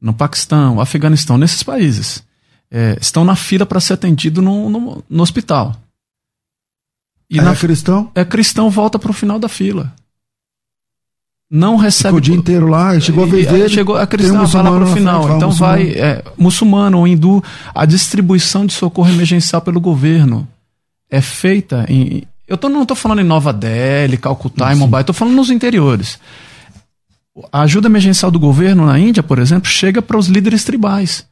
no 0.00 0.12
Paquistão, 0.12 0.80
Afeganistão, 0.80 1.38
nesses 1.38 1.62
países, 1.62 2.22
é, 2.70 2.98
estão 3.00 3.24
na 3.24 3.36
fila 3.36 3.64
para 3.64 3.80
ser 3.80 3.94
atendido 3.94 4.42
no, 4.42 4.68
no, 4.68 5.04
no 5.08 5.22
hospital. 5.22 5.76
E 7.30 7.38
é 7.38 7.42
na, 7.42 7.54
cristão? 7.56 8.10
É 8.14 8.24
cristão, 8.24 8.68
volta 8.68 8.98
para 8.98 9.10
o 9.10 9.14
final 9.14 9.38
da 9.38 9.48
fila. 9.48 9.92
Não 11.50 11.76
recebe. 11.76 12.08
Ficou 12.08 12.18
o 12.18 12.20
dia 12.20 12.34
inteiro 12.34 12.66
lá, 12.66 12.98
chegou 12.98 13.24
a 13.24 13.26
vez 13.26 13.46
dele. 13.46 13.68
Chegou 13.68 13.96
a 13.96 14.06
cristão, 14.06 14.42
um 14.42 14.46
vai 14.46 14.62
lá 14.62 14.70
para 14.70 14.84
o 14.84 14.92
final. 14.92 15.22
Frente, 15.22 15.36
então 15.36 15.50
vai, 15.50 15.90
é, 15.90 16.24
muçulmano 16.36 16.98
ou 16.98 17.06
hindu, 17.06 17.42
a 17.74 17.84
distribuição 17.84 18.66
de 18.66 18.72
socorro 18.72 19.08
emergencial 19.08 19.62
pelo 19.62 19.80
governo 19.80 20.48
é 21.10 21.20
feita 21.20 21.86
em. 21.88 22.24
Eu 22.46 22.58
tô, 22.58 22.68
não 22.68 22.82
estou 22.82 22.96
falando 22.96 23.20
em 23.20 23.24
Nova 23.24 23.52
Delhi, 23.52 24.16
Calcutá 24.16 24.72
e 24.72 24.76
Mumbai, 24.76 25.02
estou 25.02 25.14
falando 25.14 25.34
nos 25.34 25.50
interiores. 25.50 26.18
A 27.52 27.62
ajuda 27.62 27.88
emergencial 27.88 28.30
do 28.30 28.38
governo 28.38 28.86
na 28.86 28.98
Índia, 28.98 29.22
por 29.22 29.38
exemplo, 29.38 29.68
chega 29.68 30.00
para 30.00 30.18
os 30.18 30.28
líderes 30.28 30.64
tribais. 30.64 31.26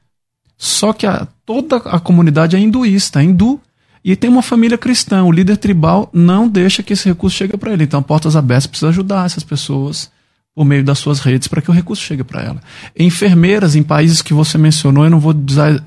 Só 0.58 0.92
que 0.92 1.06
a, 1.06 1.26
toda 1.46 1.76
a 1.76 2.00
comunidade 2.00 2.56
é 2.56 2.58
hinduísta, 2.58 3.20
é 3.20 3.24
hindu. 3.24 3.60
E 4.04 4.16
tem 4.16 4.28
uma 4.28 4.42
família 4.42 4.76
cristã. 4.76 5.22
O 5.22 5.30
líder 5.30 5.56
tribal 5.56 6.10
não 6.12 6.48
deixa 6.48 6.82
que 6.82 6.92
esse 6.92 7.08
recurso 7.08 7.36
chegue 7.36 7.56
para 7.56 7.72
ele. 7.72 7.84
Então, 7.84 8.02
Portas 8.02 8.34
Abertas 8.34 8.66
precisa 8.66 8.88
ajudar 8.88 9.26
essas 9.26 9.44
pessoas 9.44 10.10
por 10.54 10.64
meio 10.64 10.84
das 10.84 10.98
suas 10.98 11.20
redes 11.20 11.48
para 11.48 11.62
que 11.62 11.70
o 11.70 11.74
recurso 11.74 12.02
chegue 12.02 12.24
para 12.24 12.42
ela. 12.42 12.60
Enfermeiras 12.98 13.74
em 13.74 13.82
países 13.82 14.20
que 14.20 14.34
você 14.34 14.58
mencionou, 14.58 15.04
eu 15.04 15.10
não 15.10 15.20
vou 15.20 15.32
dizer, 15.32 15.82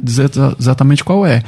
exatamente 0.60 1.04
qual 1.04 1.26
é. 1.26 1.44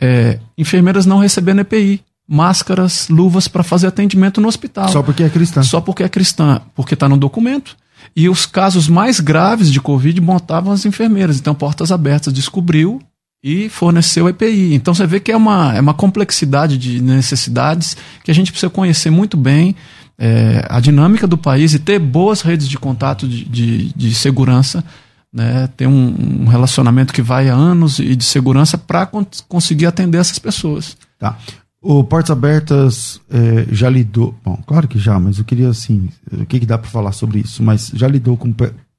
é. 0.00 0.38
Enfermeiras 0.56 1.06
não 1.06 1.18
recebendo 1.18 1.60
EPI, 1.60 2.02
máscaras, 2.26 3.08
luvas 3.08 3.48
para 3.48 3.62
fazer 3.62 3.86
atendimento 3.86 4.40
no 4.40 4.48
hospital. 4.48 4.88
Só 4.88 5.02
porque 5.02 5.22
é 5.22 5.28
cristã. 5.28 5.62
Só 5.62 5.80
porque 5.80 6.02
é 6.02 6.08
cristã, 6.08 6.60
porque 6.74 6.94
está 6.94 7.08
no 7.08 7.16
documento. 7.16 7.76
E 8.14 8.28
os 8.28 8.46
casos 8.46 8.88
mais 8.88 9.20
graves 9.20 9.70
de 9.70 9.80
Covid 9.80 10.20
montavam 10.20 10.72
as 10.72 10.84
enfermeiras. 10.84 11.38
Então, 11.38 11.54
Portas 11.54 11.92
Abertas 11.92 12.32
descobriu 12.32 13.00
e 13.42 13.68
forneceu 13.68 14.28
EPI. 14.28 14.74
Então 14.74 14.92
você 14.94 15.06
vê 15.06 15.20
que 15.20 15.30
é 15.30 15.36
uma, 15.36 15.74
é 15.76 15.80
uma 15.80 15.94
complexidade 15.94 16.76
de 16.76 17.00
necessidades 17.00 17.96
que 18.24 18.30
a 18.30 18.34
gente 18.34 18.50
precisa 18.50 18.70
conhecer 18.70 19.10
muito 19.10 19.36
bem 19.36 19.76
é, 20.18 20.66
a 20.68 20.80
dinâmica 20.80 21.26
do 21.26 21.38
país 21.38 21.72
e 21.74 21.78
ter 21.78 21.98
boas 21.98 22.40
redes 22.40 22.68
de 22.68 22.76
contato 22.76 23.28
de, 23.28 23.44
de, 23.44 23.92
de 23.94 24.14
segurança, 24.14 24.84
né, 25.32 25.68
ter 25.76 25.86
um, 25.86 26.42
um, 26.42 26.46
relacionamento 26.46 27.12
que 27.12 27.22
vai 27.22 27.48
a 27.48 27.54
anos 27.54 28.00
e 28.00 28.16
de 28.16 28.24
segurança 28.24 28.76
para 28.76 29.06
con 29.06 29.24
conseguir 29.48 29.86
atender 29.86 30.18
essas 30.18 30.38
pessoas. 30.38 30.96
Tá. 31.18 31.38
O 31.80 32.02
Portas 32.02 32.30
Abertas 32.30 33.20
é, 33.30 33.72
já 33.72 33.88
lidou. 33.88 34.34
Bom, 34.44 34.56
claro 34.66 34.88
que 34.88 34.98
já, 34.98 35.18
mas 35.18 35.38
eu 35.38 35.44
queria 35.44 35.68
assim. 35.68 36.10
O 36.32 36.44
que, 36.44 36.60
que 36.60 36.66
dá 36.66 36.76
para 36.76 36.90
falar 36.90 37.12
sobre 37.12 37.40
isso? 37.40 37.62
Mas 37.62 37.88
já 37.94 38.08
lidou 38.08 38.36
com, 38.36 38.52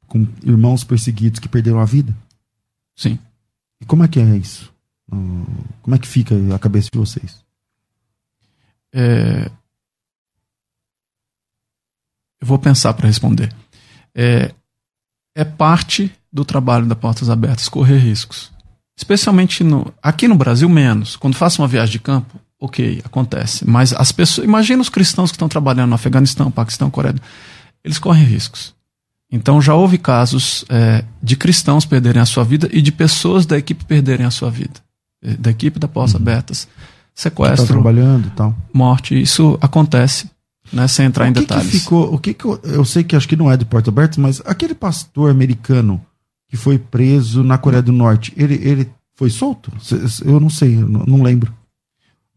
com 0.08 0.28
irmãos 0.44 0.84
perseguidos 0.84 1.40
que 1.40 1.50
perderam 1.50 1.80
a 1.80 1.86
vida? 1.86 2.16
Sim. 2.96 3.20
E 3.82 3.86
como 3.86 4.04
é 4.04 4.08
que 4.08 4.20
é 4.20 4.38
isso? 4.38 4.74
Como 5.10 5.96
é 5.96 6.00
que 6.00 6.08
fica 6.08 6.36
a 6.56 6.60
cabeça 6.60 6.90
de 6.92 6.98
vocês? 6.98 7.44
É... 8.94 9.52
Eu 12.42 12.48
vou 12.48 12.60
pensar 12.60 12.94
para 12.94 13.08
responder. 13.08 13.54
É... 14.16 14.54
é 15.36 15.44
parte 15.44 16.14
do 16.32 16.46
trabalho 16.46 16.86
da 16.86 16.96
Portas 16.96 17.30
Abertas 17.30 17.68
correr 17.68 17.98
riscos. 17.98 18.52
Especialmente 18.96 19.64
no... 19.64 19.94
aqui 20.02 20.30
no 20.30 20.36
Brasil, 20.36 20.70
menos. 20.70 21.18
Quando 21.18 21.36
faço 21.36 21.62
uma 21.62 21.68
viagem 21.68 21.94
de 21.94 22.00
campo, 22.00 22.40
ok, 22.60 23.02
acontece. 23.04 23.68
Mas 23.68 23.94
as 23.94 24.12
pessoas. 24.12 24.46
Imagina 24.46 24.82
os 24.82 24.90
cristãos 24.90 25.32
que 25.32 25.36
estão 25.36 25.48
trabalhando 25.48 25.90
no 25.90 25.96
Afeganistão, 25.96 26.52
Paquistão, 26.52 26.90
Coreia. 26.90 27.16
Eles 27.84 27.98
correm 27.98 28.24
riscos. 28.24 28.74
Então 29.32 29.62
já 29.62 29.76
houve 29.76 29.98
casos 29.98 30.66
é, 30.70 31.04
de 31.22 31.36
cristãos 31.36 31.86
perderem 31.86 32.22
a 32.22 32.26
sua 32.26 32.44
vida 32.44 32.68
e 32.72 32.82
de 32.82 32.92
pessoas 32.92 33.46
da 33.46 33.58
equipe 33.58 33.86
perderem 33.86 34.26
a 34.26 34.32
sua 34.32 34.50
vida. 34.50 34.80
É, 35.24 35.34
da 35.34 35.52
equipe 35.52 35.80
da 35.80 35.88
Portas 35.88 36.16
uhum. 36.16 36.22
Abertas. 36.22 36.68
Sequestro. 37.14 37.68
Tá 37.68 37.74
trabalhando 37.74 38.28
e 38.28 38.32
tal. 38.32 38.56
Morte. 38.74 39.20
Isso 39.20 39.58
acontece, 39.62 40.30
né, 40.72 40.88
sem 40.88 41.06
entrar 41.06 41.26
o 41.26 41.28
em 41.28 41.34
que 41.34 41.42
detalhes. 41.42 41.70
Que 41.70 41.80
ficou, 41.80 42.14
o 42.14 42.18
que, 42.18 42.34
que 42.34 42.46
eu, 42.46 42.60
eu 42.64 42.86
sei 42.86 43.04
que 43.04 43.16
acho 43.16 43.28
que 43.28 43.36
não 43.36 43.52
é 43.52 43.58
de 43.58 43.66
Portas 43.66 43.90
Abertas, 43.90 44.18
mas 44.18 44.42
aquele 44.46 44.74
pastor 44.74 45.30
americano 45.30 46.02
que 46.48 46.58
foi 46.58 46.80
preso 46.80 47.44
na 47.44 47.58
Coreia 47.58 47.84
do 47.84 47.92
Norte, 47.92 48.34
ele, 48.36 48.56
ele 48.64 48.90
foi 49.16 49.30
solto? 49.30 49.72
Eu 50.26 50.40
não 50.40 50.50
sei, 50.50 50.76
eu 50.76 50.88
não 50.88 51.22
lembro. 51.22 51.54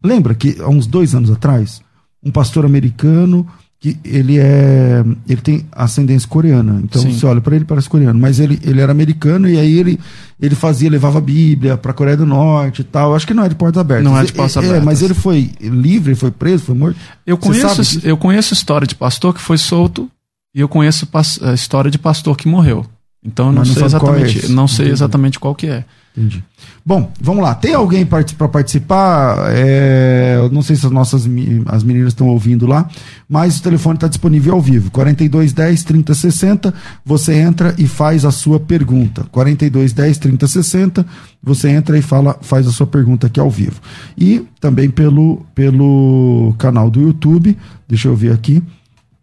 Lembra 0.03 0.35
que 0.35 0.57
há 0.59 0.67
uns 0.67 0.85
dois 0.85 1.15
anos 1.15 1.31
atrás, 1.31 1.81
um 2.23 2.31
pastor 2.31 2.65
americano 2.65 3.47
que 3.83 3.97
ele 4.05 4.39
é 4.39 5.03
ele 5.27 5.41
tem 5.41 5.65
ascendência 5.69 6.25
coreana. 6.29 6.79
Então 6.81 7.01
Sim. 7.01 7.11
você 7.11 7.25
olha 7.25 7.41
para 7.41 7.53
ele 7.53 7.65
parece 7.65 7.89
coreano. 7.89 8.17
Mas 8.17 8.39
ele, 8.39 8.57
ele 8.63 8.79
era 8.79 8.93
americano 8.93 9.49
e 9.49 9.59
aí 9.59 9.77
ele 9.77 9.99
ele 10.41 10.55
fazia 10.55 10.89
levava 10.89 11.17
a 11.17 11.21
Bíblia 11.21 11.75
para 11.75 11.91
Coreia 11.91 12.15
do 12.15 12.25
Norte 12.25 12.79
e 12.79 12.85
tal. 12.85 13.13
Acho 13.13 13.27
que 13.27 13.33
não 13.33 13.43
é 13.43 13.49
de 13.49 13.55
portas 13.55 13.81
abertas. 13.81 14.05
Não 14.05 14.17
é 14.17 14.23
de 14.23 14.31
portas 14.31 14.55
abertas. 14.55 14.81
é, 14.81 14.85
mas 14.85 15.01
ele 15.01 15.13
foi 15.13 15.51
livre 15.59 16.15
foi 16.15 16.31
preso 16.31 16.63
foi 16.63 16.75
morto. 16.75 16.97
Eu 17.27 17.37
conheço 17.37 17.99
eu 18.07 18.15
conheço 18.15 18.53
história 18.53 18.87
de 18.87 18.95
pastor 18.95 19.33
que 19.33 19.41
foi 19.41 19.57
solto 19.57 20.09
e 20.55 20.61
eu 20.61 20.69
conheço 20.69 21.05
a 21.41 21.53
história 21.53 21.91
de 21.91 21.99
pastor 21.99 22.37
que 22.37 22.47
morreu. 22.47 22.85
Então 23.21 23.47
eu 23.47 23.51
não, 23.51 23.63
não 23.63 23.73
sei 23.73 23.83
exatamente 23.83 24.45
é 24.45 24.47
não 24.47 24.67
sei 24.67 24.89
exatamente 24.91 25.37
qual 25.37 25.53
que 25.53 25.67
é 25.67 25.83
Entendi. 26.15 26.43
Bom, 26.85 27.11
vamos 27.19 27.43
lá. 27.43 27.55
Tem 27.55 27.73
alguém 27.73 28.05
para 28.05 28.47
participar? 28.47 29.51
É, 29.51 30.35
eu 30.37 30.49
não 30.49 30.61
sei 30.61 30.75
se 30.75 30.85
as 30.85 30.91
nossas 30.91 31.23
as 31.65 31.83
meninas 31.83 32.09
estão 32.09 32.27
ouvindo 32.27 32.67
lá, 32.67 32.87
mas 33.27 33.57
o 33.57 33.63
telefone 33.63 33.95
está 33.95 34.07
disponível 34.07 34.53
ao 34.53 34.61
vivo. 34.61 34.91
4210 34.91 35.83
3060. 35.83 36.71
Você 37.03 37.33
entra 37.33 37.73
e 37.79 37.87
faz 37.87 38.25
a 38.25 38.31
sua 38.31 38.59
pergunta. 38.59 39.25
4210 39.31 40.17
3060. 40.19 41.03
Você 41.41 41.69
entra 41.69 41.97
e 41.97 42.01
fala, 42.01 42.37
faz 42.41 42.67
a 42.67 42.71
sua 42.71 42.85
pergunta 42.85 43.25
aqui 43.25 43.39
ao 43.39 43.49
vivo. 43.49 43.81
E 44.15 44.45
também 44.59 44.91
pelo, 44.91 45.43
pelo 45.55 46.53
canal 46.59 46.91
do 46.91 47.01
YouTube. 47.01 47.57
Deixa 47.87 48.07
eu 48.07 48.15
ver 48.15 48.33
aqui. 48.33 48.61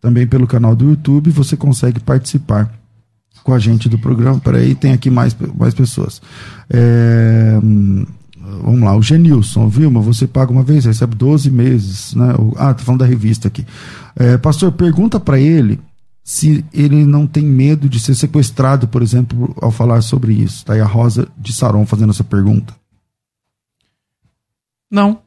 Também 0.00 0.26
pelo 0.26 0.46
canal 0.46 0.74
do 0.74 0.86
YouTube 0.86 1.30
você 1.30 1.56
consegue 1.56 2.00
participar 2.00 2.79
com 3.42 3.52
a 3.52 3.58
gente 3.58 3.88
do 3.88 3.98
programa. 3.98 4.40
Peraí, 4.40 4.74
tem 4.74 4.92
aqui 4.92 5.10
mais, 5.10 5.36
mais 5.56 5.74
pessoas. 5.74 6.20
É, 6.68 7.58
vamos 8.62 8.80
lá, 8.80 8.96
o 8.96 9.02
Genilson, 9.02 9.68
Vilma, 9.68 10.00
você 10.00 10.26
paga 10.26 10.52
uma 10.52 10.62
vez, 10.62 10.84
recebe 10.84 11.14
12 11.14 11.50
meses. 11.50 12.14
Né? 12.14 12.34
Ah, 12.56 12.74
tá 12.74 12.84
falando 12.84 13.00
da 13.00 13.06
revista 13.06 13.48
aqui. 13.48 13.66
É, 14.16 14.36
pastor, 14.36 14.72
pergunta 14.72 15.18
para 15.18 15.38
ele 15.38 15.80
se 16.22 16.64
ele 16.72 17.04
não 17.04 17.26
tem 17.26 17.44
medo 17.44 17.88
de 17.88 17.98
ser 17.98 18.14
sequestrado, 18.14 18.86
por 18.86 19.02
exemplo, 19.02 19.54
ao 19.60 19.70
falar 19.70 20.00
sobre 20.02 20.32
isso. 20.34 20.64
Tá 20.64 20.74
aí 20.74 20.80
a 20.80 20.86
Rosa 20.86 21.26
de 21.36 21.52
Saron 21.52 21.86
fazendo 21.86 22.10
essa 22.10 22.22
pergunta. 22.22 22.74
Não, 24.90 25.20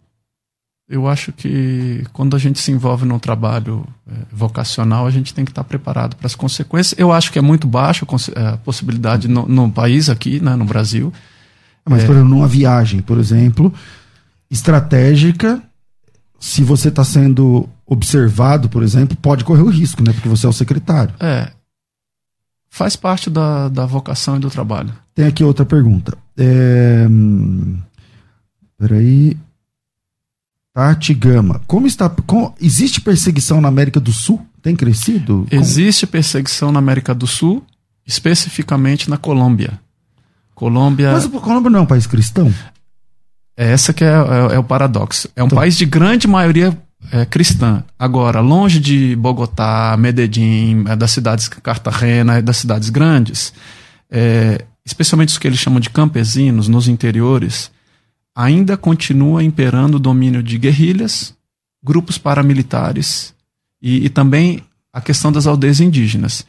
eu 0.93 1.07
acho 1.07 1.31
que 1.31 2.05
quando 2.13 2.35
a 2.35 2.39
gente 2.39 2.59
se 2.59 2.71
envolve 2.71 3.03
num 3.03 3.17
trabalho 3.17 3.83
é, 4.07 4.13
vocacional, 4.31 5.07
a 5.07 5.09
gente 5.09 5.33
tem 5.33 5.43
que 5.43 5.49
estar 5.49 5.63
preparado 5.63 6.15
para 6.15 6.27
as 6.27 6.35
consequências. 6.35 6.93
Eu 6.99 7.11
acho 7.11 7.31
que 7.31 7.39
é 7.39 7.41
muito 7.41 7.67
baixo 7.67 8.05
a 8.35 8.57
possibilidade 8.57 9.27
no, 9.27 9.47
no 9.47 9.71
país 9.71 10.07
aqui, 10.07 10.39
né, 10.39 10.55
no 10.55 10.65
Brasil. 10.65 11.11
Mas, 11.83 12.03
é... 12.03 12.05
por 12.05 12.11
exemplo, 12.11 12.29
numa 12.29 12.47
viagem, 12.47 13.01
por 13.01 13.17
exemplo, 13.17 13.73
estratégica, 14.51 15.59
se 16.39 16.63
você 16.63 16.89
está 16.89 17.03
sendo 17.03 17.67
observado, 17.87 18.69
por 18.69 18.83
exemplo, 18.83 19.17
pode 19.17 19.43
correr 19.43 19.63
o 19.63 19.69
risco, 19.69 20.03
né? 20.03 20.13
Porque 20.13 20.29
você 20.29 20.45
é 20.45 20.49
o 20.49 20.53
secretário. 20.53 21.15
É. 21.19 21.49
Faz 22.69 22.95
parte 22.95 23.31
da, 23.31 23.67
da 23.67 23.87
vocação 23.87 24.35
e 24.35 24.39
do 24.39 24.49
trabalho. 24.51 24.93
Tem 25.15 25.25
aqui 25.25 25.43
outra 25.43 25.65
pergunta. 25.65 26.15
É... 26.37 27.07
Peraí. 28.77 29.35
Tati 30.73 31.13
Gama. 31.13 31.61
Como 31.67 31.85
está. 31.85 32.09
Com, 32.09 32.53
existe 32.59 32.99
perseguição 32.99 33.61
na 33.61 33.67
América 33.67 33.99
do 33.99 34.11
Sul? 34.11 34.45
Tem 34.61 34.75
crescido? 34.75 35.45
Existe 35.51 36.07
perseguição 36.07 36.71
na 36.71 36.79
América 36.79 37.13
do 37.13 37.27
Sul, 37.27 37.63
especificamente 38.07 39.09
na 39.09 39.17
Colômbia. 39.17 39.79
Colômbia. 40.55 41.11
Mas 41.11 41.25
o 41.25 41.29
Colômbia 41.29 41.69
não 41.69 41.79
é 41.79 41.81
um 41.83 41.85
país 41.85 42.07
cristão? 42.07 42.53
É 43.55 43.71
essa 43.71 43.93
que 43.93 44.03
é, 44.03 44.07
é, 44.07 44.55
é 44.55 44.59
o 44.59 44.63
paradoxo. 44.63 45.29
É 45.35 45.43
um 45.43 45.45
então... 45.45 45.57
país 45.57 45.77
de 45.77 45.85
grande 45.85 46.27
maioria 46.27 46.75
é, 47.11 47.25
cristã. 47.25 47.83
Agora, 47.97 48.39
longe 48.39 48.79
de 48.79 49.15
Bogotá, 49.15 49.95
Medellín, 49.97 50.85
é 50.87 50.95
das 50.95 51.11
cidades 51.11 51.47
Cartagena, 51.47 52.37
é 52.37 52.41
das 52.41 52.57
cidades 52.57 52.89
grandes, 52.89 53.53
é, 54.09 54.65
especialmente 54.85 55.29
os 55.29 55.37
que 55.37 55.47
eles 55.47 55.59
chamam 55.59 55.79
de 55.79 55.89
campesinos, 55.89 56.67
nos 56.67 56.87
interiores, 56.87 57.69
ainda 58.35 58.75
continua 58.75 59.43
imperando 59.43 59.95
o 59.95 59.99
domínio 59.99 60.41
de 60.41 60.57
guerrilhas, 60.57 61.33
grupos 61.83 62.17
paramilitares 62.17 63.33
e, 63.81 64.05
e 64.05 64.09
também 64.09 64.61
a 64.91 65.01
questão 65.01 65.31
das 65.31 65.45
aldeias 65.45 65.79
indígenas. 65.79 66.45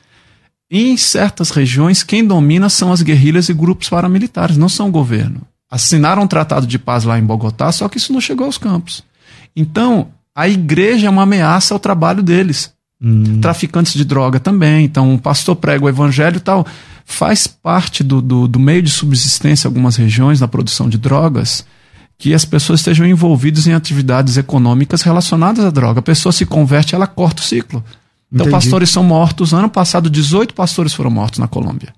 Em 0.71 0.97
certas 0.97 1.51
regiões, 1.51 2.03
quem 2.03 2.27
domina 2.27 2.69
são 2.69 2.93
as 2.93 3.03
guerrilhas 3.03 3.49
e 3.49 3.55
grupos 3.55 3.89
paramilitares, 3.89 4.57
não 4.57 4.69
são 4.69 4.89
o 4.89 4.93
governo. 4.93 5.43
Assinaram 5.71 6.23
um 6.23 6.27
tratado 6.27 6.67
de 6.67 6.79
paz 6.79 7.05
lá 7.05 7.19
em 7.19 7.25
Bogotá, 7.25 7.71
só 7.71 7.89
que 7.89 7.99
isso 7.99 8.13
não 8.13 8.21
chegou 8.21 8.47
aos 8.47 8.59
campos. 8.59 9.05
Então, 9.55 10.09
a 10.35 10.49
igreja 10.49 11.07
é 11.07 11.11
uma 11.11 11.23
ameaça 11.23 11.75
ao 11.75 11.81
trabalho 11.81 12.23
deles. 12.23 12.73
Hum. 13.01 13.41
Traficantes 13.41 13.93
de 13.93 14.05
droga 14.05 14.41
também. 14.41 14.85
Então, 14.85 15.11
um 15.11 15.19
pastor 15.19 15.57
prega 15.57 15.85
o 15.85 15.89
evangelho 15.89 16.37
e 16.37 16.41
tal. 16.41 16.67
Faz 17.05 17.47
parte 17.47 18.03
do, 18.03 18.23
do, 18.23 18.49
do 18.49 18.59
meio 18.59 18.83
de 18.83 18.91
subsistência 18.91 19.67
em 19.67 19.69
algumas 19.69 19.97
regiões 19.97 20.41
na 20.41 20.49
produção 20.49 20.89
de 20.89 20.97
drogas 20.97 21.65
que 22.17 22.33
as 22.33 22.45
pessoas 22.45 22.81
estejam 22.81 23.07
envolvidas 23.07 23.67
em 23.67 23.73
atividades 23.73 24.37
econômicas 24.37 25.03
relacionadas 25.03 25.65
à 25.65 25.71
droga. 25.71 26.01
A 26.01 26.03
pessoa 26.03 26.33
se 26.33 26.47
converte, 26.47 26.95
ela 26.95 27.07
corta 27.07 27.43
o 27.43 27.45
ciclo. 27.45 27.85
Então, 28.33 28.47
Entendi. 28.47 28.51
pastores 28.51 28.91
são 28.91 29.03
mortos. 29.03 29.53
Ano 29.53 29.69
passado, 29.69 30.09
18 30.11 30.55
pastores 30.55 30.93
foram 30.95 31.11
mortos 31.11 31.39
na 31.39 31.49
Colômbia. 31.49 31.95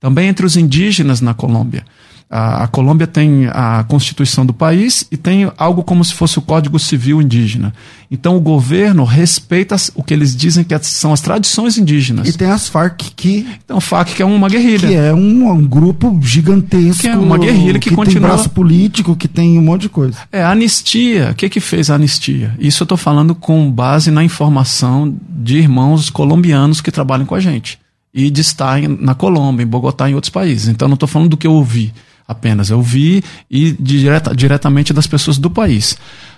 Também 0.00 0.28
entre 0.28 0.46
os 0.46 0.56
indígenas 0.56 1.20
na 1.20 1.34
Colômbia. 1.34 1.84
A, 2.30 2.64
a, 2.64 2.68
Colômbia 2.68 3.06
tem 3.06 3.46
a 3.46 3.82
constituição 3.84 4.44
do 4.44 4.52
país 4.52 5.06
e 5.10 5.16
tem 5.16 5.50
algo 5.56 5.82
como 5.82 6.04
se 6.04 6.12
fosse 6.12 6.38
o 6.38 6.42
Código 6.42 6.78
Civil 6.78 7.22
indígena. 7.22 7.72
Então 8.10 8.36
o 8.36 8.40
governo 8.40 9.02
respeita 9.04 9.76
o 9.94 10.02
que 10.02 10.12
eles 10.12 10.36
dizem 10.36 10.62
que 10.62 10.78
são 10.82 11.10
as 11.10 11.22
tradições 11.22 11.78
indígenas. 11.78 12.28
E 12.28 12.32
tem 12.36 12.50
as 12.50 12.68
Farc 12.68 13.00
que. 13.16 13.46
Então, 13.64 13.80
Farc 13.80 14.14
que 14.14 14.22
é 14.22 14.26
uma 14.26 14.46
guerrilha. 14.46 14.88
Que 14.88 14.94
é 14.94 15.14
um, 15.14 15.50
um 15.50 15.66
grupo 15.66 16.20
gigantesco. 16.22 17.00
Que 17.00 17.08
é 17.08 17.16
uma 17.16 17.38
guerrilha 17.38 17.78
que, 17.78 17.88
que 17.88 17.96
continua. 17.96 18.20
Tem 18.20 18.36
braço 18.36 18.50
político, 18.50 19.16
que 19.16 19.26
tem 19.26 19.58
um 19.58 19.62
monte 19.62 19.82
de 19.82 19.88
coisa. 19.88 20.18
É, 20.30 20.42
a 20.42 20.50
anistia. 20.50 21.30
O 21.30 21.34
que, 21.34 21.48
que 21.48 21.60
fez 21.60 21.88
a 21.88 21.94
anistia? 21.94 22.54
Isso 22.58 22.82
eu 22.82 22.84
estou 22.84 22.98
falando 22.98 23.34
com 23.34 23.70
base 23.70 24.10
na 24.10 24.22
informação 24.22 25.16
de 25.30 25.56
irmãos 25.56 26.10
colombianos 26.10 26.82
que 26.82 26.90
trabalham 26.90 27.24
com 27.24 27.34
a 27.34 27.40
gente. 27.40 27.78
E 28.12 28.30
de 28.30 28.42
estar 28.42 28.82
em, 28.82 28.88
na 28.88 29.14
Colômbia, 29.14 29.64
em 29.64 29.66
Bogotá, 29.66 30.10
em 30.10 30.14
outros 30.14 30.30
países. 30.30 30.68
Então, 30.68 30.88
não 30.88 30.94
estou 30.94 31.08
falando 31.08 31.30
do 31.30 31.36
que 31.36 31.46
eu 31.46 31.52
ouvi 31.52 31.92
apenas. 32.28 32.68
Eu 32.68 32.82
vi 32.82 33.24
e 33.50 33.72
direta, 33.72 34.36
diretamente 34.36 34.92
das 34.92 35.06
pessoas 35.06 35.38
do 35.38 35.50
país. 35.50 35.96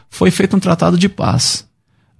Foi 0.08 0.30
feito 0.30 0.56
um 0.56 0.60
tratado 0.60 0.96
de 0.96 1.08
paz. 1.08 1.68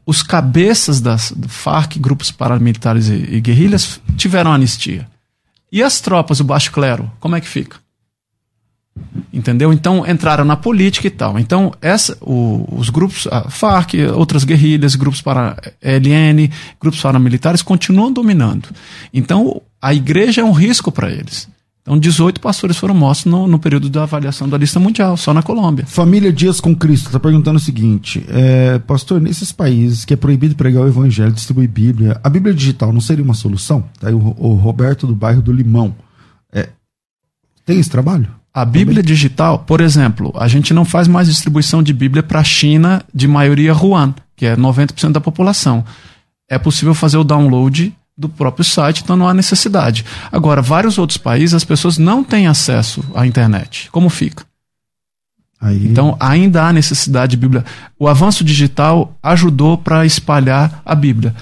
Os 0.05 0.23
cabeças 0.23 1.01
das 1.01 1.33
FARC, 1.47 1.97
grupos 1.99 2.33
paramilitares 2.33 3.07
e, 3.07 3.37
e 3.37 3.41
guerrilhas, 3.41 4.01
tiveram 4.16 4.53
anistia. 4.53 5.09
E 5.71 5.83
as 5.83 6.01
tropas, 6.01 6.41
o 6.41 6.45
baixo 6.45 6.73
clero, 6.73 7.11
como 7.21 7.37
é 7.37 7.41
que 7.41 7.47
fica? 7.47 7.77
Entendeu? 9.33 9.73
Então 9.73 10.05
entraram 10.07 10.45
na 10.45 10.57
política 10.57 11.07
e 11.07 11.11
tal. 11.11 11.39
Então, 11.39 11.73
essa, 11.81 12.18
o, 12.21 12.66
os 12.77 12.91
grupos, 12.91 13.29
a 13.31 13.49
FARC, 13.49 13.95
outras 14.14 14.43
guerrilhas, 14.43 14.97
grupos 14.97 15.23
para 15.23 15.57
LN, 15.81 16.51
grupos 16.81 17.01
paramilitares 17.01 17.62
continuam 17.62 18.12
dominando. 18.12 18.68
Então, 19.14 19.62
a 19.81 19.95
igreja 19.95 20.41
é 20.41 20.45
um 20.45 20.53
risco 20.53 20.91
para 20.91 21.11
eles. 21.11 21.49
Então, 21.83 21.99
18 21.99 22.41
pastores 22.41 22.76
foram 22.76 22.95
mortos 22.95 23.24
no, 23.24 23.47
no, 23.47 23.59
período 23.59 23.89
da 23.89 24.03
avaliação 24.03 24.49
da 24.49 24.59
lista 24.59 24.78
mundial, 24.78 25.16
só 25.16 25.33
na 25.33 25.43
Colômbia. 25.43 25.87
Família 25.87 26.31
Dias 26.31 26.61
com 26.61 26.76
Cristo 26.76 27.07
está 27.07 27.18
perguntando 27.18 27.57
o 27.57 27.62
seguinte: 27.62 28.24
é, 28.28 28.78
Pastor, 28.81 29.20
nesses 29.20 29.51
países 29.51 30.05
que 30.05 30.12
é 30.12 30.16
proibido 30.16 30.55
pregar 30.55 30.83
o 30.83 30.89
evangelho, 30.89 31.33
distribuir 31.33 31.70
Bíblia, 31.70 32.20
a 32.22 32.28
Bíblia 32.28 32.55
digital 32.55 32.93
não 32.93 33.01
seria 33.01 33.24
uma 33.24 33.35
solução? 33.35 33.85
Tá 33.99 34.09
aí 34.09 34.14
o, 34.14 34.37
o 34.39 34.55
Roberto 34.55 35.07
do 35.07 35.14
bairro 35.14 35.41
do 35.41 35.53
Limão. 35.53 35.95
É, 36.53 36.68
tem 37.64 37.81
esse 37.81 37.91
trabalho? 37.91 38.28
A 38.53 38.64
Bíblia 38.64 38.97
Também? 38.97 39.14
digital, 39.14 39.61
por 39.61 39.81
exemplo, 39.81 40.33
a 40.37 40.49
gente 40.49 40.74
não 40.74 40.85
faz 40.85 41.07
mais 41.09 41.28
distribuição 41.28 41.83
de 41.83 41.93
Bíblia 41.93 42.22
para 42.22 42.41
a 42.41 42.45
China 42.45 43.03
de 43.14 43.28
maioria 43.28 43.72
Ruan, 43.72 44.12
que 44.37 44.45
é 44.45 44.57
90% 44.57 45.12
da 45.12 45.20
população. 45.20 45.85
É 46.49 46.59
possível 46.59 46.93
fazer 46.93 47.16
o 47.16 47.24
download 47.24 47.95
do 48.21 48.29
próprio 48.29 48.64
site, 48.64 49.03
então 49.03 49.16
não 49.16 49.27
há 49.27 49.33
necessidade. 49.33 50.05
Agora, 50.31 50.61
vários 50.61 50.99
outros 50.99 51.16
países, 51.16 51.55
as 51.55 51.64
pessoas 51.64 51.97
não 51.97 52.23
têm 52.23 52.47
acesso 52.47 53.03
à 53.14 53.27
internet. 53.27 53.89
Como 53.91 54.11
fica? 54.11 54.45
Aí... 55.59 55.87
Então, 55.87 56.16
ainda 56.21 56.64
há 56.64 56.73
necessidade 56.73 57.31
de 57.31 57.37
Bíblia. 57.39 57.64
O 57.99 58.07
avanço 58.07 58.45
digital 58.45 59.16
ajudou 59.23 59.79
para 59.79 60.05
espalhar 60.05 60.83
a 60.85 60.95
Bíblia. 60.95 61.35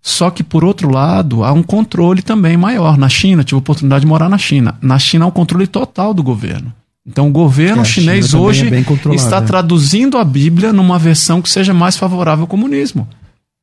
Só 0.00 0.30
que, 0.30 0.42
por 0.42 0.64
outro 0.64 0.90
lado, 0.90 1.44
há 1.44 1.52
um 1.52 1.62
controle 1.62 2.22
também 2.22 2.56
maior. 2.56 2.96
Na 2.96 3.10
China, 3.10 3.44
tive 3.44 3.56
a 3.56 3.58
oportunidade 3.58 4.00
de 4.00 4.06
morar 4.06 4.30
na 4.30 4.38
China. 4.38 4.74
Na 4.80 4.98
China 4.98 5.26
há 5.26 5.28
um 5.28 5.32
controle 5.32 5.66
total 5.66 6.14
do 6.14 6.22
governo. 6.22 6.72
Então, 7.06 7.28
o 7.28 7.32
governo 7.32 7.84
chinês 7.84 8.32
hoje 8.32 8.68
é 8.72 9.14
está 9.14 9.40
né? 9.40 9.46
traduzindo 9.46 10.16
a 10.16 10.24
Bíblia 10.24 10.72
numa 10.72 10.98
versão 10.98 11.42
que 11.42 11.50
seja 11.50 11.74
mais 11.74 11.96
favorável 11.96 12.44
ao 12.44 12.48
comunismo. 12.48 13.06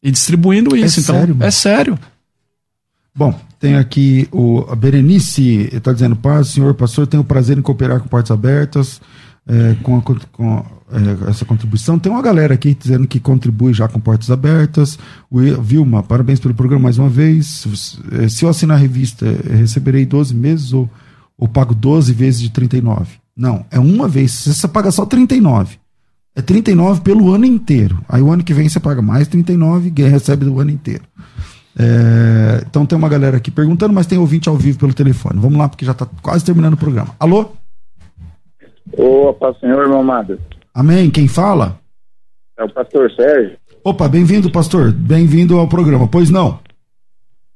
E 0.03 0.11
distribuindo 0.11 0.75
é 0.75 0.79
isso. 0.79 0.99
É 0.99 1.03
então, 1.03 1.15
sério, 1.15 1.37
é 1.39 1.51
sério. 1.51 1.99
Bom, 3.19 3.37
tem 3.59 3.75
aqui 3.75 4.29
o 4.31 4.65
a 4.69 4.75
Berenice, 4.77 5.67
está 5.73 5.91
dizendo, 5.91 6.15
paz, 6.15 6.47
senhor 6.47 6.73
pastor, 6.73 7.05
tenho 7.05 7.19
o 7.19 7.25
prazer 7.25 7.57
em 7.57 7.61
cooperar 7.61 7.99
com 7.99 8.07
Portas 8.07 8.31
Abertas, 8.31 9.01
é, 9.45 9.75
com, 9.83 9.97
a, 9.97 10.01
com 10.01 10.65
é, 10.89 11.29
essa 11.29 11.43
contribuição. 11.43 11.99
Tem 11.99 12.09
uma 12.09 12.21
galera 12.21 12.53
aqui 12.53 12.73
dizendo 12.73 13.05
que 13.05 13.19
contribui 13.19 13.73
já 13.73 13.89
com 13.89 13.99
Portas 13.99 14.31
Abertas. 14.31 14.97
O 15.29 15.41
Vilma, 15.61 16.01
parabéns 16.01 16.39
pelo 16.39 16.53
programa 16.53 16.83
mais 16.83 16.97
uma 16.97 17.09
vez. 17.09 17.67
Se 18.29 18.45
eu 18.45 18.47
assinar 18.47 18.77
a 18.77 18.79
revista, 18.79 19.25
receberei 19.51 20.05
12 20.05 20.33
meses 20.33 20.71
ou, 20.71 20.89
ou 21.37 21.45
pago 21.45 21.75
12 21.75 22.13
vezes 22.13 22.39
de 22.39 22.49
39? 22.51 23.17
Não, 23.35 23.65
é 23.69 23.79
uma 23.81 24.07
vez. 24.07 24.31
Você 24.31 24.65
paga 24.65 24.91
só 24.91 25.05
39. 25.05 25.75
É 26.37 26.41
39 26.41 27.01
pelo 27.01 27.33
ano 27.33 27.43
inteiro. 27.43 28.01
Aí 28.07 28.21
o 28.21 28.31
ano 28.31 28.45
que 28.45 28.53
vem 28.53 28.69
você 28.69 28.79
paga 28.79 29.01
mais 29.01 29.27
39 29.27 29.91
e 29.93 30.03
recebe 30.03 30.45
do 30.45 30.57
ano 30.57 30.71
inteiro. 30.71 31.03
É, 31.77 32.63
então 32.67 32.85
tem 32.85 32.97
uma 32.97 33.09
galera 33.09 33.37
aqui 33.37 33.51
perguntando, 33.51 33.93
mas 33.93 34.07
tem 34.07 34.17
ouvinte 34.17 34.49
ao 34.49 34.55
vivo 34.55 34.79
pelo 34.79 34.93
telefone. 34.93 35.39
Vamos 35.39 35.57
lá, 35.57 35.67
porque 35.67 35.85
já 35.85 35.91
está 35.91 36.07
quase 36.21 36.45
terminando 36.45 36.73
o 36.73 36.77
programa. 36.77 37.15
Alô? 37.19 37.51
Opa, 38.97 39.53
senhor 39.59 39.83
irmão 39.83 40.01
amado. 40.01 40.39
Amém. 40.73 41.09
Quem 41.09 41.27
fala? 41.27 41.79
É 42.57 42.63
o 42.63 42.69
pastor 42.69 43.11
Sérgio. 43.11 43.57
Opa, 43.83 44.07
bem-vindo, 44.07 44.51
pastor. 44.51 44.91
Bem-vindo 44.91 45.57
ao 45.57 45.67
programa. 45.67 46.07
Pois 46.07 46.29
não? 46.29 46.59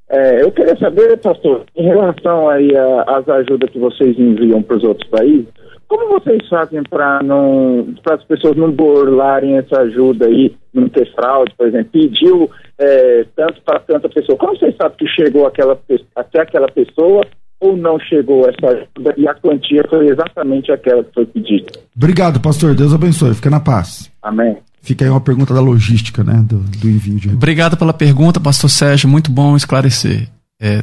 É, 0.08 0.42
eu 0.42 0.52
queria 0.52 0.76
saber, 0.78 1.18
pastor, 1.18 1.64
em 1.76 1.84
relação 1.84 2.48
aí 2.48 2.70
às 3.06 3.28
ajudas 3.28 3.70
que 3.70 3.78
vocês 3.78 4.18
enviam 4.18 4.62
para 4.62 4.76
os 4.76 4.84
outros 4.84 5.08
países, 5.10 5.48
como 5.88 6.18
vocês 6.18 6.48
fazem 6.48 6.82
para 6.82 7.22
não 7.22 7.94
para 8.02 8.16
as 8.16 8.24
pessoas 8.24 8.56
não 8.56 8.70
burlarem 8.70 9.56
essa 9.56 9.80
ajuda 9.80 10.26
aí, 10.26 10.54
não 10.72 10.88
ter 10.88 11.12
fraude, 11.14 11.54
por 11.56 11.66
exemplo, 11.68 11.90
pediu 11.92 12.50
é, 12.78 13.24
tanto 13.36 13.62
para 13.62 13.80
tanta 13.80 14.08
pessoa. 14.08 14.38
Como 14.38 14.56
vocês 14.56 14.74
sabem 14.76 14.96
que 14.98 15.06
chegou 15.08 15.46
aquela, 15.46 15.78
até 16.16 16.40
aquela 16.40 16.68
pessoa 16.68 17.22
ou 17.60 17.76
não 17.76 17.98
chegou 17.98 18.48
essa 18.48 18.66
ajuda 18.66 19.14
e 19.16 19.26
a 19.26 19.34
quantia 19.34 19.84
foi 19.88 20.08
exatamente 20.08 20.70
aquela 20.72 21.04
que 21.04 21.14
foi 21.14 21.26
pedida? 21.26 21.72
Obrigado, 21.96 22.40
pastor. 22.40 22.74
Deus 22.74 22.92
abençoe. 22.92 23.34
Fica 23.34 23.50
na 23.50 23.60
paz. 23.60 24.10
Amém. 24.22 24.58
Fica 24.82 25.04
aí 25.04 25.10
uma 25.10 25.20
pergunta 25.20 25.54
da 25.54 25.62
logística, 25.62 26.22
né, 26.22 26.44
do, 26.46 26.58
do 26.58 26.88
envio. 26.90 27.18
De... 27.18 27.30
Obrigado 27.30 27.74
pela 27.74 27.94
pergunta, 27.94 28.38
pastor 28.38 28.68
Sérgio. 28.68 29.08
Muito 29.08 29.30
bom 29.30 29.56
esclarecer. 29.56 30.28
É, 30.60 30.82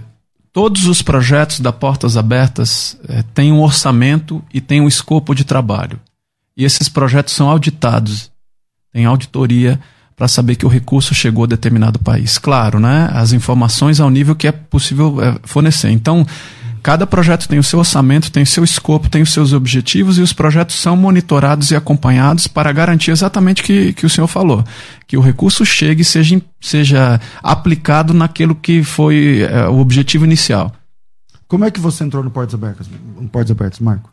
todos 0.53 0.85
os 0.87 1.01
projetos 1.01 1.59
da 1.59 1.71
Portas 1.71 2.17
Abertas 2.17 2.97
é, 3.07 3.23
têm 3.33 3.51
um 3.51 3.61
orçamento 3.61 4.43
e 4.53 4.59
têm 4.59 4.81
um 4.81 4.87
escopo 4.87 5.33
de 5.33 5.43
trabalho. 5.43 5.99
E 6.55 6.63
esses 6.63 6.89
projetos 6.89 7.33
são 7.33 7.49
auditados. 7.49 8.31
Tem 8.91 9.05
auditoria 9.05 9.79
para 10.15 10.27
saber 10.27 10.55
que 10.55 10.65
o 10.65 10.69
recurso 10.69 11.15
chegou 11.15 11.45
a 11.45 11.47
determinado 11.47 11.97
país. 11.97 12.37
Claro, 12.37 12.79
né? 12.79 13.09
As 13.13 13.31
informações 13.31 13.99
ao 13.99 14.09
nível 14.09 14.35
que 14.35 14.47
é 14.47 14.51
possível 14.51 15.21
é, 15.21 15.39
fornecer. 15.43 15.89
Então, 15.89 16.25
cada 16.81 17.05
projeto 17.05 17.47
tem 17.47 17.59
o 17.59 17.63
seu 17.63 17.79
orçamento, 17.79 18.31
tem 18.31 18.43
o 18.43 18.47
seu 18.47 18.63
escopo, 18.63 19.09
tem 19.09 19.21
os 19.21 19.31
seus 19.31 19.53
objetivos 19.53 20.17
e 20.17 20.21
os 20.21 20.33
projetos 20.33 20.75
são 20.75 20.95
monitorados 20.95 21.71
e 21.71 21.75
acompanhados 21.75 22.47
para 22.47 22.71
garantir 22.71 23.11
exatamente 23.11 23.61
o 23.61 23.65
que, 23.65 23.93
que 23.93 24.05
o 24.05 24.09
senhor 24.09 24.27
falou. 24.27 24.63
Que 25.07 25.17
o 25.17 25.21
recurso 25.21 25.65
chegue 25.65 26.01
e 26.01 26.05
seja, 26.05 26.41
seja 26.59 27.21
aplicado 27.41 28.13
naquilo 28.13 28.55
que 28.55 28.83
foi 28.83 29.41
é, 29.41 29.67
o 29.67 29.79
objetivo 29.79 30.25
inicial. 30.25 30.71
Como 31.47 31.65
é 31.65 31.71
que 31.71 31.79
você 31.79 32.03
entrou 32.03 32.23
no 32.23 32.31
Portas 32.31 32.53
Abertas, 32.53 32.87
no 33.19 33.27
Portas 33.27 33.51
Abertas 33.51 33.79
Marco? 33.79 34.09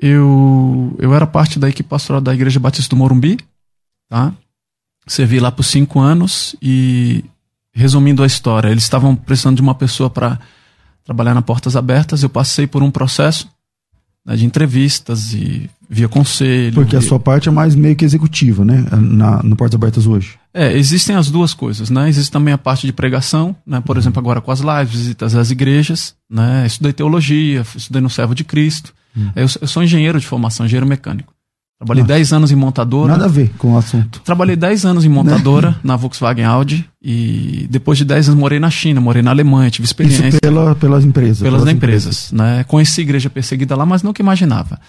Eu, 0.00 0.96
eu 0.98 1.12
era 1.14 1.26
parte 1.26 1.58
da 1.58 1.68
equipe 1.68 1.88
pastoral 1.88 2.20
da 2.20 2.32
Igreja 2.32 2.60
Batista 2.60 2.94
do 2.94 2.98
Morumbi, 2.98 3.36
tá? 4.08 4.32
servi 5.08 5.40
lá 5.40 5.50
por 5.50 5.64
cinco 5.64 5.98
anos 5.98 6.54
e, 6.62 7.24
resumindo 7.72 8.22
a 8.22 8.26
história, 8.26 8.68
eles 8.68 8.84
estavam 8.84 9.16
precisando 9.16 9.56
de 9.56 9.62
uma 9.62 9.74
pessoa 9.74 10.08
para 10.08 10.38
trabalhar 11.08 11.32
na 11.32 11.40
Portas 11.40 11.74
Abertas. 11.74 12.22
Eu 12.22 12.28
passei 12.28 12.66
por 12.66 12.82
um 12.82 12.90
processo 12.90 13.48
né, 14.24 14.36
de 14.36 14.44
entrevistas 14.44 15.32
e 15.32 15.68
via 15.88 16.06
conselho. 16.06 16.74
Porque 16.74 16.90
via... 16.90 16.98
a 16.98 17.02
sua 17.02 17.18
parte 17.18 17.48
é 17.48 17.52
mais 17.52 17.74
meio 17.74 17.96
que 17.96 18.04
executiva, 18.04 18.62
né? 18.62 18.84
Na, 18.92 19.42
no 19.42 19.56
Portas 19.56 19.74
Abertas 19.74 20.06
hoje. 20.06 20.38
É, 20.52 20.76
existem 20.76 21.16
as 21.16 21.30
duas 21.30 21.54
coisas, 21.54 21.88
né? 21.88 22.10
Existe 22.10 22.30
também 22.30 22.52
a 22.52 22.58
parte 22.58 22.86
de 22.86 22.92
pregação, 22.92 23.56
né? 23.66 23.80
Por 23.80 23.96
uhum. 23.96 24.02
exemplo, 24.02 24.20
agora 24.20 24.42
com 24.42 24.50
as 24.50 24.60
lives, 24.60 24.94
visitas 25.00 25.34
às 25.34 25.50
igrejas, 25.50 26.14
né? 26.30 26.66
Estudei 26.66 26.92
teologia, 26.92 27.64
estudei 27.74 28.02
no 28.02 28.10
Servo 28.10 28.34
de 28.34 28.44
Cristo. 28.44 28.92
Uhum. 29.16 29.32
Eu, 29.34 29.46
eu 29.62 29.66
sou 29.66 29.82
engenheiro 29.82 30.20
de 30.20 30.26
formação, 30.26 30.66
engenheiro 30.66 30.86
mecânico. 30.86 31.32
Trabalhei 31.78 32.02
10 32.02 32.32
anos 32.32 32.50
em 32.50 32.56
montadora. 32.56 33.12
Nada 33.12 33.26
a 33.26 33.28
ver 33.28 33.52
com 33.56 33.74
o 33.74 33.78
assunto. 33.78 34.20
Trabalhei 34.24 34.56
10 34.56 34.84
anos 34.84 35.04
em 35.04 35.08
montadora, 35.08 35.78
na 35.84 35.94
Volkswagen 35.94 36.44
Audi. 36.44 36.84
E 37.00 37.68
depois 37.70 37.96
de 37.96 38.04
10 38.04 38.30
anos 38.30 38.40
morei 38.40 38.58
na 38.58 38.68
China, 38.68 39.00
morei 39.00 39.22
na 39.22 39.30
Alemanha, 39.30 39.70
tive 39.70 39.86
experiência. 39.86 40.26
Isso 40.26 40.40
pela, 40.40 40.74
pelas 40.74 41.04
empresas. 41.04 41.38
Pelas, 41.38 41.60
pelas 41.60 41.74
empresas. 41.74 42.32
empresas. 42.32 42.56
Né? 42.56 42.64
Conheci 42.64 43.02
igreja 43.02 43.30
perseguida 43.30 43.76
lá, 43.76 43.86
mas 43.86 44.02
nunca 44.02 44.20
imaginava. 44.20 44.80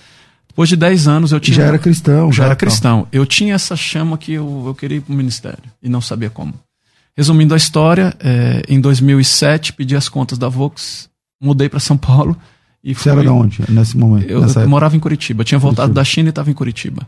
Depois 0.48 0.68
de 0.68 0.76
10 0.76 1.08
anos 1.08 1.32
eu 1.32 1.40
tinha. 1.40 1.58
Já 1.58 1.64
era 1.66 1.78
cristão. 1.78 2.32
Já, 2.32 2.38
já 2.38 2.46
era 2.46 2.56
cristão. 2.56 3.08
Eu 3.12 3.24
tinha 3.24 3.54
essa 3.54 3.76
chama 3.76 4.18
que 4.18 4.34
eu, 4.34 4.64
eu 4.66 4.74
queria 4.74 4.98
ir 4.98 5.02
para 5.02 5.14
o 5.14 5.16
ministério 5.16 5.64
e 5.84 5.88
não 5.88 6.02
sabia 6.02 6.32
como. 6.32 6.56
Resumindo 7.16 7.54
a 7.54 7.58
história, 7.58 8.16
é, 8.20 8.64
em 8.68 8.82
2007 8.82 9.74
pedi 9.74 9.96
as 9.96 10.10
contas 10.10 10.40
da 10.40 10.50
Volks, 10.50 11.08
mudei 11.40 11.70
para 11.70 11.80
São 11.80 11.98
Paulo 11.98 12.36
e 12.90 12.96
Você 12.96 13.10
era 13.10 13.22
de 13.22 13.28
onde, 13.28 13.64
nesse 13.70 13.96
momento? 13.96 14.28
Eu, 14.28 14.42
eu 14.44 14.68
morava 14.68 14.96
em 14.96 15.00
Curitiba. 15.00 15.42
Eu 15.42 15.46
tinha 15.46 15.60
voltado 15.60 15.90
Curitiba. 15.90 16.02
da 16.02 16.04
China 16.04 16.30
e 16.30 16.32
estava 16.32 16.50
em 16.50 16.54
Curitiba. 16.56 17.06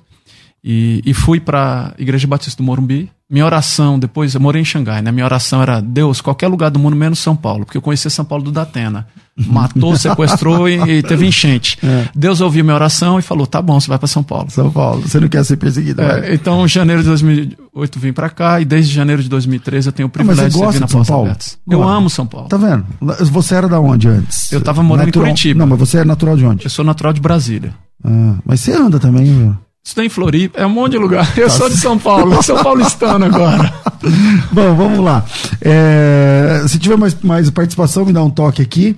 E, 0.63 1.01
e 1.05 1.13
fui 1.13 1.39
para 1.39 1.91
a 1.97 2.01
Igreja 2.01 2.27
Batista 2.27 2.61
do 2.61 2.65
Morumbi. 2.65 3.09
Minha 3.27 3.45
oração, 3.45 3.97
depois 3.97 4.35
eu 4.35 4.41
morei 4.41 4.61
em 4.61 4.65
Xangai, 4.65 5.01
né? 5.01 5.09
Minha 5.11 5.25
oração 5.25 5.61
era 5.61 5.79
Deus, 5.81 6.19
qualquer 6.21 6.49
lugar 6.49 6.69
do 6.69 6.77
mundo 6.77 6.95
menos 6.97 7.17
São 7.17 7.33
Paulo, 7.35 7.65
porque 7.65 7.77
eu 7.77 7.81
conhecia 7.81 8.11
São 8.11 8.25
Paulo 8.25 8.43
do 8.43 8.51
Datena. 8.51 9.07
Matou, 9.47 9.95
sequestrou 9.95 10.67
e, 10.67 10.75
e 10.97 11.01
teve 11.01 11.25
enchente. 11.25 11.77
É. 11.81 12.09
Deus 12.13 12.41
ouviu 12.41 12.63
minha 12.63 12.75
oração 12.75 13.17
e 13.17 13.21
falou: 13.21 13.47
tá 13.47 13.61
bom, 13.61 13.79
você 13.79 13.87
vai 13.87 13.97
para 13.97 14.07
São 14.07 14.21
Paulo. 14.21 14.51
São 14.51 14.69
Paulo, 14.69 15.01
você 15.01 15.19
não 15.19 15.29
quer 15.29 15.43
ser 15.45 15.55
perseguido. 15.55 16.01
É, 16.01 16.33
então, 16.35 16.63
em 16.65 16.67
janeiro 16.67 17.01
de 17.01 17.07
2008 17.07 17.99
vim 17.99 18.11
para 18.13 18.29
cá 18.29 18.59
e 18.59 18.65
desde 18.65 18.93
janeiro 18.93 19.23
de 19.23 19.29
2013 19.29 19.87
eu 19.87 19.93
tenho 19.93 20.07
o 20.07 20.09
Ah, 20.09 20.11
privilégio 20.11 20.49
de 20.49 20.57
servir 20.57 20.79
na 20.81 20.87
São 20.89 21.03
Paulo? 21.05 21.25
Abertas. 21.27 21.57
Eu 21.69 21.79
Gosta. 21.79 21.93
amo 21.93 22.09
São 22.09 22.25
Paulo. 22.27 22.49
Tá 22.49 22.57
vendo? 22.57 22.85
Você 23.31 23.55
era 23.55 23.67
da 23.69 23.79
onde 23.79 24.09
antes? 24.09 24.51
Eu 24.51 24.59
tava 24.61 24.83
morando 24.83 25.05
em 25.05 25.07
Natural- 25.07 25.27
Curitiba. 25.29 25.57
Não, 25.57 25.65
mas 25.67 25.79
você 25.79 25.99
é 25.99 26.05
natural 26.05 26.35
de 26.37 26.45
onde? 26.45 26.65
Eu 26.65 26.69
sou 26.69 26.83
natural 26.83 27.13
de 27.13 27.21
Brasília. 27.21 27.73
Ah, 28.03 28.35
mas 28.45 28.59
você 28.59 28.73
anda 28.73 28.99
também, 28.99 29.23
viu? 29.23 29.57
Estou 29.83 30.03
em 30.03 30.09
Floripa, 30.09 30.59
é 30.59 30.65
um 30.65 30.69
monte 30.69 30.91
de 30.91 30.97
lugar. 30.97 31.25
Tá 31.33 31.39
Eu 31.41 31.49
sou 31.49 31.69
de 31.69 31.77
São 31.77 31.97
Paulo, 31.97 32.41
sou 32.43 32.61
paulistano 32.63 33.25
agora. 33.25 33.73
Bom, 34.51 34.75
vamos 34.75 34.99
lá. 34.99 35.25
É, 35.59 36.63
se 36.67 36.77
tiver 36.77 36.97
mais, 36.97 37.19
mais 37.21 37.49
participação, 37.49 38.05
me 38.05 38.13
dá 38.13 38.23
um 38.23 38.29
toque 38.29 38.61
aqui. 38.61 38.95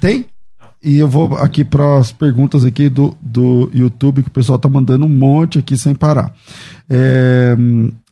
Tem? 0.00 0.26
E 0.82 0.98
eu 0.98 1.08
vou 1.08 1.34
aqui 1.36 1.64
para 1.64 1.98
as 1.98 2.12
perguntas 2.12 2.64
aqui 2.64 2.88
do, 2.88 3.16
do 3.20 3.70
YouTube, 3.74 4.22
que 4.22 4.28
o 4.28 4.32
pessoal 4.32 4.58
tá 4.58 4.68
mandando 4.68 5.06
um 5.06 5.08
monte 5.08 5.58
aqui 5.58 5.76
sem 5.76 5.94
parar. 5.94 6.32
É, 6.88 7.56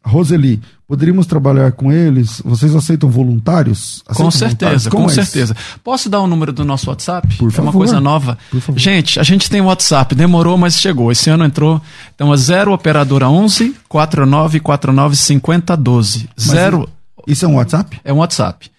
Roseli, 0.05 0.61
poderíamos 0.86 1.26
trabalhar 1.26 1.72
com 1.72 1.90
eles? 1.90 2.42
Vocês 2.44 2.74
aceitam 2.76 3.09
voluntários? 3.09 4.02
Com 4.07 4.12
Aceitam 4.12 4.30
certeza, 4.30 4.90
voluntários? 4.90 5.14
com 5.14 5.20
é 5.20 5.24
certeza. 5.24 5.57
Posso 5.82 6.11
dar 6.11 6.20
o 6.20 6.26
número 6.26 6.52
do 6.52 6.64
nosso 6.64 6.90
WhatsApp? 6.90 7.26
Por 7.36 7.44
É 7.52 7.57
uma 7.61 7.66
favor. 7.72 7.78
coisa 7.78 8.00
nova. 8.00 8.36
Por 8.50 8.61
favor. 8.61 8.78
Gente, 8.78 9.18
a 9.18 9.22
gente 9.22 9.48
tem 9.48 9.61
WhatsApp, 9.62 10.14
demorou, 10.14 10.59
mas 10.59 10.78
chegou. 10.78 11.11
Esse 11.11 11.30
ano 11.30 11.44
entrou. 11.44 11.80
Então 12.14 12.32
é 12.32 12.36
0 12.36 12.72
operadora 12.72 13.28
11 13.30 13.74
4949 13.88 15.16
5012. 15.16 16.28
Zero 16.38 16.88
Isso 17.26 17.44
é 17.44 17.48
um 17.48 17.55
WhatsApp? 17.57 17.98
é 18.05 18.12
um 18.12 18.18
WhatsApp. 18.18 18.70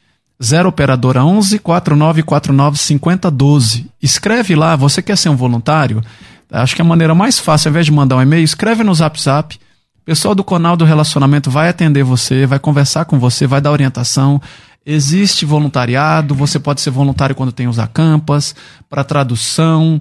0 0.43 0.69
operadora 0.69 1.23
11 1.26 1.57
4949 1.59 2.78
5012. 2.78 3.88
Escreve 4.01 4.55
lá, 4.55 4.76
você 4.76 5.01
quer 5.01 5.17
ser 5.17 5.30
um 5.30 5.36
voluntário? 5.36 6.03
Acho 6.51 6.76
que 6.76 6.82
a 6.82 6.86
maneira 6.86 7.15
mais 7.15 7.39
fácil, 7.39 7.69
ao 7.69 7.71
invés 7.71 7.86
de 7.88 7.91
mandar 7.91 8.17
um 8.17 8.21
e-mail, 8.21 8.43
escreve 8.43 8.84
no 8.84 8.93
Zap 8.93 9.19
Zap. 9.21 9.57
Pessoal 10.06 10.36
do 10.36 10.43
canal 10.43 10.78
do 10.78 10.86
relacionamento 10.86 11.49
vai 11.49 11.68
atender 11.68 12.03
você, 12.03 12.45
vai 12.45 12.60
conversar 12.60 13.06
com 13.06 13.18
você, 13.18 13.47
vai 13.47 13.60
dar 13.60 13.72
orientação. 13.72 14.39
Existe 14.86 15.45
voluntariado, 15.45 16.36
você 16.36 16.60
pode 16.60 16.80
ser 16.80 16.91
voluntário 16.91 17.36
quando 17.36 17.51
tem 17.51 17.68
os 17.68 17.80
acampas, 17.80 18.56
para 18.88 19.03
tradução, 19.03 19.99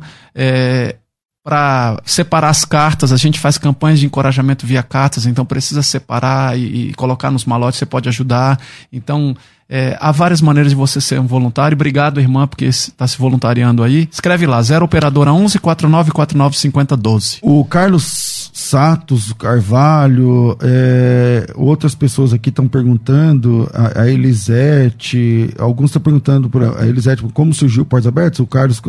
para 1.42 2.02
separar 2.04 2.50
as 2.50 2.66
cartas. 2.66 3.12
A 3.12 3.16
gente 3.16 3.40
faz 3.40 3.56
campanhas 3.56 3.98
de 3.98 4.04
encorajamento 4.04 4.66
via 4.66 4.82
cartas, 4.82 5.24
então 5.24 5.46
precisa 5.46 5.82
separar 5.82 6.58
e, 6.58 6.90
e 6.90 6.94
colocar 6.94 7.30
nos 7.30 7.46
malotes, 7.46 7.78
você 7.78 7.86
pode 7.86 8.06
ajudar. 8.06 8.60
Então, 8.92 9.34
é, 9.66 9.96
há 9.98 10.12
várias 10.12 10.42
maneiras 10.42 10.70
de 10.70 10.76
você 10.76 11.00
ser 11.00 11.18
um 11.18 11.26
voluntário. 11.26 11.76
Obrigado, 11.76 12.20
irmã, 12.20 12.46
porque 12.46 12.66
está 12.66 13.08
se 13.08 13.16
voluntariando 13.16 13.82
aí. 13.82 14.06
Escreve 14.12 14.46
lá, 14.46 14.60
0 14.60 14.84
operadora 14.84 15.32
11 15.32 15.58
4949 15.58 16.58
5012. 16.58 17.38
O 17.40 17.64
Carlos 17.64 18.43
Satos 18.56 19.32
Carvalho, 19.32 20.56
é, 20.62 21.52
outras 21.56 21.92
pessoas 21.92 22.32
aqui 22.32 22.50
estão 22.50 22.68
perguntando, 22.68 23.68
a, 23.74 24.02
a 24.02 24.08
Elisete, 24.08 25.52
alguns 25.58 25.90
estão 25.90 26.00
perguntando, 26.00 26.48
por, 26.48 26.62
a 26.62 26.86
Elisete, 26.86 27.24
como 27.34 27.52
surgiu 27.52 27.82
o 27.82 27.86
Portos 27.86 28.06
Abertos, 28.06 28.38
o 28.38 28.46
Carlos 28.46 28.80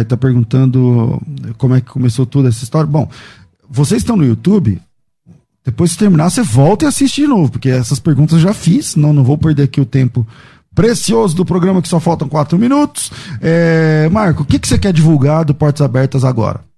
está 0.00 0.16
perguntando 0.16 1.20
como 1.58 1.74
é 1.74 1.80
que 1.80 1.90
começou 1.90 2.24
toda 2.24 2.48
essa 2.48 2.62
história. 2.62 2.86
Bom, 2.86 3.10
vocês 3.68 4.02
estão 4.02 4.16
no 4.16 4.24
YouTube, 4.24 4.80
depois 5.64 5.90
de 5.90 5.98
terminar, 5.98 6.30
você 6.30 6.42
volta 6.42 6.84
e 6.84 6.88
assiste 6.88 7.22
de 7.22 7.26
novo, 7.26 7.50
porque 7.50 7.70
essas 7.70 7.98
perguntas 7.98 8.34
eu 8.34 8.40
já 8.40 8.54
fiz, 8.54 8.94
não, 8.94 9.12
não 9.12 9.24
vou 9.24 9.36
perder 9.36 9.64
aqui 9.64 9.80
o 9.80 9.84
tempo 9.84 10.24
precioso 10.72 11.34
do 11.34 11.44
programa, 11.44 11.82
que 11.82 11.88
só 11.88 11.98
faltam 11.98 12.28
quatro 12.28 12.56
minutos. 12.56 13.10
É, 13.40 14.08
Marco, 14.12 14.44
o 14.44 14.46
que, 14.46 14.60
que 14.60 14.68
você 14.68 14.78
quer 14.78 14.92
divulgar 14.92 15.44
do 15.44 15.52
Portas 15.56 15.84
Abertas 15.84 16.24
agora? 16.24 16.69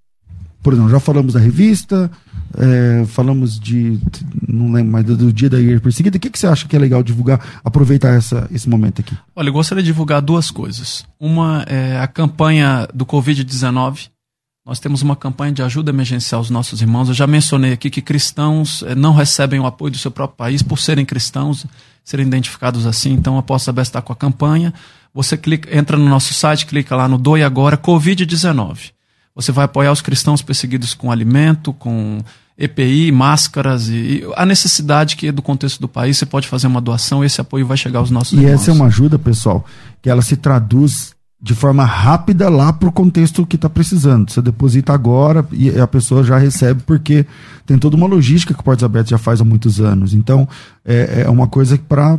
Por 0.63 0.71
exemplo, 0.71 0.89
já 0.89 0.99
falamos 0.99 1.33
da 1.33 1.39
revista, 1.41 2.09
é, 2.57 3.05
falamos 3.07 3.59
de. 3.59 3.99
Não 4.47 4.71
lembro 4.71 4.93
mais 4.93 5.05
do, 5.05 5.17
do 5.17 5.33
dia 5.33 5.49
da 5.49 5.59
igreja 5.59 5.81
perseguida. 5.81 6.15
O 6.15 6.19
que, 6.19 6.29
que 6.29 6.39
você 6.39 6.47
acha 6.47 6.67
que 6.67 6.75
é 6.75 6.79
legal 6.79 7.03
divulgar, 7.03 7.61
aproveitar 7.63 8.15
essa, 8.15 8.47
esse 8.49 8.69
momento 8.69 9.01
aqui? 9.01 9.15
Olha, 9.35 9.49
eu 9.49 9.53
gostaria 9.53 9.83
de 9.83 9.87
divulgar 9.87 10.21
duas 10.21 10.49
coisas. 10.49 11.05
Uma 11.19 11.65
é 11.67 11.99
a 11.99 12.07
campanha 12.07 12.87
do 12.93 13.05
Covid-19. 13.05 14.09
Nós 14.65 14.79
temos 14.79 15.01
uma 15.01 15.17
campanha 15.17 15.51
de 15.51 15.61
ajuda 15.61 15.91
emergencial 15.91 16.39
aos 16.39 16.49
nossos 16.49 16.81
irmãos. 16.81 17.09
Eu 17.09 17.13
já 17.13 17.27
mencionei 17.27 17.73
aqui 17.73 17.89
que 17.89 18.01
cristãos 18.01 18.81
eh, 18.83 18.95
não 18.95 19.13
recebem 19.13 19.59
o 19.59 19.65
apoio 19.65 19.91
do 19.91 19.97
seu 19.97 20.09
próprio 20.09 20.37
país 20.37 20.63
por 20.63 20.79
serem 20.79 21.03
cristãos, 21.03 21.65
serem 22.01 22.25
identificados 22.25 22.85
assim. 22.85 23.11
Então, 23.11 23.35
a 23.35 23.39
Apóstolo 23.39 23.73
Abel 23.73 23.81
está 23.81 24.01
com 24.01 24.13
a 24.13 24.15
campanha. 24.15 24.73
Você 25.13 25.35
clica, 25.35 25.77
entra 25.77 25.97
no 25.97 26.07
nosso 26.07 26.33
site, 26.33 26.65
clica 26.65 26.95
lá 26.95 27.09
no 27.09 27.17
Doe 27.17 27.43
Agora 27.43 27.77
Covid-19. 27.77 28.93
Você 29.35 29.51
vai 29.51 29.65
apoiar 29.65 29.91
os 29.91 30.01
cristãos 30.01 30.41
perseguidos 30.41 30.93
com 30.93 31.11
alimento, 31.11 31.73
com 31.73 32.21
EPI, 32.57 33.11
máscaras 33.11 33.89
e, 33.89 34.23
a 34.35 34.45
necessidade 34.45 35.15
que 35.15 35.27
é 35.27 35.31
do 35.31 35.41
contexto 35.41 35.79
do 35.79 35.87
país. 35.87 36.17
Você 36.17 36.25
pode 36.25 36.47
fazer 36.47 36.67
uma 36.67 36.79
doação 36.79 37.23
e 37.23 37.27
esse 37.27 37.41
apoio 37.41 37.65
vai 37.65 37.77
chegar 37.77 37.99
aos 37.99 38.11
nossos 38.11 38.33
E 38.33 38.37
irmãos. 38.41 38.53
essa 38.61 38.69
é 38.71 38.73
uma 38.73 38.85
ajuda, 38.85 39.17
pessoal, 39.17 39.65
que 40.01 40.09
ela 40.09 40.21
se 40.21 40.35
traduz 40.37 41.12
de 41.43 41.53
forma 41.53 41.83
rápida 41.83 42.47
lá 42.47 42.71
para 42.71 42.87
o 42.87 42.91
contexto 42.91 43.45
que 43.45 43.57
está 43.57 43.69
precisando. 43.69 44.31
Você 44.31 44.41
deposita 44.41 44.93
agora 44.93 45.45
e 45.51 45.77
a 45.77 45.85
pessoa 45.85 46.23
já 46.23 46.37
recebe, 46.37 46.81
porque 46.85 47.25
tem 47.65 47.77
toda 47.77 47.97
uma 47.97 48.07
logística 48.07 48.53
que 48.53 48.61
o 48.61 48.63
Portos 48.63 48.81
Abertos 48.81 49.09
já 49.09 49.17
faz 49.17 49.41
há 49.41 49.43
muitos 49.43 49.81
anos. 49.81 50.13
Então, 50.13 50.47
é, 50.85 51.23
é 51.25 51.29
uma 51.29 51.45
coisa 51.45 51.77
para 51.77 52.17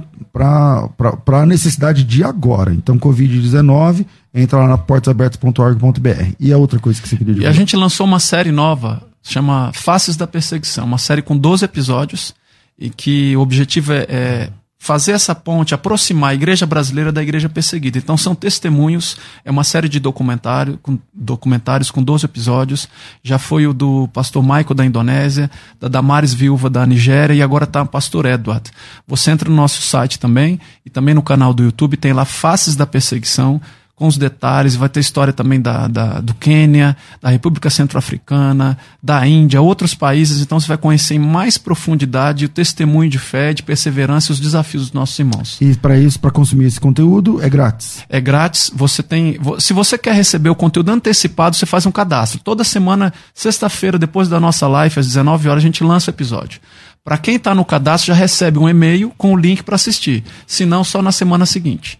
a 1.26 1.46
necessidade 1.46 2.04
de 2.04 2.22
agora. 2.22 2.74
Então, 2.74 2.98
Covid-19, 2.98 4.04
entra 4.34 4.58
lá 4.58 4.68
na 4.68 4.76
portasabertas.org.br. 4.76 6.34
E 6.38 6.52
a 6.52 6.58
outra 6.58 6.78
coisa 6.78 7.00
que 7.00 7.08
você 7.08 7.16
queria 7.16 7.32
E 7.32 7.36
dizer? 7.36 7.46
a 7.48 7.52
gente 7.52 7.74
lançou 7.76 8.06
uma 8.06 8.20
série 8.20 8.52
nova, 8.52 9.02
chama 9.22 9.72
Faces 9.72 10.16
da 10.16 10.26
Perseguição, 10.26 10.84
uma 10.84 10.98
série 10.98 11.22
com 11.22 11.34
12 11.34 11.64
episódios, 11.64 12.34
e 12.78 12.90
que 12.90 13.34
o 13.34 13.40
objetivo 13.40 13.94
é, 13.94 14.06
é 14.06 14.50
fazer 14.84 15.12
essa 15.12 15.34
ponte, 15.34 15.74
aproximar 15.74 16.32
a 16.32 16.34
igreja 16.34 16.66
brasileira 16.66 17.10
da 17.10 17.22
igreja 17.22 17.48
perseguida. 17.48 17.96
Então 17.96 18.18
são 18.18 18.34
testemunhos, 18.34 19.16
é 19.42 19.50
uma 19.50 19.64
série 19.64 19.88
de 19.88 19.98
documentário, 19.98 20.78
com, 20.82 20.98
documentários 21.10 21.90
com 21.90 22.02
12 22.02 22.26
episódios. 22.26 22.86
Já 23.22 23.38
foi 23.38 23.66
o 23.66 23.72
do 23.72 24.06
pastor 24.08 24.42
Michael 24.42 24.74
da 24.74 24.84
Indonésia, 24.84 25.50
da 25.80 25.88
Damares 25.88 26.34
Viúva 26.34 26.68
da 26.68 26.84
Nigéria 26.84 27.32
e 27.32 27.40
agora 27.40 27.64
está 27.64 27.80
o 27.80 27.86
pastor 27.86 28.26
Edward. 28.26 28.70
Você 29.08 29.30
entra 29.30 29.48
no 29.48 29.56
nosso 29.56 29.80
site 29.80 30.18
também 30.18 30.60
e 30.84 30.90
também 30.90 31.14
no 31.14 31.22
canal 31.22 31.54
do 31.54 31.62
YouTube, 31.62 31.96
tem 31.96 32.12
lá 32.12 32.26
Faces 32.26 32.76
da 32.76 32.86
Perseguição 32.86 33.62
com 33.96 34.08
os 34.08 34.18
detalhes, 34.18 34.74
vai 34.74 34.88
ter 34.88 34.98
história 34.98 35.32
também 35.32 35.60
da, 35.60 35.86
da, 35.86 36.20
do 36.20 36.34
Quênia, 36.34 36.96
da 37.22 37.28
República 37.28 37.70
Centro-Africana, 37.70 38.76
da 39.00 39.24
Índia, 39.26 39.60
outros 39.60 39.94
países, 39.94 40.40
então 40.40 40.58
você 40.58 40.66
vai 40.66 40.76
conhecer 40.76 41.14
em 41.14 41.18
mais 41.20 41.56
profundidade 41.56 42.44
o 42.44 42.48
testemunho 42.48 43.08
de 43.08 43.18
fé, 43.18 43.54
de 43.54 43.62
perseverança 43.62 44.30
e 44.30 44.34
os 44.34 44.40
desafios 44.40 44.84
dos 44.84 44.92
nossos 44.92 45.16
irmãos. 45.18 45.58
E 45.60 45.74
para 45.76 45.96
isso, 45.96 46.18
para 46.18 46.32
consumir 46.32 46.66
esse 46.66 46.80
conteúdo, 46.80 47.40
é 47.40 47.48
grátis. 47.48 47.98
É 48.08 48.20
grátis, 48.20 48.70
você 48.74 49.02
tem. 49.02 49.38
Se 49.60 49.72
você 49.72 49.96
quer 49.96 50.14
receber 50.14 50.50
o 50.50 50.56
conteúdo 50.56 50.90
antecipado, 50.90 51.54
você 51.54 51.66
faz 51.66 51.86
um 51.86 51.92
cadastro. 51.92 52.40
Toda 52.40 52.64
semana, 52.64 53.12
sexta-feira, 53.32 53.96
depois 53.96 54.28
da 54.28 54.40
nossa 54.40 54.66
live, 54.66 54.98
às 54.98 55.06
19 55.06 55.48
horas, 55.48 55.62
a 55.62 55.66
gente 55.66 55.84
lança 55.84 56.10
o 56.10 56.14
episódio. 56.14 56.60
Para 57.04 57.18
quem 57.18 57.36
está 57.36 57.54
no 57.54 57.64
cadastro, 57.64 58.08
já 58.08 58.14
recebe 58.14 58.58
um 58.58 58.68
e-mail 58.68 59.12
com 59.16 59.34
o 59.34 59.36
link 59.36 59.62
para 59.62 59.76
assistir. 59.76 60.24
Se 60.46 60.64
não, 60.64 60.82
só 60.82 61.00
na 61.00 61.12
semana 61.12 61.46
seguinte. 61.46 61.98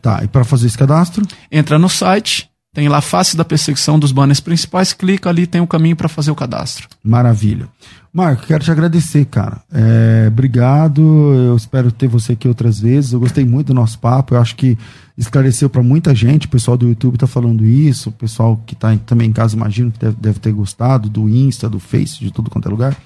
Tá, 0.00 0.20
e 0.22 0.28
para 0.28 0.44
fazer 0.44 0.66
esse 0.66 0.78
cadastro? 0.78 1.26
Entra 1.50 1.78
no 1.78 1.88
site, 1.88 2.50
tem 2.72 2.88
lá 2.88 3.00
face 3.00 3.36
da 3.36 3.44
perseguição 3.44 3.98
dos 3.98 4.12
banners 4.12 4.40
principais, 4.40 4.92
clica 4.92 5.28
ali, 5.28 5.46
tem 5.46 5.60
o 5.60 5.64
um 5.64 5.66
caminho 5.66 5.96
para 5.96 6.08
fazer 6.08 6.30
o 6.30 6.36
cadastro. 6.36 6.88
Maravilha. 7.02 7.68
Marco, 8.12 8.46
quero 8.46 8.62
te 8.62 8.70
agradecer, 8.70 9.24
cara. 9.24 9.60
É, 9.72 10.26
obrigado. 10.28 11.00
Eu 11.00 11.56
espero 11.56 11.92
ter 11.92 12.08
você 12.08 12.32
aqui 12.32 12.48
outras 12.48 12.80
vezes. 12.80 13.12
Eu 13.12 13.20
gostei 13.20 13.44
muito 13.44 13.68
do 13.68 13.74
nosso 13.74 13.98
papo. 13.98 14.34
Eu 14.34 14.40
acho 14.40 14.56
que 14.56 14.76
esclareceu 15.16 15.70
para 15.70 15.82
muita 15.82 16.12
gente. 16.12 16.46
O 16.46 16.48
pessoal 16.48 16.76
do 16.76 16.88
YouTube 16.88 17.14
está 17.14 17.28
falando 17.28 17.64
isso. 17.64 18.08
O 18.08 18.12
pessoal 18.12 18.60
que 18.66 18.74
está 18.74 18.96
também 19.06 19.30
em 19.30 19.32
casa, 19.32 19.54
imagino 19.54 19.92
que 19.92 19.98
deve, 19.98 20.16
deve, 20.20 20.38
ter 20.40 20.52
gostado 20.52 21.08
do 21.08 21.28
Insta, 21.28 21.68
do 21.68 21.78
Face, 21.78 22.18
de 22.18 22.32
tudo 22.32 22.50
quanto 22.50 22.66
é 22.66 22.70
lugar. 22.70 22.96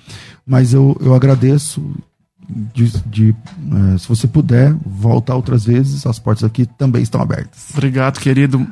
Mas 0.47 0.73
eu, 0.73 0.97
eu 1.01 1.15
agradeço. 1.15 1.83
De, 2.75 2.91
de 3.07 3.35
é, 3.95 3.99
se 3.99 4.09
você 4.09 4.27
puder 4.27 4.75
voltar 4.85 5.35
outras 5.35 5.65
vezes, 5.65 6.07
as 6.07 6.19
portas 6.19 6.45
aqui 6.45 6.67
também 6.67 7.03
estão 7.03 7.21
abertas. 7.21 7.71
Obrigado, 7.73 8.21
querido. 8.21 8.67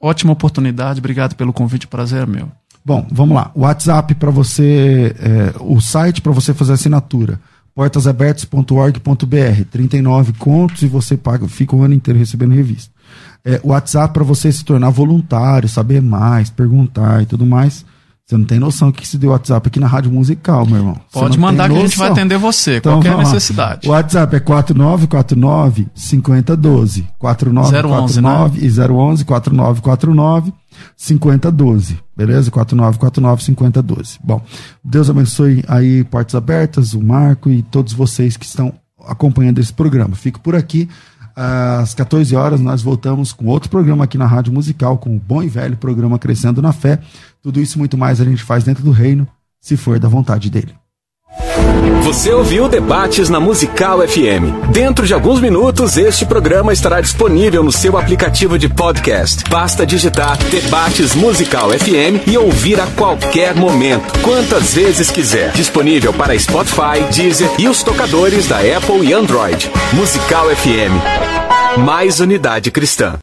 Ótima 0.00 0.32
oportunidade. 0.32 1.00
Obrigado 1.00 1.34
pelo 1.34 1.52
convite. 1.52 1.86
Prazer 1.86 2.22
é 2.22 2.26
meu. 2.26 2.50
Bom, 2.84 3.04
vamos 3.10 3.34
lá. 3.34 3.50
O 3.54 3.62
WhatsApp 3.62 4.14
para 4.14 4.30
você, 4.30 5.14
é, 5.18 5.54
o 5.60 5.80
site 5.80 6.22
para 6.22 6.30
você 6.30 6.54
fazer 6.54 6.74
assinatura, 6.74 7.40
portasabertas.org.br, 7.74 9.64
39 9.70 10.32
contos 10.34 10.82
e 10.82 10.86
você 10.86 11.16
paga, 11.16 11.48
fica 11.48 11.74
o 11.74 11.82
ano 11.82 11.94
inteiro 11.94 12.18
recebendo 12.18 12.54
revista. 12.54 12.94
É, 13.44 13.60
o 13.62 13.68
WhatsApp 13.68 14.14
para 14.14 14.22
você 14.22 14.52
se 14.52 14.64
tornar 14.64 14.90
voluntário, 14.90 15.68
saber 15.68 16.00
mais, 16.00 16.48
perguntar 16.48 17.22
e 17.22 17.26
tudo 17.26 17.44
mais, 17.44 17.84
Você 18.28 18.36
não 18.36 18.44
tem 18.44 18.58
noção 18.58 18.90
que 18.90 19.06
se 19.06 19.16
deu 19.16 19.30
WhatsApp 19.30 19.68
aqui 19.68 19.78
na 19.78 19.86
Rádio 19.86 20.10
Musical, 20.10 20.66
meu 20.66 20.78
irmão. 20.78 21.00
Pode 21.12 21.38
mandar 21.38 21.70
que 21.70 21.76
a 21.76 21.78
gente 21.78 21.96
vai 21.96 22.10
atender 22.10 22.36
você, 22.36 22.78
então, 22.78 22.94
qualquer 22.94 23.16
necessidade. 23.18 23.86
O 23.86 23.92
WhatsApp 23.92 24.34
é 24.34 24.40
4949 24.40 25.86
5012. 25.94 27.06
4949 27.20 28.66
e 28.66 28.68
011 28.68 29.24
4949 29.24 30.52
5012. 30.96 32.00
Beleza? 32.16 32.50
4949 32.50 33.44
5012. 33.44 34.18
Bom, 34.24 34.42
Deus 34.82 35.08
abençoe 35.08 35.62
aí 35.68 36.02
Portas 36.02 36.34
Abertas, 36.34 36.94
o 36.94 37.00
Marco 37.00 37.48
e 37.48 37.62
todos 37.62 37.92
vocês 37.92 38.36
que 38.36 38.44
estão 38.44 38.72
acompanhando 39.06 39.60
esse 39.60 39.72
programa. 39.72 40.16
Fico 40.16 40.40
por 40.40 40.56
aqui. 40.56 40.88
Às 41.36 41.92
14 41.92 42.34
horas 42.34 42.60
nós 42.62 42.80
voltamos 42.80 43.30
com 43.30 43.44
outro 43.44 43.68
programa 43.68 44.04
aqui 44.04 44.16
na 44.16 44.26
Rádio 44.26 44.54
Musical, 44.54 44.96
com 44.96 45.14
o 45.14 45.20
bom 45.20 45.42
e 45.42 45.48
velho 45.48 45.76
programa 45.76 46.18
Crescendo 46.18 46.62
na 46.62 46.72
Fé. 46.72 46.98
Tudo 47.46 47.60
isso 47.60 47.76
e 47.76 47.78
muito 47.78 47.96
mais 47.96 48.20
a 48.20 48.24
gente 48.24 48.42
faz 48.42 48.64
dentro 48.64 48.82
do 48.82 48.90
reino, 48.90 49.24
se 49.60 49.76
for 49.76 50.00
da 50.00 50.08
vontade 50.08 50.50
dele. 50.50 50.74
Você 52.02 52.32
ouviu 52.32 52.68
Debates 52.68 53.28
na 53.28 53.38
Musical 53.38 54.00
FM. 54.00 54.72
Dentro 54.72 55.06
de 55.06 55.14
alguns 55.14 55.40
minutos, 55.40 55.96
este 55.96 56.26
programa 56.26 56.72
estará 56.72 57.00
disponível 57.00 57.62
no 57.62 57.70
seu 57.70 57.96
aplicativo 57.96 58.58
de 58.58 58.68
podcast. 58.68 59.44
Basta 59.48 59.86
digitar 59.86 60.36
Debates 60.50 61.14
Musical 61.14 61.70
FM 61.70 62.26
e 62.26 62.36
ouvir 62.36 62.80
a 62.80 62.86
qualquer 62.88 63.54
momento, 63.54 64.18
quantas 64.22 64.74
vezes 64.74 65.08
quiser. 65.08 65.52
Disponível 65.52 66.12
para 66.12 66.36
Spotify, 66.36 66.98
Deezer 67.14 67.48
e 67.60 67.68
os 67.68 67.80
tocadores 67.80 68.48
da 68.48 68.56
Apple 68.58 69.06
e 69.06 69.12
Android. 69.12 69.70
Musical 69.92 70.46
FM. 70.48 71.78
Mais 71.78 72.18
unidade 72.18 72.72
cristã. 72.72 73.12